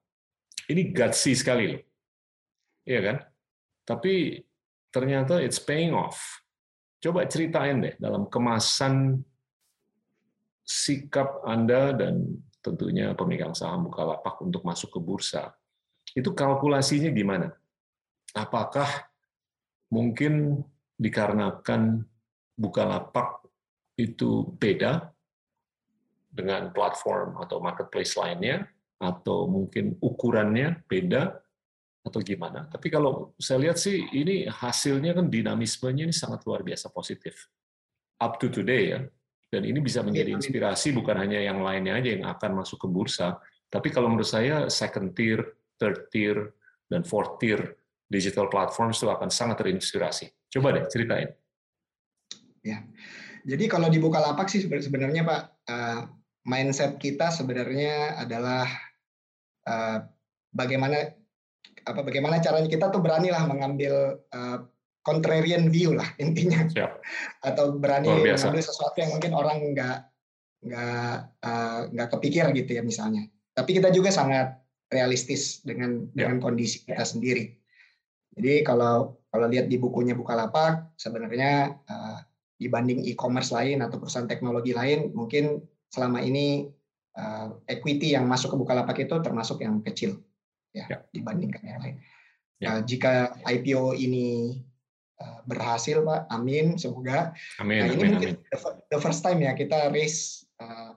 ini 0.68 0.92
gutsy 0.92 1.32
sekali 1.34 1.72
loh, 1.72 1.82
ya 2.84 3.00
kan? 3.00 3.16
Tapi 3.82 4.38
ternyata 4.92 5.40
it's 5.40 5.58
paying 5.58 5.96
off. 5.96 6.41
Coba 7.02 7.26
ceritain 7.26 7.82
deh 7.82 7.98
dalam 7.98 8.30
kemasan 8.30 9.18
sikap 10.62 11.42
Anda 11.42 11.90
dan 11.90 12.38
tentunya 12.62 13.10
pemegang 13.18 13.58
saham 13.58 13.90
Bukalapak 13.90 14.38
untuk 14.38 14.62
masuk 14.62 14.94
ke 14.94 15.00
bursa. 15.02 15.50
Itu 16.14 16.30
kalkulasinya 16.30 17.10
gimana? 17.10 17.50
Apakah 18.38 18.86
mungkin 19.90 20.62
dikarenakan 20.94 22.06
Bukalapak 22.54 23.42
itu 23.98 24.54
beda 24.54 25.10
dengan 26.30 26.70
platform 26.70 27.42
atau 27.42 27.58
marketplace 27.58 28.14
lainnya, 28.16 28.64
atau 29.02 29.50
mungkin 29.50 29.98
ukurannya 29.98 30.86
beda, 30.86 31.34
atau 32.02 32.18
gimana. 32.18 32.66
Tapi 32.66 32.90
kalau 32.90 33.32
saya 33.38 33.62
lihat 33.62 33.78
sih 33.78 34.02
ini 34.14 34.50
hasilnya 34.50 35.14
kan 35.14 35.30
dinamismenya 35.30 36.10
ini 36.10 36.14
sangat 36.14 36.42
luar 36.42 36.66
biasa 36.66 36.90
positif. 36.90 37.46
Up 38.18 38.42
to 38.42 38.50
today 38.50 38.82
ya. 38.94 39.00
Dan 39.52 39.68
ini 39.68 39.84
bisa 39.84 40.00
menjadi 40.00 40.32
iya, 40.32 40.38
inspirasi 40.40 40.96
bukan 40.96 41.12
hanya 41.12 41.36
yang 41.36 41.60
lainnya 41.60 42.00
aja 42.00 42.08
yang 42.16 42.24
akan 42.24 42.64
masuk 42.64 42.80
ke 42.80 42.88
bursa, 42.88 43.36
tapi 43.68 43.92
kalau 43.92 44.08
menurut 44.08 44.24
saya 44.24 44.72
second 44.72 45.12
tier, 45.12 45.44
third 45.76 46.08
tier, 46.08 46.56
dan 46.88 47.04
fourth 47.04 47.36
tier 47.36 47.76
digital 48.12 48.48
platform 48.52 48.92
itu 48.92 49.08
akan 49.08 49.32
sangat 49.32 49.64
terinspirasi. 49.64 50.28
Coba 50.52 50.76
deh 50.76 50.84
ceritain. 50.92 51.32
Ya. 52.60 52.84
Jadi 53.48 53.64
kalau 53.68 53.88
di 53.88 53.96
Bukalapak 53.96 54.48
sih 54.52 54.60
sebenarnya 54.64 55.24
Pak, 55.24 55.42
eh, 55.68 56.00
mindset 56.44 57.00
kita 57.00 57.32
sebenarnya 57.32 58.20
adalah 58.20 58.68
eh, 59.62 59.98
bagaimana 60.52 61.16
apa 61.82 62.00
bagaimana 62.06 62.38
caranya 62.38 62.70
kita 62.70 62.94
tuh 62.94 63.02
beranilah 63.02 63.42
mengambil 63.50 64.22
uh, 64.30 64.58
contrarian 65.02 65.68
view 65.68 65.94
lah 65.98 66.06
intinya. 66.22 66.66
Siap. 66.70 66.92
atau 67.48 67.74
berani 67.76 68.08
mengambil 68.08 68.62
sesuatu 68.62 68.96
yang 69.02 69.10
mungkin 69.18 69.32
orang 69.34 69.74
nggak 69.74 69.98
nggak 70.62 71.14
uh, 71.42 71.80
nggak 71.90 72.08
kepikir 72.18 72.46
gitu 72.54 72.78
ya 72.78 72.82
misalnya. 72.86 73.26
Tapi 73.52 73.76
kita 73.76 73.90
juga 73.90 74.14
sangat 74.14 74.62
realistis 74.88 75.60
dengan 75.66 76.06
ya. 76.14 76.26
dengan 76.26 76.38
kondisi 76.38 76.86
kita 76.86 77.02
sendiri. 77.02 77.50
Jadi 78.38 78.64
kalau 78.64 79.18
kalau 79.28 79.46
lihat 79.50 79.68
di 79.68 79.76
bukunya 79.76 80.16
Bukalapak 80.16 80.94
sebenarnya 80.96 81.76
uh, 81.88 82.18
dibanding 82.56 83.02
e-commerce 83.10 83.50
lain 83.50 83.82
atau 83.82 83.98
perusahaan 83.98 84.30
teknologi 84.30 84.70
lain 84.70 85.10
mungkin 85.12 85.60
selama 85.90 86.22
ini 86.22 86.70
uh, 87.18 87.58
equity 87.66 88.14
yang 88.14 88.24
masuk 88.30 88.54
ke 88.54 88.56
Bukalapak 88.56 88.96
itu 89.02 89.18
termasuk 89.20 89.60
yang 89.60 89.82
kecil 89.82 90.22
ya, 90.72 90.84
ya. 90.88 90.98
dibandingkan 91.12 91.62
yang 91.62 91.80
lain. 91.80 91.96
Ya. 92.58 92.66
Uh, 92.68 92.80
jika 92.84 93.36
IPO 93.44 93.96
ini 93.96 94.58
uh, 95.20 95.40
berhasil, 95.44 96.00
Pak, 96.02 96.28
amin, 96.32 96.80
semoga. 96.80 97.36
Amin. 97.60 97.84
Nah, 97.84 97.86
ini 97.92 97.96
amin, 97.96 98.10
mungkin 98.16 98.32
amin. 98.36 98.88
the 98.90 98.98
first 99.00 99.20
time 99.20 99.40
ya 99.40 99.52
kita 99.52 99.92
raise 99.92 100.44
uh, 100.58 100.96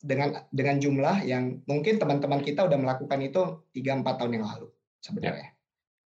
dengan 0.00 0.48
dengan 0.48 0.80
jumlah 0.80 1.28
yang 1.28 1.60
mungkin 1.68 2.00
teman-teman 2.00 2.40
kita 2.40 2.64
udah 2.64 2.78
melakukan 2.80 3.20
itu 3.20 3.68
tiga 3.76 3.92
empat 4.00 4.16
tahun 4.16 4.40
yang 4.40 4.46
lalu 4.48 4.68
sebenarnya. 5.04 5.52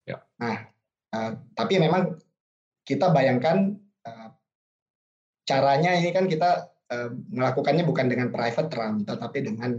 Ya. 0.05 0.19
Ya. 0.19 0.19
Nah, 0.43 0.57
uh, 1.15 1.33
tapi 1.55 1.79
memang 1.79 2.19
kita 2.85 3.15
bayangkan 3.15 3.79
uh, 4.05 4.29
caranya 5.47 5.95
ini 5.97 6.11
kan 6.11 6.27
kita 6.27 6.75
uh, 6.91 7.11
melakukannya 7.31 7.87
bukan 7.87 8.11
dengan 8.11 8.29
private 8.35 8.73
round, 8.75 9.07
tetapi 9.07 9.39
dengan 9.47 9.79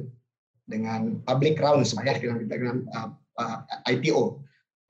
dengan 0.65 1.21
public 1.23 1.61
round 1.61 1.85
sebenarnya 1.85 2.21
dengan, 2.21 2.39
dengan 2.49 2.75
uh, 2.93 3.09
uh, 3.41 3.57
IPO. 3.89 4.41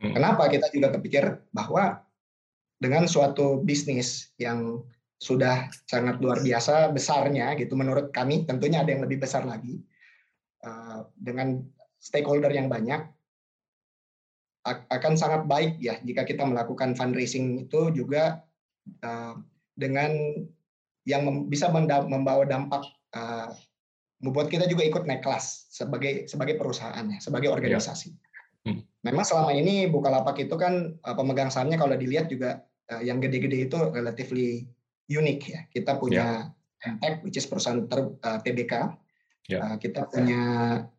Hmm. 0.03 0.13
Kenapa 0.15 0.47
kita 0.51 0.71
juga 0.71 0.95
kepikir 0.95 1.43
bahwa 1.51 2.03
dengan 2.79 3.07
suatu 3.07 3.63
bisnis 3.63 4.31
yang 4.39 4.83
sudah 5.15 5.71
sangat 5.87 6.19
luar 6.19 6.43
biasa 6.43 6.91
besarnya 6.91 7.55
gitu 7.55 7.73
menurut 7.79 8.11
kami 8.11 8.43
tentunya 8.43 8.83
ada 8.83 8.91
yang 8.91 9.03
lebih 9.07 9.23
besar 9.23 9.47
lagi 9.47 9.79
uh, 10.67 11.07
dengan 11.15 11.63
stakeholder 12.03 12.51
yang 12.51 12.67
banyak 12.67 12.99
akan 14.65 15.13
sangat 15.13 15.45
baik 15.45 15.77
ya 15.77 16.01
jika 16.01 16.25
kita 16.25 16.41
melakukan 16.41 16.97
fundraising 16.97 17.63
itu 17.63 17.93
juga 17.95 18.43
uh, 19.05 19.39
dengan 19.77 20.11
yang 21.05 21.47
bisa 21.47 21.69
membawa 21.69 22.43
dampak 22.49 22.81
uh, 23.13 23.53
membuat 24.25 24.49
kita 24.49 24.65
juga 24.65 24.81
ikut 24.81 25.05
naik 25.05 25.21
kelas 25.21 25.69
sebagai 25.69 26.25
sebagai 26.25 26.57
perusahaan 26.57 27.05
ya, 27.05 27.19
sebagai 27.21 27.53
iya. 27.53 27.55
organisasi. 27.55 28.09
Ya. 28.09 28.25
Hmm. 28.65 28.81
Memang 29.05 29.21
selama 29.21 29.53
ini 29.53 29.85
Bukalapak 29.85 30.41
itu 30.41 30.57
kan 30.57 30.97
eh, 30.97 31.15
pemegang 31.15 31.53
sahamnya 31.53 31.77
kalau 31.77 31.93
dilihat 31.93 32.25
juga 32.33 32.65
eh, 32.89 33.05
yang 33.05 33.21
gede-gede 33.21 33.69
itu 33.69 33.77
relatively 33.93 34.65
unik 35.05 35.39
ya. 35.45 35.61
Kita 35.69 36.01
punya 36.01 36.49
yeah. 36.49 36.53
Entech, 36.85 37.21
which 37.25 37.37
is 37.37 37.45
perusahaan 37.49 37.85
ter, 37.89 38.01
uh, 38.01 38.37
eh, 38.37 38.39
TBK, 38.41 38.73
Yeah. 39.45 39.61
Ya. 39.61 39.61
Uh, 39.61 39.77
kita 39.77 40.01
punya 40.09 40.41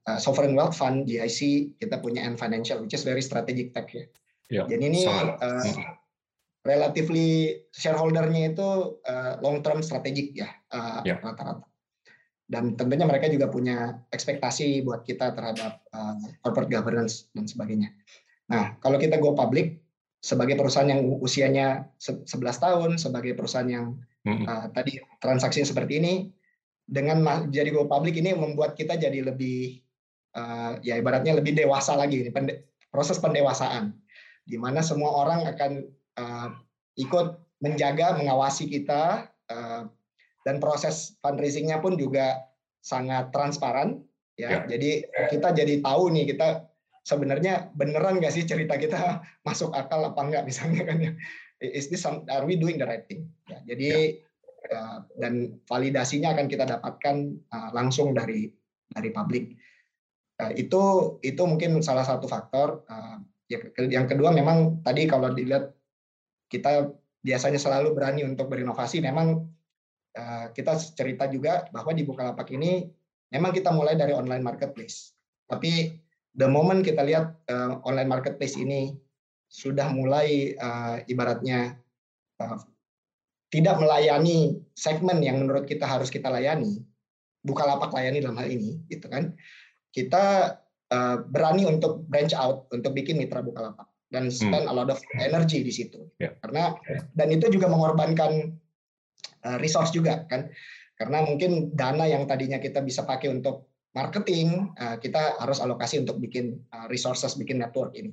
uh, 0.06 0.18
sovereign 0.22 0.54
wealth 0.54 0.78
fund 0.78 1.02
GIC, 1.10 1.74
kita 1.82 1.98
punya 1.98 2.22
N 2.22 2.38
Financial, 2.38 2.78
which 2.78 2.94
is 2.94 3.02
very 3.02 3.18
strategic 3.18 3.74
tech 3.74 3.90
ya. 3.90 4.06
Yeah. 4.46 4.70
Jadi 4.70 4.86
ini 4.86 5.02
uh, 5.02 5.66
relatively 6.62 7.58
shareholdernya 7.74 8.54
itu 8.54 9.02
uh, 9.02 9.42
long 9.42 9.66
term 9.66 9.82
strategic 9.82 10.30
ya 10.38 10.46
uh, 10.70 11.02
yeah. 11.02 11.18
rata-rata. 11.18 11.66
Dan 12.46 12.78
tentunya 12.78 13.02
mereka 13.02 13.26
juga 13.26 13.50
punya 13.50 13.98
ekspektasi 14.14 14.86
buat 14.86 15.02
kita 15.02 15.34
terhadap 15.34 15.82
uh, 15.90 16.14
corporate 16.46 16.70
governance 16.70 17.26
dan 17.34 17.50
sebagainya. 17.50 17.90
Nah, 18.46 18.78
kalau 18.78 19.02
kita 19.02 19.18
go 19.18 19.34
public 19.34 19.82
sebagai 20.22 20.54
perusahaan 20.54 20.86
yang 20.86 21.02
usianya 21.18 21.90
11 21.98 22.30
tahun, 22.38 22.90
sebagai 23.02 23.34
perusahaan 23.34 23.66
yang 23.66 23.86
uh, 24.26 24.70
tadi 24.70 25.02
transaksi 25.18 25.66
seperti 25.66 25.98
ini, 25.98 26.14
dengan 26.86 27.50
jadi 27.50 27.74
go 27.74 27.90
public 27.90 28.14
ini 28.22 28.30
membuat 28.30 28.78
kita 28.78 28.94
jadi 28.94 29.26
lebih 29.26 29.82
uh, 30.38 30.78
ya 30.86 30.94
ibaratnya 31.02 31.34
lebih 31.34 31.58
dewasa 31.58 31.98
lagi 31.98 32.22
ini 32.22 32.30
proses 32.94 33.18
pendewasaan 33.18 33.90
di 34.46 34.54
mana 34.54 34.78
semua 34.86 35.10
orang 35.10 35.50
akan 35.50 35.72
uh, 36.14 36.50
ikut 36.94 37.42
menjaga 37.58 38.14
mengawasi 38.14 38.70
kita 38.70 39.26
uh, 39.50 39.90
dan 40.46 40.62
proses 40.62 41.18
fundraisingnya 41.18 41.82
pun 41.82 41.98
juga 41.98 42.46
sangat 42.78 43.34
transparan 43.34 44.06
ya. 44.38 44.62
ya. 44.62 44.78
Jadi 44.78 45.02
kita 45.34 45.50
jadi 45.50 45.82
tahu 45.82 46.14
nih 46.14 46.30
kita 46.30 46.70
sebenarnya 47.02 47.74
beneran 47.74 48.22
nggak 48.22 48.30
sih 48.30 48.46
cerita 48.46 48.78
kita 48.78 49.20
masuk 49.46 49.74
akal 49.74 50.06
apa 50.06 50.20
enggak 50.22 50.46
misalnya 50.46 50.86
kan 50.86 50.98
ya. 51.02 51.12
Is 51.58 51.90
this 51.90 52.04
some, 52.04 52.22
are 52.30 52.44
we 52.44 52.54
doing 52.54 52.76
the 52.76 52.84
right 52.84 53.08
thing? 53.08 53.32
Ya, 53.48 53.58
jadi 53.64 53.88
ya 53.88 54.26
Eh, 54.66 54.98
dan 55.22 55.34
validasinya 55.66 56.34
akan 56.34 56.46
kita 56.50 56.64
dapatkan 56.66 57.16
eh, 57.38 57.70
langsung 57.72 58.12
dari 58.12 58.50
dari 58.90 59.10
publik. 59.14 59.54
Eh, 60.42 60.66
itu 60.66 60.82
itu 61.22 61.42
mungkin 61.46 61.80
salah 61.80 62.04
satu 62.04 62.26
faktor. 62.26 62.84
Ya, 63.46 63.62
yang 63.78 64.10
kedua 64.10 64.34
memang 64.34 64.82
tadi 64.82 65.06
kalau 65.06 65.30
dilihat 65.30 65.70
kita 66.50 66.90
biasanya 67.22 67.62
selalu 67.62 67.94
berani 67.94 68.26
untuk 68.26 68.50
berinovasi. 68.50 68.98
Memang 68.98 69.46
kita 70.56 70.80
cerita 70.96 71.28
juga 71.28 71.68
bahwa 71.68 71.92
di 71.92 72.02
Bukalapak 72.02 72.48
ini 72.56 72.88
memang 73.30 73.52
kita 73.52 73.68
mulai 73.70 73.94
dari 73.98 74.16
online 74.16 74.40
marketplace. 74.40 75.12
Tapi 75.46 75.92
the 76.32 76.48
moment 76.48 76.80
kita 76.80 77.04
lihat 77.04 77.36
online 77.84 78.08
marketplace 78.08 78.56
ini 78.56 78.96
sudah 79.46 79.92
mulai 79.92 80.56
ibaratnya 81.06 81.76
tidak 83.52 83.78
melayani 83.78 84.58
segmen 84.74 85.22
yang 85.22 85.38
menurut 85.40 85.64
kita 85.64 85.86
harus 85.86 86.10
kita 86.10 86.28
layani, 86.28 86.82
buka 87.46 87.62
lapak 87.62 87.94
layani 87.94 88.18
dalam 88.18 88.36
hal 88.36 88.50
ini, 88.50 88.82
gitu 88.90 89.06
kan? 89.06 89.32
Kita 89.94 90.58
uh, 90.92 91.16
berani 91.30 91.64
untuk 91.64 92.04
branch 92.10 92.34
out, 92.34 92.66
untuk 92.74 92.92
bikin 92.92 93.16
mitra 93.16 93.40
buka 93.40 93.70
lapak 93.70 93.88
dan 94.10 94.28
hmm. 94.28 94.34
spend 94.34 94.66
hmm. 94.66 94.72
a 94.72 94.74
lot 94.74 94.90
of 94.90 94.98
energy 95.22 95.62
di 95.62 95.72
situ, 95.72 96.10
yeah. 96.18 96.34
karena 96.42 96.74
dan 97.14 97.28
itu 97.30 97.48
juga 97.48 97.70
mengorbankan 97.70 98.50
uh, 98.50 98.65
resource 99.62 99.94
juga 99.94 100.26
kan, 100.26 100.50
karena 100.98 101.22
mungkin 101.22 101.70
dana 101.76 102.08
yang 102.10 102.26
tadinya 102.26 102.58
kita 102.58 102.82
bisa 102.82 103.06
pakai 103.06 103.30
untuk 103.30 103.70
marketing, 103.96 104.76
uh, 104.76 105.00
kita 105.00 105.40
harus 105.40 105.62
alokasi 105.62 106.04
untuk 106.04 106.20
bikin 106.20 106.60
uh, 106.74 106.84
resources, 106.90 107.38
bikin 107.38 107.62
network 107.62 107.94
ini. 107.96 108.10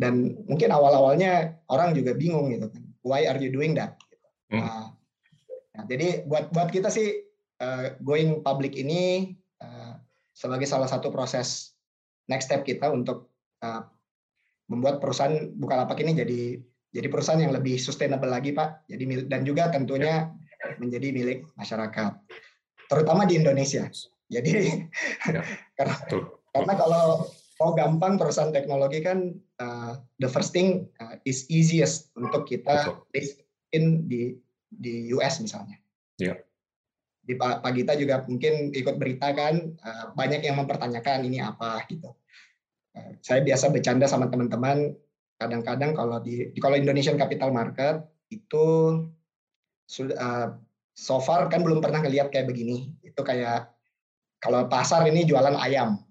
Dan 0.00 0.32
mungkin 0.48 0.72
awal-awalnya 0.72 1.60
orang 1.68 1.92
juga 1.92 2.16
bingung 2.16 2.48
gitu 2.48 2.72
kan 2.72 2.82
why 3.04 3.28
are 3.28 3.36
you 3.36 3.52
doing 3.52 3.76
that? 3.76 4.00
Hmm. 4.48 4.96
Nah, 5.76 5.84
jadi 5.84 6.24
buat 6.24 6.48
buat 6.56 6.72
kita 6.72 6.88
sih 6.88 7.20
going 8.00 8.40
public 8.40 8.72
ini 8.72 9.36
sebagai 10.32 10.64
salah 10.64 10.88
satu 10.88 11.12
proses 11.12 11.76
next 12.32 12.48
step 12.48 12.64
kita 12.64 12.88
untuk 12.88 13.28
membuat 14.72 15.04
perusahaan 15.04 15.52
Bukalapak 15.52 16.00
ini 16.00 16.16
jadi 16.16 16.40
jadi 16.92 17.08
perusahaan 17.08 17.40
yang 17.40 17.56
lebih 17.56 17.80
sustainable 17.80 18.28
lagi 18.28 18.52
Pak. 18.52 18.84
Jadi 18.86 19.24
dan 19.24 19.48
juga 19.48 19.72
tentunya 19.72 20.28
menjadi 20.76 21.08
milik 21.10 21.48
masyarakat, 21.56 22.12
terutama 22.86 23.24
di 23.24 23.40
Indonesia. 23.40 23.88
Jadi 24.28 24.50
ya, 25.32 25.40
karena 25.80 25.96
karena 26.52 26.72
kalau 26.76 27.26
mau 27.56 27.72
gampang 27.72 28.20
perusahaan 28.20 28.52
teknologi 28.52 29.00
kan 29.00 29.32
uh, 29.58 29.96
the 30.20 30.28
first 30.28 30.52
thing 30.52 30.86
uh, 31.00 31.16
is 31.24 31.48
easiest 31.48 32.12
untuk 32.14 32.44
kita 32.44 32.92
in 33.72 34.04
di 34.06 34.36
di 34.68 35.08
US 35.16 35.40
misalnya. 35.40 35.80
Yeah. 36.20 36.44
Di 37.22 37.38
Pak, 37.38 37.62
Pak 37.62 37.72
Gita 37.72 37.94
juga 37.96 38.26
mungkin 38.28 38.74
ikut 38.76 39.00
berita 39.00 39.32
kan 39.32 39.78
uh, 39.80 40.12
banyak 40.12 40.44
yang 40.44 40.60
mempertanyakan 40.60 41.24
ini 41.24 41.40
apa 41.40 41.80
gitu. 41.88 42.12
Uh, 42.92 43.16
saya 43.24 43.40
biasa 43.40 43.72
bercanda 43.72 44.04
sama 44.04 44.28
teman-teman 44.28 44.92
kadang-kadang 45.42 45.92
kalau 45.92 46.22
di, 46.22 46.54
kalau 46.62 46.78
Indonesian 46.78 47.18
Capital 47.18 47.50
Market 47.50 48.06
itu 48.30 48.66
sudah 49.90 50.16
uh, 50.16 50.48
so 50.94 51.18
far 51.18 51.50
kan 51.50 51.66
belum 51.66 51.82
pernah 51.82 52.00
ngelihat 52.00 52.30
kayak 52.30 52.48
begini. 52.48 52.94
Itu 53.02 53.26
kayak 53.26 53.68
kalau 54.38 54.70
pasar 54.70 55.04
ini 55.10 55.26
jualan 55.26 55.58
ayam 55.58 56.02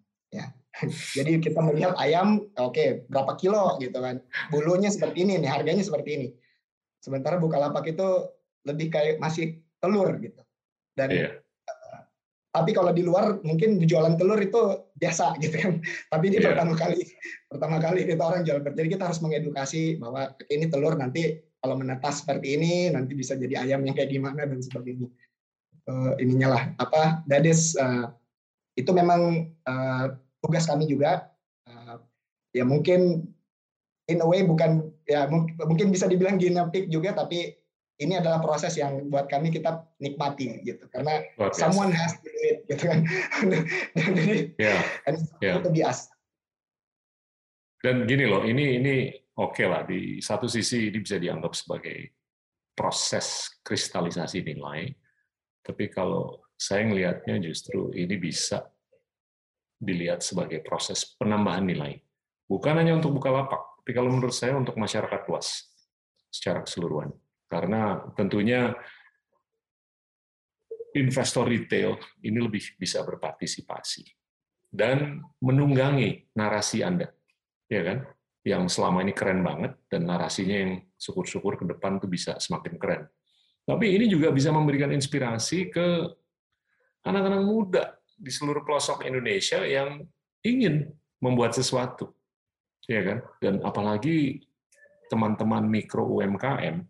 Jadi 1.18 1.40
kita 1.44 1.60
melihat 1.60 1.94
ayam, 2.00 2.48
oke 2.56 2.74
okay, 2.74 2.88
berapa 3.12 3.36
kilo 3.36 3.78
gitu 3.84 4.00
kan. 4.00 4.24
Bulunya 4.50 4.88
seperti 4.88 5.28
ini 5.28 5.40
nih, 5.42 5.52
harganya 5.52 5.84
seperti 5.84 6.10
ini. 6.18 6.28
Sementara 7.02 7.42
Bukalapak 7.42 7.86
itu 7.92 8.08
lebih 8.64 8.94
kayak 8.94 9.18
masih 9.20 9.60
telur 9.82 10.16
gitu. 10.22 10.42
Dan 10.96 11.10
yeah. 11.12 11.32
Tapi 12.52 12.76
kalau 12.76 12.92
di 12.92 13.08
luar 13.08 13.40
mungkin 13.48 13.80
jualan 13.80 14.20
telur 14.20 14.36
itu 14.44 14.92
biasa 15.00 15.40
gitu 15.44 15.56
kan. 15.56 15.74
Tapi 16.12 16.24
ini 16.28 16.38
yeah. 16.44 16.52
pertama 16.52 16.74
kali 16.76 17.00
pertama 17.48 17.78
kali 17.80 18.00
kita 18.04 18.24
orang 18.24 18.44
jual 18.44 18.60
Jadi 18.60 18.88
kita 18.92 19.04
harus 19.08 19.24
mengedukasi 19.24 19.96
bahwa 19.98 20.36
ini 20.52 20.68
telur 20.68 21.00
nanti 21.00 21.40
kalau 21.64 21.80
menetas 21.80 22.22
seperti 22.22 22.60
ini 22.60 22.92
nanti 22.92 23.16
bisa 23.16 23.40
jadi 23.40 23.64
ayam 23.64 23.88
yang 23.88 23.96
kayak 23.96 24.12
gimana 24.12 24.44
dan 24.44 24.60
sebagainya. 24.60 25.08
Uh, 25.90 26.14
ininya 26.22 26.54
lah 26.54 26.64
apa 26.78 27.26
that 27.26 27.42
is 27.42 27.74
uh, 27.82 28.14
itu 28.78 28.94
memang 28.94 29.50
uh, 29.66 30.14
tugas 30.38 30.70
kami 30.70 30.86
juga 30.86 31.26
uh, 31.66 31.98
ya 32.54 32.62
mungkin 32.62 33.26
in 34.06 34.22
a 34.22 34.28
way 34.28 34.46
bukan 34.46 34.94
ya 35.10 35.26
mungkin 35.66 35.90
bisa 35.90 36.06
dibilang 36.06 36.38
genetik 36.38 36.86
juga 36.86 37.18
tapi 37.18 37.58
ini 38.02 38.18
adalah 38.18 38.42
proses 38.42 38.74
yang 38.76 39.08
buat 39.08 39.30
kami 39.30 39.54
kita 39.54 39.86
nikmati 40.02 40.66
gitu 40.66 40.90
karena 40.90 41.22
someone 41.54 41.94
has 41.94 42.18
to 42.20 42.28
do 42.28 42.34
it 42.42 42.58
gitu 42.66 42.84
kan 42.90 43.00
jadi 44.18 44.36
yeah. 44.58 44.82
yeah. 45.40 45.56
itu 45.62 45.70
bias 45.70 46.10
dan 47.82 48.10
gini 48.10 48.26
loh 48.26 48.42
ini 48.42 48.82
ini 48.82 48.96
oke 49.38 49.54
okay 49.54 49.66
lah 49.70 49.86
di 49.86 50.18
satu 50.18 50.50
sisi 50.50 50.90
ini 50.90 50.98
bisa 50.98 51.22
dianggap 51.22 51.54
sebagai 51.54 52.12
proses 52.74 53.62
kristalisasi 53.62 54.42
nilai 54.42 54.90
tapi 55.62 55.94
kalau 55.94 56.42
saya 56.58 56.86
ngelihatnya 56.86 57.42
justru 57.42 57.94
ini 57.94 58.18
bisa 58.18 58.66
dilihat 59.82 60.22
sebagai 60.22 60.62
proses 60.62 61.18
penambahan 61.18 61.66
nilai. 61.66 61.98
Bukan 62.46 62.78
hanya 62.78 62.94
untuk 62.94 63.18
buka 63.18 63.34
lapak, 63.34 63.82
tapi 63.82 63.92
kalau 63.98 64.14
menurut 64.14 64.36
saya 64.36 64.54
untuk 64.54 64.78
masyarakat 64.78 65.26
luas 65.26 65.74
secara 66.30 66.62
keseluruhan. 66.62 67.10
Karena 67.52 68.00
tentunya 68.16 68.72
investor 70.96 71.52
retail 71.52 72.00
ini 72.24 72.40
lebih 72.40 72.80
bisa 72.80 73.04
berpartisipasi 73.04 74.08
dan 74.72 75.20
menunggangi 75.44 76.32
narasi 76.32 76.80
Anda, 76.80 77.12
ya 77.68 77.84
kan? 77.84 78.08
Yang 78.48 78.80
selama 78.80 79.04
ini 79.04 79.12
keren 79.12 79.44
banget 79.44 79.76
dan 79.92 80.08
narasinya 80.08 80.56
yang 80.56 80.72
syukur-syukur 80.96 81.60
ke 81.60 81.66
depan 81.68 82.00
tuh 82.00 82.08
bisa 82.08 82.40
semakin 82.40 82.80
keren. 82.80 83.04
Tapi 83.68 84.00
ini 84.00 84.08
juga 84.08 84.32
bisa 84.32 84.50
memberikan 84.50 84.90
inspirasi 84.90 85.70
ke 85.70 86.08
anak-anak 87.06 87.44
muda 87.46 87.84
di 88.16 88.32
seluruh 88.34 88.66
pelosok 88.66 89.06
Indonesia 89.06 89.62
yang 89.62 90.02
ingin 90.42 90.90
membuat 91.22 91.54
sesuatu, 91.54 92.16
ya 92.90 93.06
kan? 93.06 93.18
Dan 93.38 93.62
apalagi 93.62 94.42
teman-teman 95.12 95.68
mikro 95.70 96.08
UMKM, 96.08 96.82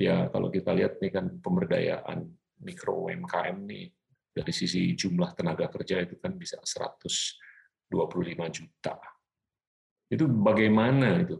ya 0.00 0.32
kalau 0.32 0.48
kita 0.48 0.72
lihat 0.72 0.96
nih 0.96 1.12
kan 1.12 1.28
pemberdayaan 1.44 2.24
mikro 2.64 3.04
UMKM 3.04 3.56
nih 3.68 3.92
dari 4.32 4.52
sisi 4.56 4.96
jumlah 4.96 5.36
tenaga 5.36 5.68
kerja 5.68 6.00
itu 6.00 6.16
kan 6.16 6.32
bisa 6.40 6.56
125 6.64 7.92
juta. 8.48 8.96
Itu 10.08 10.24
bagaimana 10.24 11.20
itu 11.20 11.36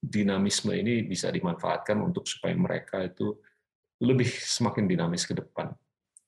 dinamisme 0.00 0.72
ini 0.72 1.04
bisa 1.04 1.28
dimanfaatkan 1.28 2.00
untuk 2.00 2.24
supaya 2.24 2.56
mereka 2.56 3.04
itu 3.04 3.36
lebih 4.00 4.30
semakin 4.30 4.88
dinamis 4.88 5.28
ke 5.28 5.36
depan. 5.36 5.68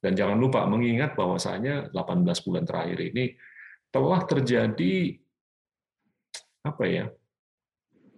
Dan 0.01 0.13
jangan 0.17 0.37
lupa 0.37 0.69
mengingat 0.69 1.17
bahwasanya 1.17 1.93
18 1.95 2.45
bulan 2.45 2.65
terakhir 2.69 2.99
ini 3.01 3.37
telah 3.89 4.21
terjadi 4.29 5.17
apa 6.67 6.85
ya? 6.85 7.07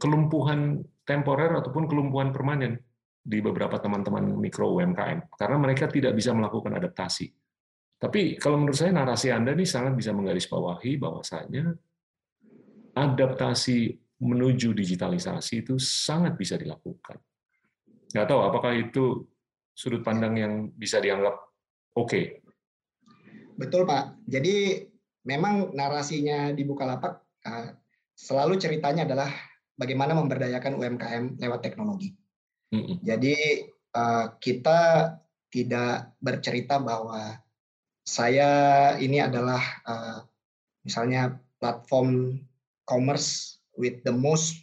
kelumpuhan 0.02 0.82
temporer 1.06 1.62
ataupun 1.62 1.86
kelumpuhan 1.86 2.34
permanen 2.34 2.74
di 3.22 3.38
beberapa 3.38 3.78
teman-teman 3.78 4.34
mikro 4.34 4.74
UMKM 4.74 5.30
karena 5.38 5.56
mereka 5.56 5.86
tidak 5.86 6.12
bisa 6.18 6.34
melakukan 6.34 6.74
adaptasi 6.74 7.30
Tapi 8.02 8.34
kalau 8.34 8.58
menurut 8.58 8.74
saya 8.74 8.90
narasi 8.90 9.30
Anda 9.30 9.54
ini 9.54 9.62
sangat 9.62 9.94
bisa 9.94 10.10
menggarisbawahi 10.10 10.98
bahwasanya 10.98 11.70
adaptasi 12.98 13.94
menuju 14.18 14.74
digitalisasi 14.74 15.62
itu 15.62 15.78
sangat 15.78 16.34
bisa 16.34 16.58
dilakukan. 16.58 17.22
Nggak 18.10 18.26
tahu 18.26 18.40
apakah 18.42 18.74
itu 18.74 19.22
sudut 19.70 20.02
pandang 20.02 20.34
yang 20.34 20.52
bisa 20.74 20.98
dianggap 20.98 21.38
oke. 21.94 22.10
Okay. 22.10 22.24
Betul 23.54 23.86
Pak. 23.86 24.26
Jadi 24.26 24.82
memang 25.26 25.70
narasinya 25.70 26.50
di 26.50 26.62
Bukalapak 26.66 27.22
eh, 27.46 27.70
selalu 28.18 28.58
ceritanya 28.58 29.06
adalah 29.06 29.30
bagaimana 29.74 30.14
memberdayakan 30.14 30.78
UMKM 30.78 31.24
lewat 31.42 31.60
teknologi. 31.64 32.14
Jadi 33.04 33.36
eh, 33.68 34.26
kita 34.40 34.80
tidak 35.52 36.16
bercerita 36.16 36.80
bahwa 36.80 37.36
saya 38.02 38.50
ini 38.98 39.20
adalah 39.20 39.62
eh, 39.84 40.18
misalnya 40.82 41.36
platform 41.60 42.40
commerce 42.88 43.60
with 43.78 44.00
the 44.02 44.12
most 44.12 44.58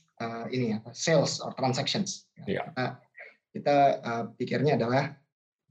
ini 0.51 0.76
apa 0.76 0.91
sales 0.91 1.39
or 1.39 1.55
transactions. 1.55 2.28
Yeah. 2.43 2.68
Kita, 2.76 2.86
kita 3.55 3.76
pikirnya 4.36 4.76
adalah, 4.76 5.16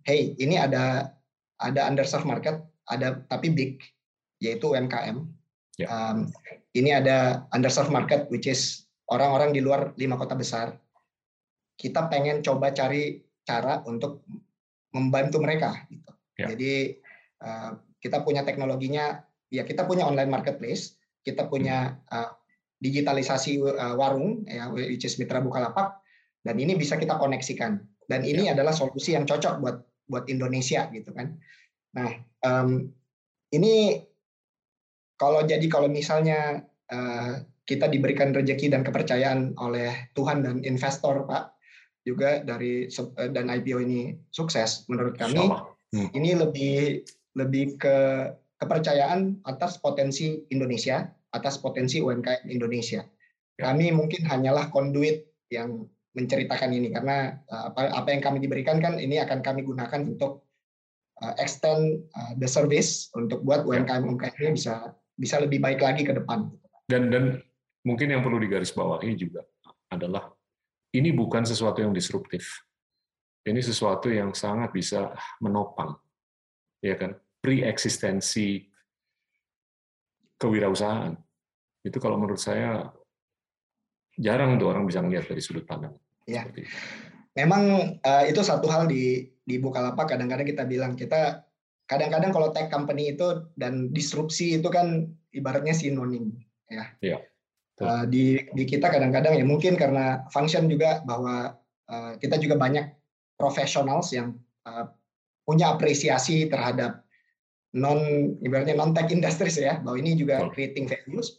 hey 0.08 0.32
ini 0.40 0.56
ada 0.56 1.12
ada 1.60 1.84
underserved 1.84 2.24
market, 2.24 2.56
ada 2.88 3.20
tapi 3.28 3.52
big 3.52 3.84
yaitu 4.40 4.72
UMKM. 4.72 5.28
Yeah. 5.76 5.92
Um, 5.92 6.32
ini 6.74 6.96
ada 6.96 7.46
underserved 7.52 7.92
market 7.92 8.26
which 8.32 8.48
is 8.48 8.88
orang-orang 9.10 9.54
di 9.54 9.60
luar 9.62 9.94
lima 10.00 10.18
kota 10.18 10.34
besar. 10.34 10.74
Kita 11.78 12.10
pengen 12.10 12.42
coba 12.42 12.74
cari 12.74 13.22
cara 13.46 13.86
untuk 13.86 14.26
membantu 14.90 15.38
mereka. 15.38 15.86
Gitu. 15.86 16.10
Yeah. 16.36 16.48
Jadi 16.52 16.72
uh, 17.46 17.70
kita 18.02 18.26
punya 18.26 18.42
teknologinya, 18.42 19.22
ya 19.48 19.62
kita 19.62 19.86
punya 19.86 20.04
online 20.10 20.28
marketplace, 20.28 20.98
kita 21.22 21.46
punya 21.46 22.02
uh, 22.10 22.34
digitalisasi 22.82 23.62
uh, 23.62 23.94
warung, 23.94 24.42
ya, 24.46 24.70
which 24.74 25.06
is 25.06 25.18
Mitra 25.22 25.38
Bukalapak, 25.38 26.02
dan 26.42 26.58
ini 26.58 26.74
bisa 26.74 26.98
kita 26.98 27.14
koneksikan. 27.14 27.78
Dan 28.08 28.26
ini 28.26 28.50
yeah. 28.50 28.58
adalah 28.58 28.74
solusi 28.74 29.14
yang 29.14 29.24
cocok 29.24 29.62
buat 29.62 29.78
buat 30.08 30.24
Indonesia 30.32 30.88
gitu 30.90 31.12
kan. 31.12 31.36
Nah, 31.94 32.10
um, 32.42 32.88
ini 33.52 34.00
kalau 35.20 35.44
jadi 35.44 35.64
kalau 35.68 35.90
misalnya 35.90 36.64
uh, 36.88 37.44
kita 37.68 37.92
diberikan 37.92 38.32
rezeki 38.32 38.72
dan 38.72 38.80
kepercayaan 38.80 39.52
oleh 39.60 40.08
Tuhan 40.16 40.40
dan 40.40 40.64
investor, 40.64 41.28
Pak, 41.28 41.57
juga 42.08 42.40
dari 42.40 42.88
uh, 42.88 43.28
dan 43.28 43.52
IPO 43.52 43.84
ini 43.84 44.16
sukses, 44.32 44.88
menurut 44.88 45.20
kami 45.20 45.44
hmm. 45.92 46.08
ini 46.16 46.32
lebih 46.32 47.04
lebih 47.36 47.76
ke 47.76 47.96
kepercayaan 48.58 49.44
atas 49.44 49.76
potensi 49.78 50.40
Indonesia, 50.48 51.06
atas 51.36 51.60
potensi 51.60 52.00
UMKM 52.00 52.48
Indonesia. 52.48 53.04
Ya. 53.60 53.70
Kami 53.70 53.92
mungkin 53.92 54.24
hanyalah 54.24 54.72
konduit 54.72 55.28
yang 55.52 55.86
menceritakan 56.16 56.74
ini 56.74 56.90
karena 56.90 57.38
uh, 57.52 57.70
apa 57.70 57.92
apa 57.92 58.08
yang 58.10 58.22
kami 58.24 58.42
diberikan 58.42 58.82
kan 58.82 58.98
ini 58.98 59.20
akan 59.22 59.44
kami 59.44 59.62
gunakan 59.62 60.02
untuk 60.08 60.48
uh, 61.22 61.34
extend 61.38 62.02
uh, 62.16 62.32
the 62.40 62.48
service 62.48 63.12
untuk 63.14 63.44
buat 63.44 63.68
UMKM 63.68 64.02
UMKM 64.08 64.34
ini 64.42 64.56
bisa 64.56 64.96
bisa 65.14 65.38
lebih 65.38 65.62
baik 65.62 65.78
lagi 65.82 66.02
ke 66.02 66.14
depan. 66.14 66.50
Dan 66.88 67.12
dan 67.12 67.38
mungkin 67.86 68.10
yang 68.10 68.24
perlu 68.24 68.40
digarisbawahi 68.42 69.14
juga 69.14 69.44
adalah 69.92 70.32
ini 70.94 71.10
bukan 71.12 71.44
sesuatu 71.44 71.84
yang 71.84 71.92
disruptif. 71.92 72.64
Ini 73.44 73.60
sesuatu 73.64 74.12
yang 74.12 74.36
sangat 74.36 74.76
bisa 74.76 75.12
menopang, 75.40 75.96
ya 76.84 76.96
kan, 77.00 77.16
pre-eksistensi 77.40 78.68
kewirausahaan. 80.36 81.16
Itu 81.80 81.96
kalau 81.96 82.20
menurut 82.20 82.40
saya 82.40 82.92
jarang 84.18 84.60
tuh 84.60 84.68
orang 84.68 84.84
bisa 84.84 85.00
melihat 85.00 85.32
dari 85.32 85.40
sudut 85.40 85.64
pandang. 85.64 85.96
Ya. 86.28 86.44
Memang 87.38 87.96
uh, 88.02 88.24
itu 88.26 88.42
satu 88.44 88.68
hal 88.68 88.90
di 88.90 89.32
di 89.48 89.56
Bukalapak 89.56 90.12
kadang-kadang 90.12 90.44
kita 90.44 90.68
bilang 90.68 90.92
kita 90.92 91.46
kadang-kadang 91.88 92.34
kalau 92.34 92.52
tech 92.52 92.68
company 92.68 93.16
itu 93.16 93.48
dan 93.56 93.88
disrupsi 93.94 94.60
itu 94.60 94.68
kan 94.68 95.08
ibaratnya 95.32 95.72
sinonim 95.72 96.36
ya. 96.68 96.84
Iya. 97.00 97.18
Uh, 97.78 98.02
di 98.10 98.42
di 98.58 98.66
kita 98.66 98.90
kadang-kadang 98.90 99.38
ya 99.38 99.46
mungkin 99.46 99.78
karena 99.78 100.26
function 100.34 100.66
juga 100.66 100.98
bahwa 101.06 101.54
uh, 101.86 102.18
kita 102.18 102.34
juga 102.42 102.58
banyak 102.58 102.90
professionals 103.38 104.10
yang 104.10 104.34
uh, 104.66 104.90
punya 105.46 105.70
apresiasi 105.70 106.50
terhadap 106.50 107.06
non 107.78 108.34
ibaratnya 108.42 108.74
non 108.74 108.90
tech 108.90 109.06
industries 109.14 109.62
ya 109.62 109.78
bahwa 109.78 109.94
ini 109.94 110.18
juga 110.18 110.42
creating 110.50 110.90
values. 110.90 111.38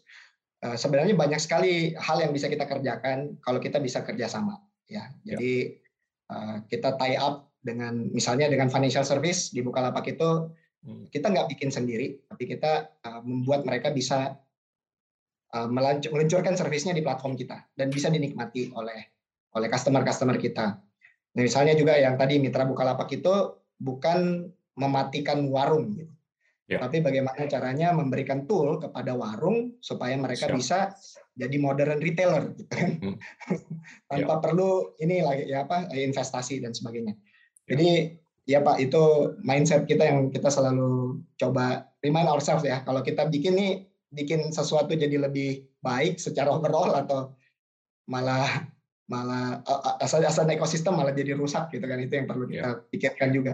Uh, 0.63 0.79
sebenarnya 0.79 1.15
banyak 1.15 1.39
sekali 1.39 1.91
hal 1.99 2.23
yang 2.23 2.31
bisa 2.31 2.47
kita 2.47 2.67
kerjakan 2.67 3.35
kalau 3.43 3.59
kita 3.59 3.79
bisa 3.79 4.03
kerjasama 4.03 4.63
ya. 4.87 5.11
Iya. 5.27 5.35
Jadi 5.35 5.53
ya. 5.75 6.33
uh, 6.35 6.57
kita 6.71 6.95
tie 6.95 7.19
up 7.19 7.51
dengan 7.59 8.07
misalnya 8.15 8.47
dengan 8.47 8.71
financial 8.71 9.03
service 9.03 9.51
di 9.51 9.59
Bukalapak 9.59 10.07
itu 10.07 10.51
hmm. 10.87 11.11
kita 11.11 11.31
nggak 11.31 11.51
bikin 11.51 11.67
sendiri, 11.67 12.15
tapi 12.31 12.47
kita 12.47 12.91
uh, 13.03 13.21
membuat 13.23 13.67
mereka 13.67 13.91
bisa 13.91 14.39
meluncurkan 15.49 16.53
servisnya 16.53 16.93
di 16.93 17.01
platform 17.01 17.33
kita 17.33 17.57
dan 17.73 17.89
bisa 17.89 18.13
dinikmati 18.13 18.69
oleh 18.73 19.01
oleh 19.57 19.67
customer-customer 19.69 20.37
kita. 20.37 20.77
Nah, 21.33 21.41
misalnya 21.41 21.73
juga 21.73 21.97
yang 21.97 22.17
tadi 22.17 22.37
mitra 22.37 22.69
Bukalapak 22.69 23.09
itu 23.09 23.33
bukan 23.81 24.49
mematikan 24.77 25.41
warung, 25.49 25.97
gitu. 25.97 26.13
ya. 26.69 26.77
tapi 26.79 27.01
bagaimana 27.01 27.49
caranya 27.49 27.89
memberikan 27.91 28.45
tool 28.45 28.77
kepada 28.77 29.17
warung 29.17 29.77
supaya 29.81 30.13
mereka 30.15 30.47
Siap. 30.47 30.55
bisa 30.55 30.79
jadi 31.33 31.57
modern 31.57 31.97
retailer, 31.97 32.53
gitu 32.53 32.69
kan. 32.69 32.89
Hmm. 33.01 33.17
tanpa 34.09 34.33
ya. 34.37 34.41
perlu 34.41 34.93
ini 35.01 35.25
lagi 35.25 35.49
ya 35.49 35.65
apa 35.65 35.89
investasi 35.89 36.61
dan 36.61 36.77
sebagainya. 36.77 37.17
Jadi 37.65 38.17
ya 38.49 38.61
Pak 38.61 38.77
itu 38.81 39.33
mindset 39.41 39.85
kita 39.85 40.05
yang 40.05 40.29
kita 40.33 40.49
selalu 40.49 41.21
coba 41.37 41.89
remind 42.01 42.29
ourselves 42.29 42.65
ya. 42.65 42.81
Kalau 42.85 43.01
kita 43.01 43.29
bikin 43.29 43.53
nih 43.57 43.88
bikin 44.09 44.49
sesuatu 44.49 44.93
jadi 44.97 45.21
lebih 45.21 45.69
baik 45.81 46.17
secara 46.17 46.49
overall 46.49 46.93
atau 46.97 47.33
malah 48.09 48.65
malah 49.09 49.61
asal 50.01 50.21
asal 50.21 50.45
ekosistem 50.49 50.93
malah 50.93 51.13
jadi 51.13 51.33
rusak 51.33 51.73
gitu 51.73 51.85
kan 51.85 51.97
itu 51.97 52.13
yang 52.13 52.29
perlu 52.29 52.45
kita 52.45 52.69
ya. 52.77 52.81
pikirkan 52.89 53.29
juga. 53.33 53.53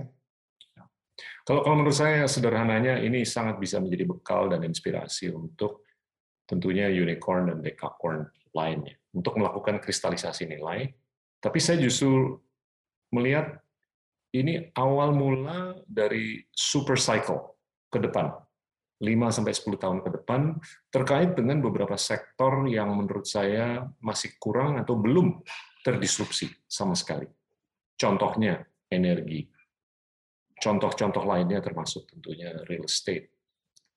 Kalau 1.48 1.64
kalau 1.64 1.76
menurut 1.80 1.96
saya 1.96 2.28
sederhananya 2.28 3.00
ini 3.00 3.24
sangat 3.24 3.56
bisa 3.62 3.80
menjadi 3.80 4.04
bekal 4.04 4.52
dan 4.52 4.68
inspirasi 4.68 5.32
untuk 5.32 5.88
tentunya 6.44 6.92
unicorn 6.92 7.52
dan 7.52 7.58
decacorn 7.64 8.28
lainnya 8.52 9.00
untuk 9.16 9.40
melakukan 9.40 9.80
kristalisasi 9.80 10.48
nilai. 10.52 10.92
Tapi 11.40 11.60
saya 11.64 11.80
justru 11.80 12.36
melihat 13.16 13.64
ini 14.36 14.76
awal 14.76 15.16
mula 15.16 15.80
dari 15.88 16.44
super 16.52 17.00
cycle 17.00 17.56
ke 17.88 18.04
depan. 18.04 18.36
5 19.06 19.30
sampai 19.30 19.54
10 19.54 19.78
tahun 19.78 20.00
ke 20.02 20.10
depan 20.22 20.58
terkait 20.90 21.38
dengan 21.38 21.62
beberapa 21.62 21.94
sektor 21.94 22.66
yang 22.66 22.90
menurut 22.98 23.30
saya 23.30 23.86
masih 24.02 24.34
kurang 24.42 24.82
atau 24.82 24.98
belum 24.98 25.46
terdisrupsi 25.86 26.50
sama 26.66 26.98
sekali. 26.98 27.30
Contohnya 27.94 28.66
energi. 28.90 29.46
Contoh-contoh 30.58 31.22
lainnya 31.22 31.62
termasuk 31.62 32.10
tentunya 32.10 32.50
real 32.66 32.90
estate, 32.90 33.30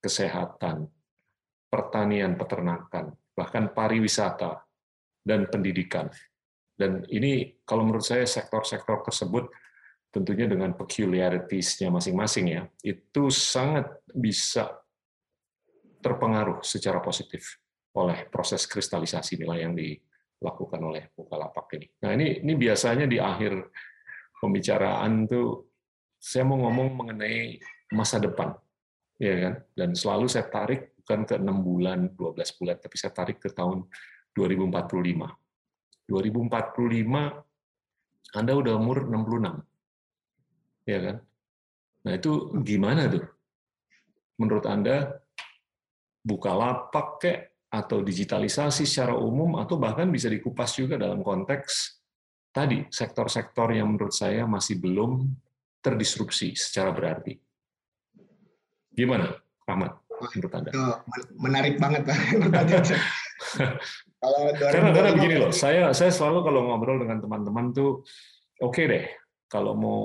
kesehatan, 0.03 0.85
pertanian, 1.73 2.37
peternakan, 2.37 3.17
bahkan 3.33 3.73
pariwisata 3.73 4.69
dan 5.25 5.49
pendidikan. 5.49 6.13
Dan 6.79 7.07
ini 7.11 7.59
kalau 7.67 7.87
menurut 7.87 8.05
saya 8.05 8.27
sektor-sektor 8.27 9.03
tersebut 9.03 9.51
tentunya 10.09 10.49
dengan 10.49 10.73
peculiarities-nya 10.75 11.91
masing-masing 11.91 12.47
ya, 12.49 12.63
itu 12.83 13.29
sangat 13.31 14.03
bisa 14.11 14.79
terpengaruh 15.99 16.63
secara 16.63 17.03
positif 17.03 17.59
oleh 17.99 18.31
proses 18.31 18.67
kristalisasi 18.67 19.39
nilai 19.43 19.67
yang 19.67 19.75
dilakukan 19.75 20.81
oleh 20.83 21.11
Bukalapak 21.15 21.67
ini. 21.79 21.87
Nah 22.05 22.13
ini 22.15 22.43
ini 22.45 22.55
biasanya 22.55 23.07
di 23.11 23.19
akhir 23.19 23.71
pembicaraan 24.39 25.27
tuh 25.27 25.67
saya 26.19 26.45
mau 26.47 26.59
ngomong 26.67 26.99
mengenai 26.99 27.59
masa 27.95 28.19
depan, 28.19 28.55
ya 29.19 29.35
kan? 29.39 29.55
Dan 29.75 29.95
selalu 29.95 30.27
saya 30.27 30.51
tarik 30.51 30.95
bukan 31.03 31.25
ke 31.25 31.35
enam 31.39 31.63
bulan, 31.63 32.11
12 32.15 32.59
bulan, 32.59 32.77
tapi 32.79 32.97
saya 32.99 33.13
tarik 33.15 33.39
ke 33.39 33.55
tahun 33.55 33.87
2045. 34.35 35.31
2045 36.09 38.37
Anda 38.37 38.53
udah 38.57 38.75
umur 38.77 39.09
66 39.09 39.69
ya 40.89 40.99
kan? 41.05 41.17
Nah 42.09 42.13
itu 42.17 42.33
gimana 42.65 43.13
tuh? 43.13 43.29
Menurut 44.41 44.65
Anda 44.65 45.18
buka 46.23 46.53
lapak 46.53 47.09
kek 47.23 47.41
atau 47.69 48.01
digitalisasi 48.01 48.89
secara 48.89 49.13
umum 49.13 49.61
atau 49.61 49.77
bahkan 49.77 50.09
bisa 50.09 50.33
dikupas 50.33 50.73
juga 50.73 50.97
dalam 50.97 51.21
konteks 51.21 52.01
tadi 52.49 52.89
sektor-sektor 52.89 53.71
yang 53.77 53.93
menurut 53.93 54.13
saya 54.13 54.49
masih 54.49 54.81
belum 54.81 55.29
terdisrupsi 55.85 56.57
secara 56.57 56.91
berarti. 56.91 57.37
Gimana, 58.89 59.31
Rahmat? 59.63 59.93
Menurut 60.35 60.53
Anda? 60.59 60.71
Menarik 61.39 61.79
banget 61.79 62.03
Pak. 62.09 62.19
kalau 64.23 64.41
karena 64.59 64.91
karena 64.91 65.11
begini 65.15 65.37
loh, 65.39 65.53
saya 65.55 65.95
saya 65.95 66.11
selalu 66.11 66.43
kalau 66.43 66.61
ngobrol 66.67 66.99
dengan 66.99 67.23
teman-teman 67.23 67.71
tuh 67.71 68.03
oke 68.59 68.75
okay 68.75 68.85
deh 68.91 69.07
kalau 69.47 69.79
mau 69.79 70.01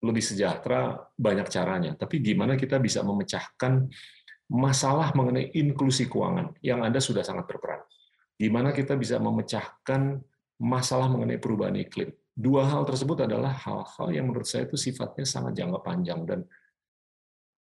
lebih 0.00 0.24
sejahtera 0.24 0.96
banyak 1.12 1.48
caranya, 1.52 1.92
tapi 1.92 2.24
gimana 2.24 2.56
kita 2.56 2.80
bisa 2.80 3.04
memecahkan 3.04 3.84
masalah 4.50 5.14
mengenai 5.14 5.54
inklusi 5.54 6.10
keuangan 6.10 6.58
yang 6.60 6.82
Anda 6.82 6.98
sudah 6.98 7.22
sangat 7.22 7.46
berperan. 7.46 7.86
Gimana 8.34 8.74
kita 8.74 8.98
bisa 8.98 9.22
memecahkan 9.22 10.18
masalah 10.58 11.06
mengenai 11.06 11.38
perubahan 11.38 11.78
iklim. 11.78 12.10
Dua 12.34 12.66
hal 12.66 12.82
tersebut 12.82 13.30
adalah 13.30 13.54
hal-hal 13.54 14.08
yang 14.10 14.26
menurut 14.32 14.48
saya 14.48 14.66
itu 14.66 14.74
sifatnya 14.74 15.22
sangat 15.22 15.54
jangka 15.54 15.80
panjang 15.84 16.20
dan 16.26 16.40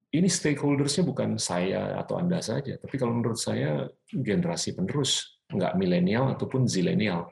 ini 0.09 0.25
stakeholdersnya 0.25 1.05
bukan 1.05 1.37
saya 1.37 2.01
atau 2.01 2.17
Anda 2.17 2.41
saja, 2.41 2.81
tapi 2.81 2.97
kalau 2.97 3.13
menurut 3.13 3.37
saya 3.37 3.85
generasi 4.09 4.73
penerus, 4.73 5.37
nggak 5.53 5.77
milenial 5.77 6.33
ataupun 6.33 6.65
zilenial. 6.65 7.29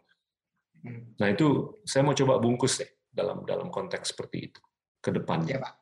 Nah 1.18 1.28
itu 1.34 1.82
saya 1.82 2.06
mau 2.06 2.14
coba 2.14 2.38
bungkus 2.38 2.78
deh 2.78 2.90
dalam 3.10 3.42
dalam 3.50 3.74
konteks 3.74 4.14
seperti 4.14 4.54
itu 4.54 4.62
ke 5.02 5.10
depannya. 5.10 5.58
Ya, 5.58 5.60
Pak. 5.66 5.74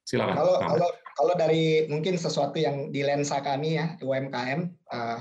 Silakan. 0.00 0.36
Kalau 0.40 0.56
kalau 0.64 0.88
kalau 1.16 1.34
dari 1.34 1.86
mungkin 1.90 2.18
sesuatu 2.18 2.58
yang 2.58 2.90
di 2.94 3.02
lensa 3.06 3.42
kami 3.42 3.78
ya 3.78 3.98
UMKM, 4.02 4.60
uh, 4.90 4.94
eh, 4.94 5.20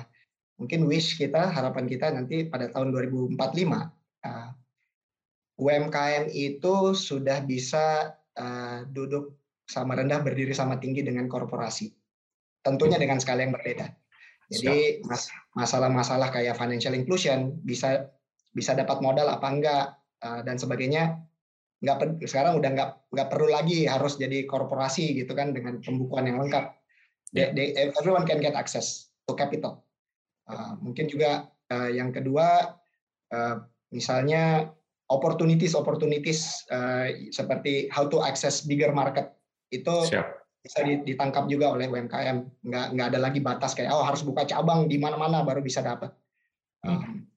mungkin 0.59 0.85
wish 0.85 1.15
kita 1.15 1.49
harapan 1.49 1.85
kita 1.87 2.11
nanti 2.11 2.45
pada 2.45 2.67
tahun 2.69 2.91
2045 2.91 3.35
uh, 3.35 4.49
UMKM 5.59 6.31
itu 6.31 6.73
sudah 6.95 7.43
bisa 7.43 8.15
uh, 8.39 8.87
duduk 8.89 9.39
sama 9.69 9.93
rendah 9.93 10.25
berdiri 10.25 10.55
sama 10.55 10.81
tinggi 10.81 11.05
dengan 11.05 11.29
korporasi. 11.29 11.93
Tentunya 12.65 12.97
dengan 12.97 13.21
skala 13.21 13.45
yang 13.45 13.53
berbeda. 13.53 13.93
Jadi 14.49 15.05
masalah-masalah 15.53 16.33
kayak 16.33 16.57
financial 16.57 16.97
inclusion 16.97 17.61
bisa 17.61 18.09
bisa 18.49 18.73
dapat 18.73 18.97
modal 18.97 19.29
apa 19.29 19.45
enggak 19.45 19.85
eh, 20.25 20.41
dan 20.41 20.57
sebagainya 20.57 21.21
nggak 21.79 22.27
sekarang 22.27 22.59
udah 22.59 22.69
nggak 22.75 22.89
nggak 23.15 23.27
perlu 23.31 23.47
lagi 23.55 23.87
harus 23.87 24.19
jadi 24.19 24.43
korporasi 24.43 25.15
gitu 25.15 25.31
kan 25.31 25.55
dengan 25.55 25.79
pembukuan 25.79 26.27
yang 26.27 26.43
lengkap. 26.43 26.75
They, 27.29 27.53
they, 27.53 27.67
everyone 27.77 28.25
can 28.25 28.41
get 28.41 28.57
access 28.57 29.13
to 29.29 29.37
capital. 29.37 29.85
Uh, 30.49 30.75
mungkin 30.81 31.05
juga 31.05 31.45
uh, 31.69 31.89
yang 31.93 32.09
kedua 32.09 32.73
uh, 33.31 33.55
misalnya 33.93 34.73
opportunities 35.13 35.77
opportunities 35.77 36.65
uh, 36.73 37.07
seperti 37.29 37.85
how 37.93 38.09
to 38.09 38.19
access 38.25 38.65
bigger 38.65 38.89
market 38.89 39.29
itu 39.69 40.09
Siap. 40.09 40.25
bisa 40.65 40.81
ditangkap 40.83 41.45
juga 41.47 41.77
oleh 41.77 41.85
UMKM. 41.85 42.65
Nggak 42.65 42.85
nggak 42.97 43.07
ada 43.13 43.19
lagi 43.21 43.39
batas 43.39 43.77
kayak 43.77 43.93
oh 43.93 44.03
harus 44.03 44.25
buka 44.25 44.43
cabang 44.49 44.89
di 44.89 44.97
mana-mana 44.97 45.45
baru 45.45 45.61
bisa 45.63 45.79
dapat. 45.85 46.11
Hmm. 46.79 47.27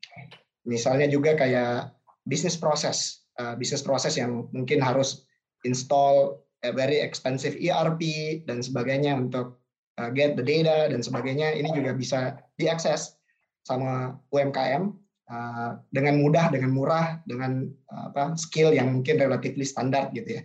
misalnya 0.62 1.10
juga 1.10 1.34
kayak 1.34 1.90
bisnis 2.22 2.54
proses, 2.54 3.21
uh, 3.38 3.54
bisnis 3.56 3.84
proses 3.84 4.18
yang 4.18 4.50
mungkin 4.50 4.82
harus 4.82 5.24
install 5.62 6.42
a 6.66 6.70
very 6.74 6.98
expensive 6.98 7.54
ERP 7.58 8.02
dan 8.44 8.60
sebagainya 8.60 9.14
untuk 9.14 9.62
uh, 10.02 10.10
get 10.10 10.34
the 10.34 10.44
data 10.44 10.90
dan 10.90 11.00
sebagainya. 11.00 11.54
Ini 11.54 11.70
juga 11.72 11.94
bisa 11.94 12.38
diakses 12.58 13.14
sama 13.62 14.18
UMKM 14.34 14.90
uh, 15.30 15.70
dengan 15.94 16.18
mudah, 16.18 16.50
dengan 16.50 16.70
murah, 16.74 17.22
dengan 17.26 17.70
uh, 17.94 18.10
apa 18.10 18.34
skill 18.38 18.74
yang 18.74 18.90
mungkin 18.90 19.18
relatively 19.18 19.66
standar 19.66 20.10
gitu 20.10 20.40
ya. 20.40 20.42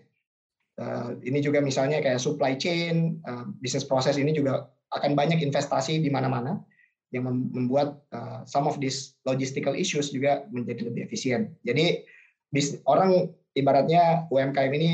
Eh, 0.78 1.10
ini 1.26 1.42
juga 1.42 1.58
misalnya 1.58 1.98
kayak 2.06 2.22
supply 2.22 2.54
chain, 2.54 3.18
uh, 3.26 3.50
bisnis 3.58 3.82
proses 3.82 4.14
ini 4.22 4.30
juga 4.30 4.70
akan 4.94 5.18
banyak 5.18 5.42
investasi 5.42 6.06
di 6.06 6.10
mana-mana 6.14 6.62
yang 7.10 7.26
membuat 7.26 7.98
uh, 8.14 8.46
some 8.46 8.70
of 8.70 8.78
these 8.78 9.18
logistical 9.26 9.74
issues 9.74 10.14
juga 10.14 10.46
menjadi 10.54 10.86
lebih 10.86 11.10
efisien. 11.10 11.50
Jadi 11.66 12.06
bis, 12.52 12.80
orang 12.88 13.32
ibaratnya 13.58 14.30
UMKM 14.30 14.72
ini 14.78 14.92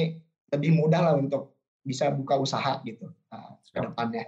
lebih 0.54 0.72
mudah 0.78 1.02
lah 1.12 1.14
untuk 1.18 1.58
bisa 1.84 2.10
buka 2.14 2.40
usaha 2.40 2.80
gitu 2.88 3.12
uh, 3.34 3.54
ke 3.70 3.80
depannya. 3.84 4.24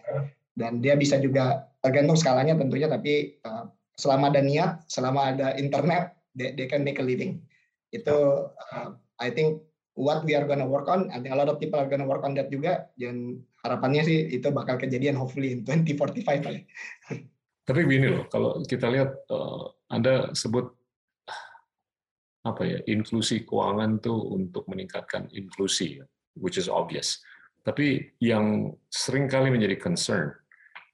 Dan 0.56 0.80
dia 0.80 0.96
bisa 0.96 1.20
juga 1.20 1.68
tergantung 1.84 2.16
skalanya 2.16 2.56
tentunya, 2.56 2.88
tapi 2.88 3.40
uh, 3.44 3.68
selama 3.96 4.32
ada 4.32 4.42
niat, 4.44 4.84
selama 4.88 5.36
ada 5.36 5.56
internet, 5.60 6.16
they, 6.36 6.52
they 6.56 6.68
can 6.68 6.84
make 6.84 7.00
a 7.00 7.06
living. 7.06 7.44
Itu 7.92 8.50
uh, 8.52 8.90
I 9.20 9.32
think 9.32 9.64
what 9.96 10.24
we 10.28 10.36
are 10.36 10.48
gonna 10.48 10.68
work 10.68 10.88
on. 10.92 11.12
I 11.12 11.20
think 11.24 11.32
a 11.32 11.40
lot 11.40 11.48
of 11.48 11.60
people 11.60 11.80
are 11.80 11.88
gonna 11.88 12.08
work 12.08 12.24
on 12.28 12.36
that 12.40 12.52
juga. 12.52 12.92
Dan 13.00 13.44
harapannya 13.64 14.04
sih 14.04 14.32
itu 14.32 14.52
bakal 14.52 14.80
kejadian 14.80 15.16
hopefully 15.16 15.56
in 15.56 15.64
2045 15.64 16.24
kali. 16.44 16.68
Tapi 17.66 17.82
begini 17.82 18.14
loh, 18.14 18.24
kalau 18.30 18.62
kita 18.62 18.92
lihat 18.94 19.26
uh, 19.32 19.74
Anda 19.90 20.36
sebut 20.38 20.70
apa 22.46 22.62
ya 22.64 22.80
inklusi 22.86 23.42
keuangan 23.44 23.98
tuh 24.00 24.38
untuk 24.38 24.70
meningkatkan 24.70 25.28
inklusi, 25.34 25.98
which 26.38 26.62
is 26.62 26.70
obvious. 26.70 27.20
Tapi 27.66 28.14
yang 28.22 28.70
sering 28.88 29.26
kali 29.26 29.50
menjadi 29.50 29.82
concern 29.82 30.30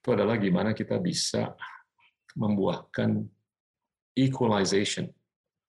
itu 0.00 0.08
adalah 0.16 0.40
gimana 0.40 0.72
kita 0.72 0.96
bisa 0.96 1.52
membuahkan 2.34 3.22
equalization 4.16 5.12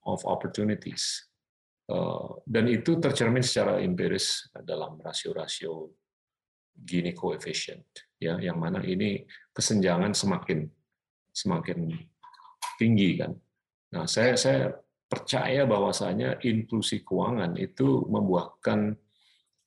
of 0.08 0.24
opportunities 0.24 1.28
Eh, 1.84 2.28
dan 2.48 2.72
itu 2.72 2.96
tercermin 2.96 3.44
secara 3.44 3.84
empiris 3.84 4.48
dalam 4.64 4.96
rasio-rasio 5.04 5.92
Gini 6.74 7.14
coefficient 7.14 7.86
ya 8.18 8.34
yang 8.42 8.58
mana 8.58 8.82
ini 8.82 9.22
kesenjangan 9.54 10.10
semakin 10.10 10.66
semakin 11.30 11.86
tinggi 12.82 13.14
kan. 13.14 13.30
Nah, 13.94 14.10
saya 14.10 14.34
saya 14.34 14.74
percaya 15.14 15.70
bahwasanya 15.70 16.41
inklusi 16.41 17.05
keuangan 17.05 17.53
itu 17.61 18.01
membuahkan 18.09 18.97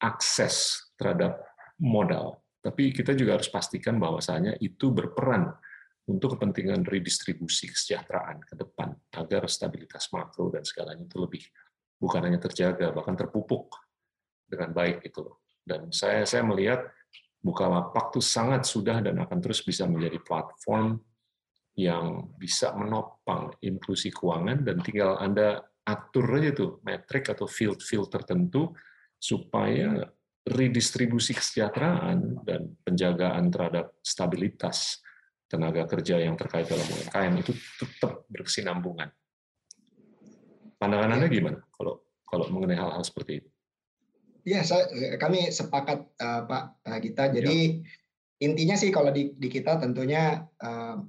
akses 0.03 0.91
terhadap 0.99 1.39
modal. 1.79 2.43
Tapi 2.59 2.91
kita 2.91 3.15
juga 3.15 3.39
harus 3.39 3.47
pastikan 3.47 4.03
bahwasanya 4.03 4.59
itu 4.59 4.91
berperan 4.91 5.55
untuk 6.11 6.35
kepentingan 6.35 6.83
redistribusi 6.83 7.71
kesejahteraan 7.71 8.43
ke 8.43 8.59
depan 8.59 8.91
agar 9.15 9.47
stabilitas 9.47 10.11
makro 10.11 10.51
dan 10.51 10.67
segalanya 10.67 11.07
itu 11.07 11.19
lebih 11.23 11.43
bukan 12.03 12.27
hanya 12.27 12.43
terjaga, 12.43 12.91
bahkan 12.91 13.15
terpupuk 13.15 13.71
dengan 14.51 14.75
baik 14.75 15.07
itu. 15.07 15.23
Dan 15.63 15.95
saya 15.95 16.27
saya 16.27 16.43
melihat 16.43 16.83
Bukalapak 17.47 18.11
itu 18.11 18.19
sangat 18.19 18.67
sudah 18.67 18.99
dan 18.99 19.23
akan 19.23 19.39
terus 19.39 19.63
bisa 19.63 19.87
menjadi 19.87 20.19
platform 20.19 20.99
yang 21.77 22.33
bisa 22.41 22.73
menopang 22.73 23.53
inklusi 23.61 24.09
keuangan 24.09 24.65
dan 24.65 24.81
tinggal 24.81 25.21
Anda 25.21 25.61
atur 25.85 26.41
aja 26.41 26.51
tuh 26.57 26.81
metrik 26.83 27.29
atau 27.29 27.45
field-field 27.45 28.09
tertentu 28.09 28.73
supaya 29.21 30.09
redistribusi 30.47 31.37
kesejahteraan 31.37 32.43
dan 32.49 32.75
penjagaan 32.81 33.53
terhadap 33.53 33.99
stabilitas 34.01 35.05
tenaga 35.47 35.87
kerja 35.87 36.19
yang 36.19 36.35
terkait 36.35 36.67
dalam 36.67 36.87
UMKM 36.87 37.35
itu 37.39 37.53
tetap 37.79 38.27
berkesinambungan. 38.33 39.13
Pandangan 40.81 41.13
Anda 41.13 41.29
gimana 41.29 41.61
kalau 41.77 42.03
kalau 42.27 42.51
mengenai 42.51 42.79
hal-hal 42.79 43.05
seperti 43.05 43.45
itu? 43.45 43.49
Ya, 44.47 44.63
saya, 44.63 44.87
kami 45.19 45.51
sepakat 45.51 46.07
uh, 46.23 46.47
Pak 46.47 46.65
Gita. 47.03 47.31
Jadi 47.35 47.83
ya. 47.83 48.47
intinya 48.47 48.79
sih 48.79 48.95
kalau 48.95 49.11
di, 49.11 49.35
di 49.35 49.51
kita 49.51 49.83
tentunya 49.83 50.47
uh, 50.63 51.03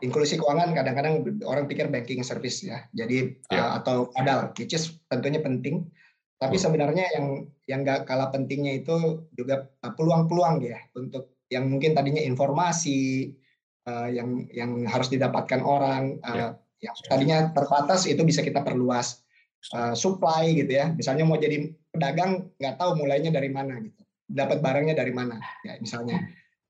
inklusi 0.00 0.40
keuangan 0.40 0.72
kadang-kadang 0.72 1.24
orang 1.44 1.68
pikir 1.68 1.92
banking 1.92 2.24
service 2.24 2.64
ya. 2.64 2.84
Jadi 2.96 3.36
ya. 3.52 3.60
Uh, 3.60 3.70
atau 3.80 3.96
modal, 4.16 4.52
which 4.56 4.72
is 4.72 4.96
tentunya 5.12 5.40
penting. 5.40 5.88
Tapi 6.40 6.56
hmm. 6.56 6.64
sebenarnya 6.64 7.04
yang 7.16 7.26
yang 7.68 7.80
nggak 7.84 8.08
kalah 8.08 8.32
pentingnya 8.32 8.80
itu 8.84 9.28
juga 9.36 9.68
peluang-peluang 9.80 10.64
ya 10.64 10.80
untuk 10.96 11.36
yang 11.52 11.68
mungkin 11.68 11.92
tadinya 11.92 12.20
informasi 12.20 13.32
uh, 13.88 14.08
yang 14.08 14.48
yang 14.50 14.84
harus 14.88 15.12
didapatkan 15.12 15.60
orang. 15.60 16.20
Uh, 16.24 16.34
ya 16.34 16.46
yang 16.84 16.94
tadinya 17.08 17.38
terbatas 17.56 18.04
itu 18.04 18.20
bisa 18.24 18.44
kita 18.44 18.60
perluas 18.60 19.24
uh, 19.72 19.96
supply 19.96 20.52
gitu 20.52 20.72
ya. 20.80 20.92
Misalnya 20.92 21.24
mau 21.24 21.40
jadi 21.40 21.72
pedagang 21.92 22.52
nggak 22.60 22.76
tahu 22.76 23.04
mulainya 23.04 23.32
dari 23.32 23.48
mana 23.48 23.80
gitu. 23.80 24.00
Dapat 24.28 24.64
barangnya 24.64 24.96
dari 24.96 25.12
mana 25.12 25.40
ya 25.64 25.76
misalnya. 25.80 26.20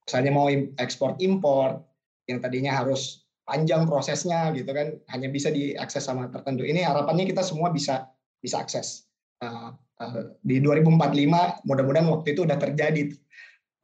Misalnya 0.05 0.33
mau 0.37 0.47
ekspor 0.53 1.17
impor 1.17 1.81
yang 2.29 2.41
tadinya 2.41 2.73
harus 2.81 3.25
panjang 3.45 3.85
prosesnya 3.85 4.49
gitu 4.57 4.73
kan 4.73 4.97
hanya 5.13 5.29
bisa 5.29 5.53
diakses 5.53 6.09
sama 6.09 6.33
tertentu. 6.33 6.65
Ini 6.65 6.85
harapannya 6.85 7.29
kita 7.29 7.45
semua 7.45 7.69
bisa 7.69 8.09
bisa 8.41 8.61
akses. 8.61 9.09
Uh, 9.45 9.77
uh, 10.01 10.33
di 10.41 10.61
2045 10.61 11.69
mudah-mudahan 11.69 12.09
waktu 12.09 12.29
itu 12.33 12.49
udah 12.49 12.57
terjadi. 12.57 13.13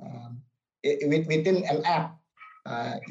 Uh, 0.00 0.32
within 1.28 1.60
an 1.68 1.84
app 1.84 2.16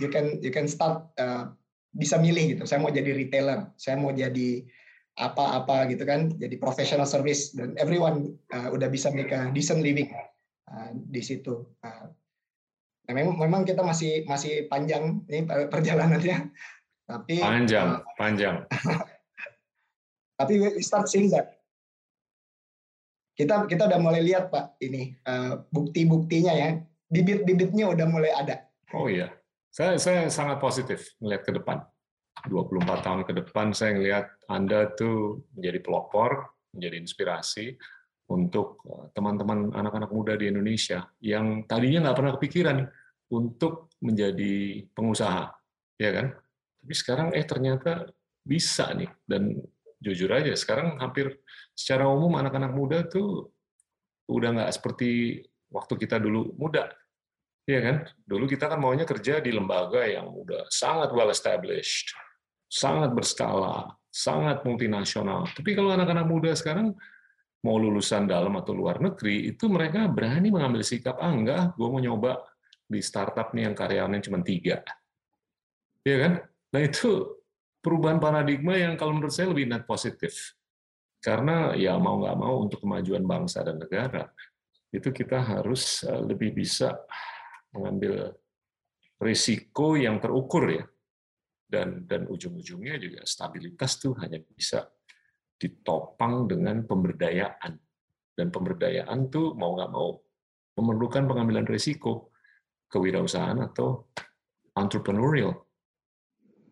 you 0.02 0.10
can 0.10 0.42
you 0.42 0.50
can 0.50 0.66
start 0.66 1.06
uh, 1.22 1.54
bisa 1.94 2.18
milih 2.18 2.58
gitu. 2.58 2.64
Saya 2.66 2.82
mau 2.82 2.90
jadi 2.90 3.14
retailer, 3.14 3.70
saya 3.78 3.98
mau 3.98 4.10
jadi 4.10 4.66
apa-apa 5.20 5.90
gitu 5.92 6.08
kan, 6.08 6.32
jadi 6.40 6.56
professional 6.58 7.04
service 7.04 7.52
dan 7.52 7.76
everyone 7.76 8.40
udah 8.72 8.88
bisa 8.88 9.12
make 9.12 9.34
a 9.36 9.52
decent 9.54 9.84
living 9.86 10.10
di 11.10 11.22
situ. 11.22 11.66
Uh, 11.86 12.10
Nah, 13.10 13.18
memang, 13.18 13.42
memang 13.42 13.62
kita 13.66 13.82
masih 13.82 14.22
masih 14.30 14.70
panjang 14.70 15.26
ini 15.26 15.42
perjalanannya, 15.50 16.54
tapi 17.10 17.42
panjang, 17.42 17.98
uh, 17.98 18.14
panjang. 18.14 18.56
tapi 20.38 20.54
we 20.62 20.78
start 20.86 21.10
seeing 21.10 21.34
that. 21.34 21.58
Kita 23.34 23.66
kita 23.66 23.90
udah 23.90 23.98
mulai 23.98 24.22
lihat 24.22 24.54
Pak 24.54 24.78
ini 24.86 25.18
uh, 25.26 25.58
bukti-buktinya 25.74 26.54
ya, 26.54 26.78
bibit-bibitnya 27.10 27.90
udah 27.90 28.06
mulai 28.06 28.30
ada. 28.30 28.70
Oh 28.94 29.10
iya, 29.10 29.34
saya 29.74 29.98
saya 29.98 30.30
sangat 30.30 30.62
positif 30.62 31.18
melihat 31.18 31.50
ke 31.50 31.58
depan. 31.58 31.82
24 32.46 33.02
tahun 33.02 33.22
ke 33.26 33.34
depan 33.42 33.74
saya 33.74 33.98
melihat 33.98 34.30
Anda 34.46 34.94
tuh 34.94 35.50
menjadi 35.58 35.82
pelopor, 35.82 36.46
menjadi 36.78 37.02
inspirasi 37.02 37.74
untuk 38.30 38.86
eh, 38.86 39.06
teman-teman 39.18 39.74
anak-anak 39.74 40.14
muda 40.14 40.38
di 40.38 40.46
Indonesia 40.46 41.10
yang 41.26 41.66
tadinya 41.66 42.06
nggak 42.06 42.18
pernah 42.22 42.34
kepikiran 42.38 42.78
untuk 43.30 43.94
menjadi 44.02 44.86
pengusaha, 44.92 45.54
ya 46.02 46.10
kan? 46.14 46.28
Tapi 46.82 46.94
sekarang 46.96 47.28
eh 47.38 47.46
ternyata 47.46 48.10
bisa 48.42 48.90
nih 48.96 49.10
dan 49.28 49.54
jujur 50.00 50.32
aja 50.32 50.56
sekarang 50.56 50.96
hampir 50.98 51.44
secara 51.76 52.08
umum 52.08 52.40
anak-anak 52.40 52.72
muda 52.72 53.04
tuh 53.06 53.52
udah 54.32 54.56
nggak 54.56 54.72
seperti 54.74 55.44
waktu 55.70 55.94
kita 56.00 56.18
dulu 56.18 56.56
muda, 56.58 56.90
ya 57.70 57.80
kan? 57.86 58.10
Dulu 58.26 58.50
kita 58.50 58.66
kan 58.72 58.80
maunya 58.82 59.06
kerja 59.06 59.38
di 59.38 59.54
lembaga 59.54 60.02
yang 60.08 60.30
udah 60.34 60.66
sangat 60.74 61.14
well 61.14 61.30
established, 61.30 62.16
sangat 62.66 63.14
berskala, 63.14 63.94
sangat 64.10 64.66
multinasional. 64.66 65.46
Tapi 65.54 65.78
kalau 65.78 65.94
anak-anak 65.94 66.26
muda 66.26 66.52
sekarang 66.58 66.98
mau 67.62 67.76
lulusan 67.76 68.26
dalam 68.26 68.56
atau 68.58 68.72
luar 68.72 69.04
negeri, 69.04 69.52
itu 69.52 69.68
mereka 69.68 70.08
berani 70.08 70.48
mengambil 70.50 70.82
sikap, 70.82 71.20
ah 71.20 71.30
enggak, 71.30 71.76
gue 71.76 71.88
mau 71.92 72.00
nyoba 72.00 72.40
di 72.90 73.00
startup 73.06 73.54
nih 73.54 73.70
yang 73.70 73.76
karyawannya 73.78 74.26
cuma 74.26 74.42
tiga. 74.42 74.82
Iya 76.02 76.18
kan? 76.26 76.34
Nah 76.74 76.82
itu 76.82 77.38
perubahan 77.86 78.18
paradigma 78.18 78.74
yang 78.76 78.98
kalau 78.98 79.14
menurut 79.14 79.32
saya 79.32 79.54
lebih 79.54 79.70
net 79.70 79.86
positif. 79.86 80.58
Karena 81.22 81.76
ya 81.76 82.00
mau 82.00 82.18
nggak 82.18 82.38
mau 82.40 82.64
untuk 82.64 82.82
kemajuan 82.82 83.28
bangsa 83.28 83.62
dan 83.62 83.78
negara, 83.78 84.32
itu 84.90 85.12
kita 85.12 85.38
harus 85.38 86.02
eh, 86.08 86.22
lebih 86.24 86.56
bisa 86.56 86.96
mengambil 87.76 88.34
risiko 89.20 90.00
yang 90.00 90.18
terukur 90.18 90.66
ya 90.72 90.86
dan 91.70 92.08
dan 92.10 92.26
ujung-ujungnya 92.26 92.98
juga 92.98 93.22
stabilitas 93.28 94.02
tuh 94.02 94.18
hanya 94.18 94.42
bisa 94.42 94.90
ditopang 95.60 96.48
dengan 96.50 96.88
pemberdayaan 96.88 97.78
dan 98.34 98.48
pemberdayaan 98.50 99.28
tuh 99.28 99.54
mau 99.54 99.76
nggak 99.76 99.92
mau 99.92 100.18
memerlukan 100.80 101.28
pengambilan 101.28 101.68
risiko 101.68 102.29
kewirausahaan 102.90 103.58
atau 103.64 104.10
entrepreneurial 104.76 105.54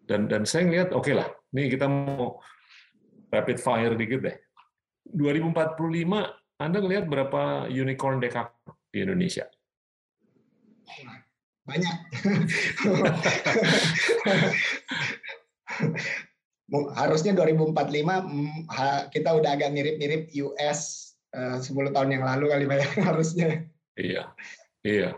dan 0.09 0.25
dan 0.25 0.43
saya 0.43 0.65
ngelihat 0.67 0.89
oke 0.91 1.05
okay 1.05 1.13
lah 1.15 1.29
nih 1.53 1.71
kita 1.71 1.85
mau 1.87 2.41
rapid 3.31 3.57
fire 3.61 3.93
dikit 3.95 4.21
deh 4.25 4.37
2045 5.13 6.59
Anda 6.59 6.77
ngelihat 6.81 7.05
berapa 7.07 7.69
unicorn 7.69 8.19
dekakorn 8.19 8.75
di 8.91 9.05
Indonesia 9.05 9.45
banyak. 11.67 11.95
Harusnya 16.99 17.31
2045 17.31 17.75
mm, 18.27 18.67
kita 19.11 19.29
udah 19.35 19.55
agak 19.55 19.71
mirip-mirip 19.71 20.31
US 20.43 21.11
10 21.31 21.63
eh, 21.67 21.91
tahun 21.91 22.11
yang 22.11 22.23
lalu 22.23 22.51
kali 22.51 22.65
banyak 22.67 22.91
harusnya. 23.03 23.67
Iya, 23.95 24.31
iya, 24.83 25.15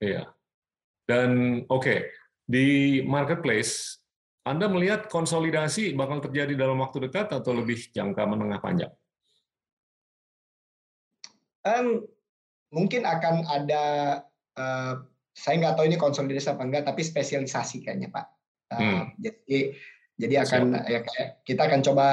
iya. 0.00 0.22
Dan 1.06 1.62
oke, 1.66 1.82
okay, 1.82 1.98
di 2.46 3.00
marketplace 3.06 3.98
Anda 4.46 4.66
melihat 4.66 5.06
konsolidasi 5.12 5.92
bakal 5.94 6.24
terjadi 6.24 6.56
dalam 6.56 6.80
waktu 6.80 7.06
dekat 7.06 7.30
atau 7.30 7.52
lebih 7.52 7.76
jangka 7.92 8.24
menengah 8.24 8.58
panjang? 8.58 8.92
Um, 11.60 12.08
mungkin 12.72 13.04
akan 13.04 13.44
ada 13.44 13.84
uh, 14.56 15.04
saya 15.36 15.60
nggak 15.60 15.74
tahu 15.76 15.86
ini 15.92 15.98
konsolidasi 16.00 16.56
apa 16.56 16.62
enggak, 16.64 16.84
tapi 16.88 17.04
spesialisasi 17.04 17.84
kayaknya 17.84 18.08
Pak. 18.08 18.26
Uh, 18.72 18.78
hmm. 18.80 19.02
Jadi 19.20 19.58
jadi 20.20 20.34
akan 20.44 20.62
Siap. 20.76 20.88
ya 20.88 21.00
kayak 21.04 21.28
kita 21.44 21.62
akan 21.64 21.80
coba 21.80 22.06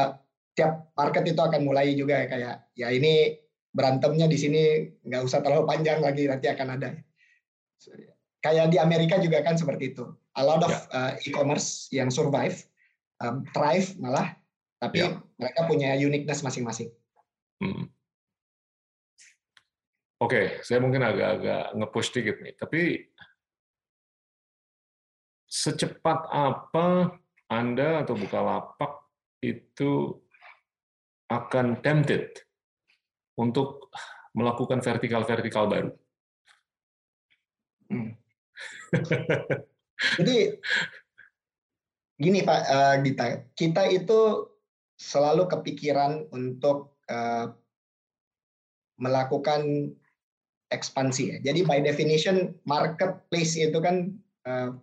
tiap 0.55 0.89
market 0.95 1.23
itu 1.27 1.41
akan 1.43 1.61
mulai 1.63 1.93
juga 1.93 2.23
ya 2.23 2.27
kayak 2.31 2.55
ya 2.73 2.88
ini 2.89 3.35
berantemnya 3.69 4.25
di 4.25 4.38
sini 4.39 4.61
nggak 5.05 5.21
usah 5.21 5.43
terlalu 5.43 5.69
panjang 5.69 5.99
lagi 6.01 6.25
nanti 6.25 6.47
akan 6.49 6.67
ada. 6.79 6.89
Kayak 8.41 8.69
di 8.69 8.78
Amerika 8.78 9.17
juga 9.17 9.41
kan 9.41 9.57
seperti 9.57 9.97
itu. 9.97 10.05
A 10.38 10.41
lot 10.45 10.61
of 10.61 10.73
uh, 10.93 11.17
e-commerce 11.25 11.89
yang 11.89 12.13
survive, 12.13 12.61
um, 13.19 13.41
thrive 13.51 13.97
malah, 13.97 14.38
tapi 14.78 15.01
ya. 15.01 15.17
mereka 15.41 15.65
punya 15.65 15.97
uniqueness 15.97 16.45
masing-masing. 16.45 16.93
Hmm. 17.57 17.89
Oke, 20.17 20.61
saya 20.65 20.82
mungkin 20.82 21.05
agak-agak 21.05 21.78
nge-push 21.78 22.09
dikit 22.13 22.38
nih, 22.41 22.53
tapi 22.57 22.82
secepat 25.45 26.30
apa 26.30 27.17
Anda 27.49 28.01
atau 28.01 28.17
Bukalapak 28.17 29.07
itu 29.45 30.17
akan 31.30 31.86
tempted 31.86 32.34
untuk 33.38 33.93
melakukan 34.34 34.82
vertikal-vertikal 34.82 35.69
baru? 35.69 35.91
Hmm. 37.88 38.11
Jadi 40.19 40.38
gini 42.17 42.39
Pak 42.41 42.61
uh, 42.67 42.95
Dita, 43.01 43.25
kita 43.53 43.89
itu 43.89 44.49
selalu 44.97 45.45
kepikiran 45.45 46.25
untuk 46.33 46.97
uh, 47.09 47.53
melakukan 48.97 49.93
ekspansi 50.73 51.23
ya. 51.31 51.38
Jadi 51.45 51.63
by 51.63 51.79
definition 51.85 52.57
marketplace 52.65 53.55
itu 53.55 53.77
kan 53.77 54.11
uh, 54.49 54.73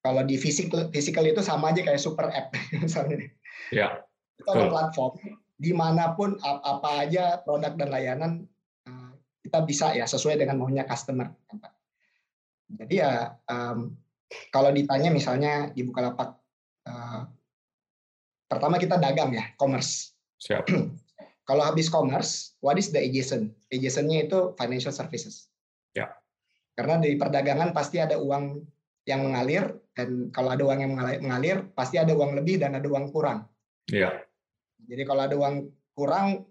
kalau 0.00 0.22
di 0.24 0.40
physical 0.40 0.88
physical 0.90 1.26
itu 1.28 1.44
sama 1.44 1.70
aja 1.74 1.84
kayak 1.84 2.00
super 2.00 2.32
app 2.32 2.50
misalnya. 2.82 3.28
Ya. 3.70 4.02
Itu 4.40 4.48
ada 4.52 4.72
platform 4.72 5.20
di 5.56 5.72
mana 5.72 6.12
pun 6.12 6.36
apa 6.44 7.08
aja 7.08 7.40
produk 7.40 7.72
dan 7.80 7.88
layanan 7.88 8.32
uh, 8.88 9.12
kita 9.40 9.64
bisa 9.64 9.86
ya 9.96 10.08
sesuai 10.08 10.40
dengan 10.40 10.60
maunya 10.60 10.84
customer. 10.88 11.32
Jadi 12.66 12.98
ya 12.98 13.34
um, 13.46 13.94
kalau 14.50 14.74
ditanya 14.74 15.10
misalnya 15.14 15.70
di 15.70 15.86
Bukalapak 15.86 16.34
uh, 16.86 17.22
pertama 18.50 18.78
kita 18.78 18.98
dagang 18.98 19.30
ya 19.34 19.54
commerce. 19.54 20.14
Siap. 20.42 20.66
Kalau 21.46 21.62
habis 21.62 21.86
commerce, 21.86 22.58
what 22.58 22.74
is 22.74 22.90
the 22.90 22.98
adjacent? 22.98 23.54
Adjacentnya 23.70 24.26
itu 24.26 24.50
financial 24.58 24.90
services. 24.90 25.46
Ya. 25.94 26.10
Karena 26.74 26.98
di 26.98 27.14
perdagangan 27.14 27.70
pasti 27.70 28.02
ada 28.02 28.18
uang 28.18 28.66
yang 29.06 29.30
mengalir 29.30 29.78
dan 29.94 30.34
kalau 30.34 30.50
ada 30.50 30.66
uang 30.66 30.82
yang 30.82 30.92
mengalir 30.98 31.70
pasti 31.78 32.02
ada 32.02 32.10
uang 32.10 32.34
lebih 32.34 32.58
dan 32.58 32.74
ada 32.74 32.90
uang 32.90 33.14
kurang. 33.14 33.46
Ya. 33.86 34.26
Jadi 34.90 35.06
kalau 35.06 35.22
ada 35.22 35.38
uang 35.38 35.70
kurang 35.94 36.50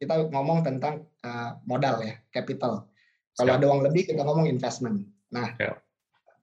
kita 0.00 0.32
ngomong 0.32 0.64
tentang 0.64 1.04
uh, 1.20 1.60
modal 1.68 2.00
ya, 2.00 2.16
capital. 2.32 2.88
Kalau 3.36 3.52
ya. 3.52 3.60
ada 3.60 3.64
uang 3.68 3.84
lebih 3.84 4.08
kita 4.08 4.24
ngomong 4.24 4.48
investment. 4.48 5.04
Nah, 5.34 5.50
ya 5.58 5.74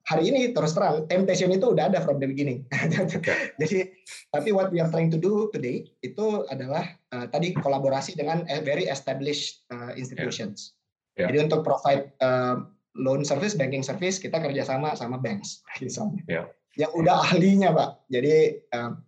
hari 0.02 0.34
ini 0.34 0.50
terus 0.50 0.74
terang 0.74 1.06
temptation 1.06 1.50
itu 1.54 1.70
udah 1.70 1.90
ada 1.90 2.02
from 2.02 2.18
the 2.18 2.26
beginning. 2.26 2.66
Jadi 3.62 3.94
tapi 4.34 4.50
what 4.50 4.74
we 4.74 4.82
are 4.82 4.90
trying 4.90 5.10
to 5.12 5.18
do 5.18 5.46
today 5.54 5.86
itu 6.02 6.42
adalah 6.50 6.82
uh, 7.14 7.26
tadi 7.30 7.54
kolaborasi 7.54 8.18
dengan 8.18 8.42
very 8.66 8.90
established 8.90 9.62
uh, 9.70 9.94
institutions. 9.94 10.74
Yeah. 11.14 11.26
Yeah. 11.26 11.26
Jadi 11.30 11.38
untuk 11.50 11.60
provide 11.62 12.10
uh, 12.18 12.66
loan 12.98 13.22
service, 13.22 13.54
banking 13.54 13.86
service 13.86 14.18
kita 14.18 14.42
kerjasama 14.42 14.98
sama 14.98 15.22
banks 15.22 15.62
misalnya. 15.84 16.22
Yeah. 16.26 16.46
Yang 16.74 16.92
udah 17.04 17.16
ahlinya 17.30 17.70
pak. 17.70 17.90
Jadi 18.10 18.64
uh, 18.74 18.98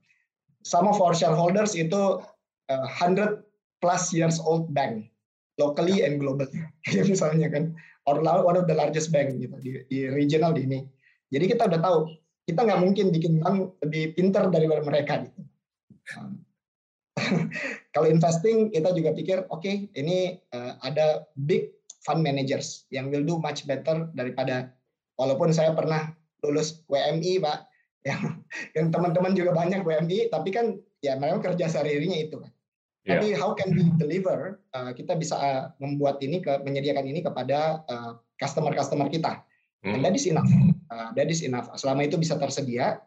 some 0.63 0.87
of 0.87 1.01
our 1.03 1.17
shareholders 1.17 1.75
itu 1.75 2.23
uh, 2.71 2.87
100 3.03 3.43
plus 3.83 4.15
years 4.15 4.39
old 4.39 4.71
bank 4.71 5.11
locally 5.59 6.07
and 6.07 6.23
globally. 6.23 6.63
misalnya 7.11 7.51
kan 7.51 7.75
or 8.05 8.21
one 8.45 8.57
of 8.57 8.69
the 8.69 8.77
largest 8.77 9.09
bank 9.11 9.37
gitu 9.41 9.57
di, 9.61 9.71
di 9.89 9.99
regional 10.13 10.53
di 10.53 10.69
ini. 10.69 10.81
Jadi 11.33 11.45
kita 11.51 11.67
udah 11.67 11.81
tahu 11.81 11.99
kita 12.45 12.61
nggak 12.61 12.81
mungkin 12.81 13.07
bikin 13.09 13.41
bank 13.41 13.73
lebih 13.81 14.13
pinter 14.15 14.45
daripada 14.53 14.85
mereka 14.85 15.25
gitu. 15.25 15.41
Um, 16.17 16.45
kalau 17.95 18.07
investing 18.11 18.69
kita 18.75 18.93
juga 18.93 19.17
pikir 19.17 19.39
oke 19.49 19.65
okay, 19.65 19.89
ini 19.97 20.37
uh, 20.53 20.77
ada 20.85 21.25
big 21.49 21.73
fund 22.05 22.21
managers 22.21 22.85
yang 22.93 23.09
will 23.09 23.25
do 23.25 23.41
much 23.41 23.65
better 23.65 24.13
daripada 24.13 24.69
walaupun 25.17 25.51
saya 25.55 25.73
pernah 25.73 26.13
lulus 26.45 26.85
WMI 26.93 27.41
pak 27.41 27.59
yang 28.09 28.45
yang 28.77 28.87
teman-teman 28.93 29.33
juga 29.33 29.57
banyak 29.57 29.81
WMI 29.81 30.29
tapi 30.29 30.53
kan 30.53 30.77
ya 31.01 31.17
mereka 31.17 31.41
kerja 31.41 31.73
sehari-harinya 31.73 32.21
itu 32.21 32.37
kan 32.37 32.53
Yeah. 33.05 33.21
Tapi 33.21 33.37
how 33.37 33.53
can 33.53 33.77
we 33.77 33.85
deliver? 34.01 34.65
Uh, 34.73 34.97
kita 34.97 35.13
bisa 35.21 35.37
uh, 35.37 35.63
membuat 35.77 36.25
ini 36.25 36.41
ke 36.41 36.65
menyediakan 36.65 37.05
ini 37.05 37.21
kepada 37.21 37.85
uh, 37.85 38.17
customer-customer 38.41 39.13
kita. 39.13 39.45
and 39.85 40.01
that 40.01 40.17
is 40.17 40.25
enough. 40.25 40.49
Uh, 40.89 41.13
that 41.13 41.29
is 41.29 41.45
enough. 41.45 41.69
Selama 41.77 42.09
itu 42.09 42.17
bisa 42.17 42.41
tersedia, 42.41 43.05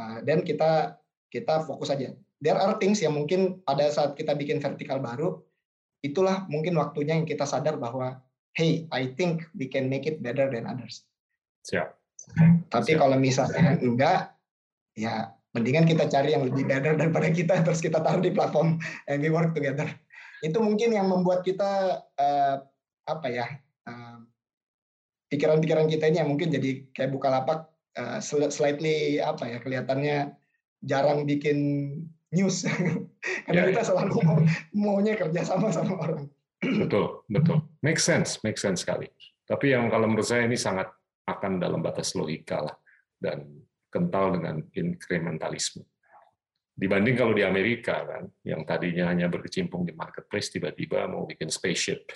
uh, 0.00 0.18
dan 0.24 0.40
kita 0.40 0.96
kita 1.28 1.60
fokus 1.68 1.92
aja. 1.92 2.16
There 2.40 2.56
are 2.56 2.80
things 2.80 3.04
yang 3.04 3.12
mungkin 3.12 3.60
pada 3.68 3.92
saat 3.92 4.16
kita 4.16 4.32
bikin 4.32 4.64
vertikal 4.64 5.00
baru, 5.04 5.44
itulah 6.00 6.48
mungkin 6.48 6.76
waktunya 6.80 7.20
yang 7.20 7.28
kita 7.28 7.44
sadar 7.44 7.76
bahwa, 7.76 8.20
hey, 8.56 8.88
I 8.88 9.12
think 9.12 9.44
we 9.52 9.68
can 9.68 9.92
make 9.92 10.08
it 10.08 10.24
better 10.24 10.48
than 10.48 10.64
others. 10.64 11.04
Siap. 11.68 11.92
Tapi 12.72 12.92
Siap. 12.96 13.00
kalau 13.00 13.16
misalnya 13.20 13.76
enggak, 13.80 14.32
ya 14.96 15.32
mendingan 15.54 15.86
kita 15.86 16.10
cari 16.10 16.34
yang 16.34 16.44
lebih 16.44 16.66
better 16.66 16.98
daripada 16.98 17.30
kita 17.30 17.54
terus 17.64 17.78
kita 17.78 18.02
taruh 18.02 18.20
di 18.20 18.34
platform 18.34 18.76
and 19.06 19.22
we 19.22 19.30
work 19.30 19.54
together. 19.54 19.86
Itu 20.42 20.60
mungkin 20.60 20.92
yang 20.92 21.08
membuat 21.08 21.46
kita 21.46 22.04
uh, 22.20 22.56
apa 23.04 23.28
ya 23.28 23.46
pikiran-pikiran 25.28 25.86
uh, 25.88 25.90
kita 25.90 26.04
ini 26.08 26.18
yang 26.20 26.30
mungkin 26.32 26.52
jadi 26.52 26.84
kayak 26.92 27.10
buka 27.12 27.28
lapak 27.32 27.68
uh, 27.96 28.20
slightly 28.50 29.20
apa 29.20 29.44
ya 29.48 29.58
kelihatannya 29.60 30.36
jarang 30.84 31.24
bikin 31.24 31.56
news 32.34 32.66
karena 33.48 33.60
yeah, 33.64 33.68
kita 33.72 33.80
yeah. 33.80 33.88
selalu 33.88 34.14
mau, 34.26 34.38
maunya 34.74 35.14
kerja 35.16 35.40
sama 35.46 35.72
sama 35.72 35.96
orang. 36.00 36.22
Betul, 36.64 37.24
betul. 37.28 37.60
Make 37.84 38.00
sense, 38.00 38.40
make 38.40 38.56
sense 38.56 38.84
sekali. 38.84 39.08
Tapi 39.44 39.76
yang 39.76 39.92
kalau 39.92 40.08
menurut 40.08 40.24
saya 40.24 40.48
ini 40.48 40.56
sangat 40.56 40.88
akan 41.28 41.60
dalam 41.60 41.80
batas 41.84 42.16
logika 42.16 42.64
lah 42.64 42.76
dan 43.20 43.63
kental 43.94 44.34
dengan 44.34 44.58
inkrementalisme. 44.74 45.86
Dibanding 46.74 47.14
kalau 47.14 47.30
di 47.30 47.46
Amerika 47.46 48.02
kan, 48.02 48.26
yang 48.42 48.66
tadinya 48.66 49.06
hanya 49.14 49.30
berkecimpung 49.30 49.86
di 49.86 49.94
marketplace, 49.94 50.50
tiba-tiba 50.50 51.06
mau 51.06 51.22
bikin 51.22 51.46
spaceship, 51.46 52.10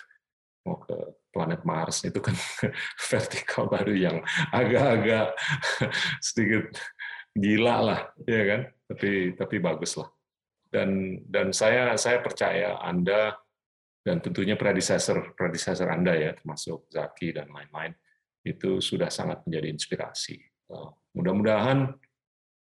mau 0.67 0.83
ke 0.83 0.99
planet 1.31 1.63
Mars, 1.63 2.03
itu 2.03 2.19
kan 2.19 2.35
vertikal 3.15 3.71
baru 3.71 3.95
yang 3.95 4.17
agak-agak 4.51 5.39
sedikit 6.27 6.75
gila 7.39 7.77
lah, 7.87 8.01
ya 8.27 8.43
kan? 8.51 8.61
Tapi 8.91 9.39
tapi 9.39 9.57
bagus 9.63 9.95
lah. 9.95 10.11
Dan 10.67 11.23
dan 11.31 11.55
saya 11.55 11.95
saya 11.95 12.19
percaya 12.19 12.83
Anda 12.83 13.39
dan 14.03 14.19
tentunya 14.19 14.59
predecessor 14.59 15.39
predecessor 15.39 15.87
Anda 15.87 16.19
ya, 16.19 16.35
termasuk 16.35 16.91
Zaki 16.91 17.31
dan 17.31 17.47
lain-lain, 17.55 17.95
itu 18.43 18.83
sudah 18.83 19.07
sangat 19.07 19.47
menjadi 19.47 19.71
inspirasi. 19.71 20.35
Mudah-mudahan 21.19 21.99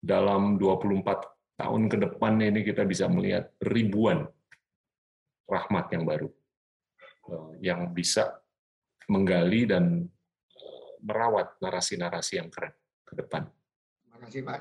dalam 0.02 0.58
24 0.58 1.06
tahun 1.62 1.82
ke 1.86 1.98
depan 2.02 2.34
ini 2.42 2.66
kita 2.66 2.82
bisa 2.82 3.06
melihat 3.06 3.54
ribuan 3.62 4.26
rahmat 5.46 5.86
yang 5.94 6.04
baru 6.10 6.30
eh, 7.30 7.70
yang 7.70 7.94
bisa 7.94 8.42
menggali 9.06 9.70
dan 9.70 10.02
eh, 10.58 10.90
merawat 11.06 11.62
narasi-narasi 11.62 12.42
yang 12.42 12.50
keren 12.50 12.74
ke 13.06 13.14
depan. 13.22 13.46
Terima 14.02 14.18
kasih 14.26 14.42
Pak. 14.42 14.60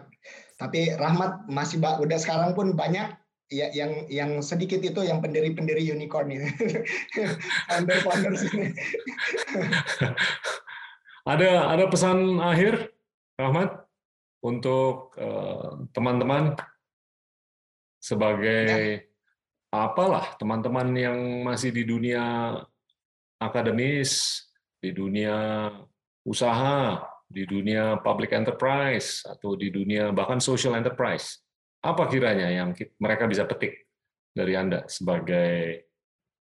Tapi 0.61 0.81
rahmat 0.93 1.49
masih 1.49 1.81
Pak 1.81 2.05
udah 2.05 2.19
sekarang 2.21 2.53
pun 2.53 2.77
banyak 2.77 3.09
ya 3.49 3.73
yang 3.73 4.05
yang 4.13 4.31
sedikit 4.45 4.85
itu 4.85 5.01
yang 5.01 5.25
pendiri-pendiri 5.25 5.81
unicorn 5.81 6.29
ini. 6.29 6.53
founder-founder 7.73 8.37
sini. 8.37 8.69
ada 11.25 11.73
ada 11.73 11.85
pesan 11.89 12.37
akhir 12.37 12.98
Rahmat 13.39 13.71
untuk 14.43 15.15
eh, 15.15 15.71
teman-teman 15.95 16.59
sebagai 18.03 18.67
ya. 18.67 19.07
apalah 19.71 20.35
teman-teman 20.39 20.91
yang 20.99 21.19
masih 21.47 21.71
di 21.71 21.87
dunia 21.87 22.55
akademis, 23.39 24.43
di 24.83 24.91
dunia 24.91 25.71
usaha, 26.27 26.99
di 27.29 27.47
dunia 27.47 28.03
public 28.03 28.35
enterprise 28.35 29.23
atau 29.23 29.55
di 29.55 29.71
dunia 29.71 30.11
bahkan 30.11 30.43
social 30.43 30.75
enterprise. 30.75 31.39
Apa 31.79 32.11
kiranya 32.11 32.51
yang 32.51 32.75
mereka 32.99 33.31
bisa 33.31 33.47
petik 33.47 33.87
dari 34.35 34.59
Anda 34.59 34.83
sebagai 34.91 35.87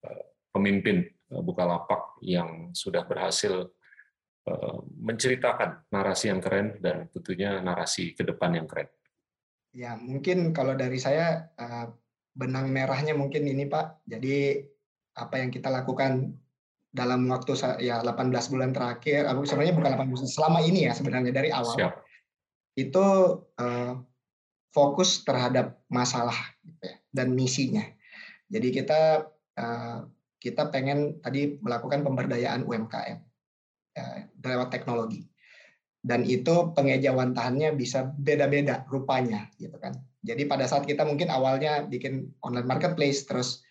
eh, 0.06 0.24
pemimpin 0.54 1.02
eh, 1.02 1.42
Bukalapak 1.42 2.22
yang 2.22 2.70
sudah 2.70 3.02
berhasil 3.02 3.74
menceritakan 5.02 5.90
narasi 5.90 6.30
yang 6.30 6.38
keren 6.38 6.78
dan 6.78 7.10
tentunya 7.10 7.58
narasi 7.58 8.14
ke 8.14 8.22
depan 8.22 8.54
yang 8.54 8.66
keren. 8.70 8.86
Ya, 9.74 9.98
mungkin 9.98 10.54
kalau 10.54 10.78
dari 10.78 10.96
saya 11.02 11.50
eh, 11.58 11.86
benang 12.32 12.70
merahnya 12.70 13.18
mungkin 13.18 13.42
ini 13.44 13.66
Pak. 13.66 14.06
Jadi 14.06 14.62
apa 15.18 15.42
yang 15.42 15.50
kita 15.50 15.66
lakukan 15.68 16.30
dalam 16.94 17.28
waktu 17.28 17.58
ya 17.82 18.00
18 18.00 18.52
bulan 18.52 18.70
terakhir, 18.70 19.26
sebenarnya 19.26 19.74
bukan 19.74 19.92
18 19.98 20.12
bulan, 20.14 20.28
selama 20.30 20.58
ini 20.62 20.88
ya 20.88 20.92
sebenarnya 20.94 21.32
dari 21.34 21.50
awal. 21.50 21.74
Siap. 21.76 21.92
Itu 22.78 23.06
uh, 23.58 23.92
fokus 24.70 25.26
terhadap 25.26 25.80
masalah 25.90 26.36
gitu 26.62 26.86
ya, 26.86 26.96
dan 27.10 27.34
misinya. 27.34 27.84
Jadi 28.46 28.68
kita 28.70 29.26
uh, 29.58 29.98
kita 30.38 30.70
pengen 30.70 31.18
tadi 31.18 31.58
melakukan 31.58 32.06
pemberdayaan 32.06 32.62
UMKM 32.62 33.25
lewat 34.42 34.68
teknologi. 34.72 35.26
Dan 36.06 36.22
itu 36.22 36.70
pengejawantahannya 36.70 37.74
bisa 37.74 38.14
beda-beda 38.14 38.86
rupanya, 38.86 39.50
gitu 39.58 39.74
kan. 39.82 39.98
Jadi 40.22 40.46
pada 40.46 40.70
saat 40.70 40.86
kita 40.86 41.02
mungkin 41.02 41.34
awalnya 41.34 41.82
bikin 41.82 42.30
online 42.46 42.66
marketplace, 42.66 43.26
terus 43.26 43.66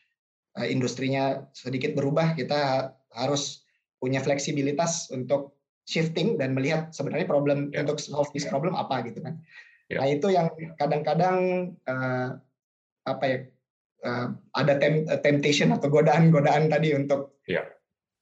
uh, 0.60 0.68
industrinya 0.68 1.48
sedikit 1.56 1.96
berubah, 1.96 2.36
kita 2.36 2.92
harus 3.16 3.64
punya 4.04 4.20
fleksibilitas 4.20 5.08
untuk 5.16 5.56
shifting 5.88 6.36
dan 6.36 6.52
melihat 6.52 6.92
sebenarnya 6.92 7.30
problem 7.30 7.72
yeah. 7.72 7.88
untuk 7.88 8.04
solve 8.04 8.28
this 8.36 8.44
problem 8.44 8.76
apa 8.76 9.08
gitu 9.08 9.24
kan. 9.24 9.40
Yeah. 9.88 10.04
Nah 10.04 10.08
itu 10.12 10.28
yang 10.34 10.48
kadang-kadang 10.76 11.38
uh, 11.88 12.36
apa 13.08 13.24
ya 13.24 13.38
uh, 14.04 14.28
ada 14.60 14.76
temptation 15.24 15.72
atau 15.72 15.88
godaan-godaan 15.88 16.68
tadi 16.68 16.92
untuk 16.98 17.40
yeah 17.48 17.64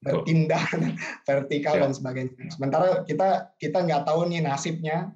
berpindah 0.03 0.63
vertikal 1.27 1.79
ya. 1.79 1.87
dan 1.87 1.91
sebagainya. 1.95 2.51
Sementara 2.51 3.07
kita 3.07 3.55
kita 3.55 3.79
nggak 3.87 4.03
tahu 4.03 4.27
nih 4.27 4.43
nasibnya 4.43 5.15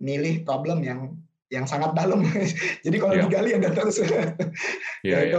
milih 0.00 0.42
problem 0.42 0.80
yang 0.82 1.14
yang 1.52 1.68
sangat 1.68 1.92
dalam. 1.92 2.24
Jadi 2.84 2.96
kalau 2.96 3.14
ya. 3.14 3.28
digali 3.28 3.50
ada 3.60 3.70
terus. 3.70 4.00
ya, 5.04 5.28
ya. 5.28 5.38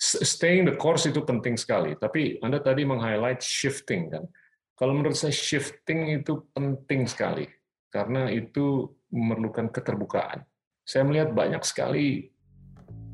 Staying 0.00 0.66
the 0.66 0.74
course 0.74 1.06
itu 1.06 1.22
penting 1.22 1.54
sekali. 1.54 1.94
Tapi 1.94 2.42
Anda 2.42 2.58
tadi 2.58 2.82
meng-highlight 2.82 3.38
shifting 3.38 4.10
kan. 4.10 4.26
Kalau 4.74 4.96
menurut 4.96 5.14
saya 5.14 5.30
shifting 5.30 6.18
itu 6.18 6.50
penting 6.56 7.06
sekali 7.06 7.46
karena 7.92 8.32
itu 8.32 8.90
memerlukan 9.12 9.70
keterbukaan. 9.70 10.42
Saya 10.88 11.04
melihat 11.06 11.36
banyak 11.36 11.62
sekali 11.62 12.32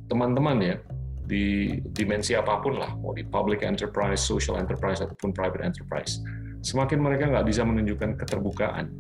teman-teman 0.07 0.59
ya 0.63 0.77
di 1.27 1.79
dimensi 1.93 2.39
apa 2.39 2.63
pun 2.63 2.79
lah, 2.79 2.95
mau 3.03 3.11
di 3.11 3.27
public 3.27 3.67
enterprise, 3.67 4.23
social 4.23 4.57
enterprise, 4.57 5.03
ataupun 5.03 5.35
private 5.35 5.63
enterprise. 5.67 6.23
Semakin 6.63 7.03
mereka 7.03 7.31
nggak 7.31 7.47
bisa 7.47 7.67
menunjukkan 7.67 8.19
keterbukaan, 8.23 8.91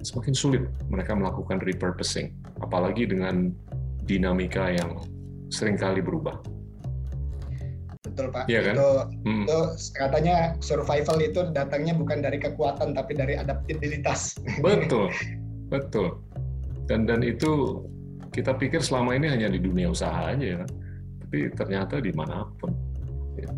semakin 0.00 0.34
sulit 0.34 0.64
mereka 0.88 1.12
melakukan 1.12 1.60
repurposing, 1.60 2.32
apalagi 2.64 3.04
dengan 3.04 3.52
dinamika 4.08 4.72
yang 4.72 5.04
sering 5.52 5.76
kali 5.76 6.00
berubah. 6.00 6.40
Betul 8.04 8.32
Pak. 8.32 8.44
Iya 8.48 8.60
kan? 8.72 8.74
Itu, 8.76 8.90
hmm. 9.28 9.44
itu 9.44 9.58
katanya 9.96 10.36
survival 10.60 11.18
itu 11.20 11.40
datangnya 11.52 11.94
bukan 11.96 12.20
dari 12.24 12.38
kekuatan 12.40 12.96
tapi 12.96 13.12
dari 13.16 13.36
adaptabilitas. 13.36 14.40
Betul, 14.64 15.12
betul. 15.72 16.20
Dan 16.84 17.08
dan 17.08 17.24
itu 17.24 17.84
kita 18.34 18.52
pikir 18.58 18.82
selama 18.82 19.14
ini 19.16 19.30
hanya 19.30 19.48
di 19.48 19.62
dunia 19.62 19.94
usaha 19.94 20.34
aja 20.34 20.42
ya 20.42 20.56
kan 20.66 20.70
tapi 21.34 21.50
ternyata 21.50 21.98
di 21.98 22.14
mana 22.14 22.46
pun. 22.62 22.70
Gitu. 23.34 23.50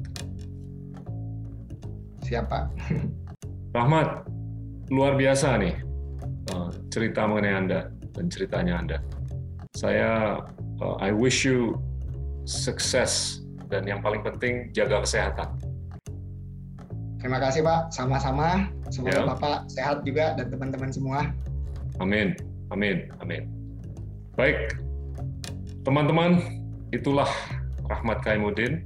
Siapa? 2.25 2.73
Rahmat, 3.77 4.25
luar 4.89 5.21
biasa 5.21 5.61
nih 5.61 5.77
eh, 6.57 6.69
cerita 6.89 7.29
mengenai 7.29 7.53
Anda 7.53 7.81
dan 8.17 8.33
ceritanya 8.33 8.81
Anda. 8.81 8.99
Saya, 9.77 10.41
uh, 10.81 10.97
I 11.05 11.13
wish 11.13 11.45
you 11.45 11.77
sukses 12.49 13.45
dan 13.69 13.85
yang 13.85 14.01
paling 14.01 14.25
penting 14.25 14.73
jaga 14.73 15.05
kesehatan. 15.05 15.53
Terima 17.21 17.37
kasih 17.37 17.61
Pak, 17.61 17.93
sama-sama. 17.93 18.73
Semoga 18.89 19.21
ya. 19.21 19.29
Bapak 19.29 19.69
sehat 19.69 20.01
juga 20.09 20.33
dan 20.41 20.49
teman-teman 20.49 20.89
semua. 20.89 21.29
Amin, 22.01 22.33
amin, 22.73 23.13
amin. 23.21 23.53
Baik, 24.33 24.73
teman-teman, 25.85 26.41
itulah 26.97 27.29
Rahmat 27.87 28.19
Kaimuddin, 28.23 28.83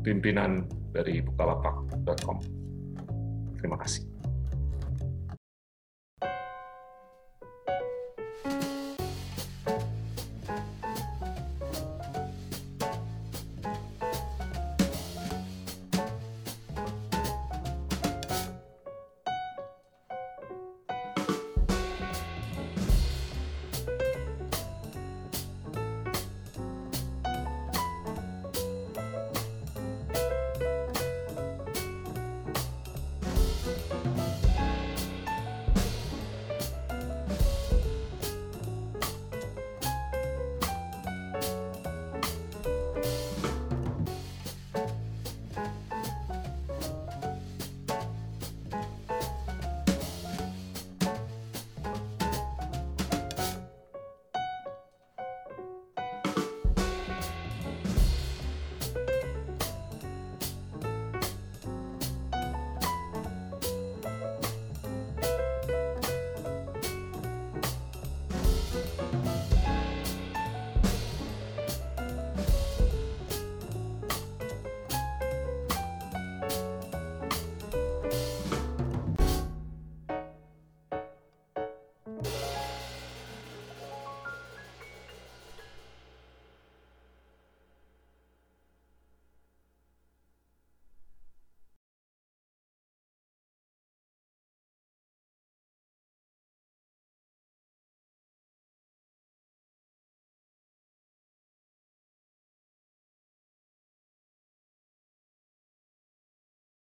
pimpinan 0.00 0.64
dari 0.92 1.20
bukalapak.com. 1.20 2.38
Terima 3.60 3.76
kasih. 3.80 4.11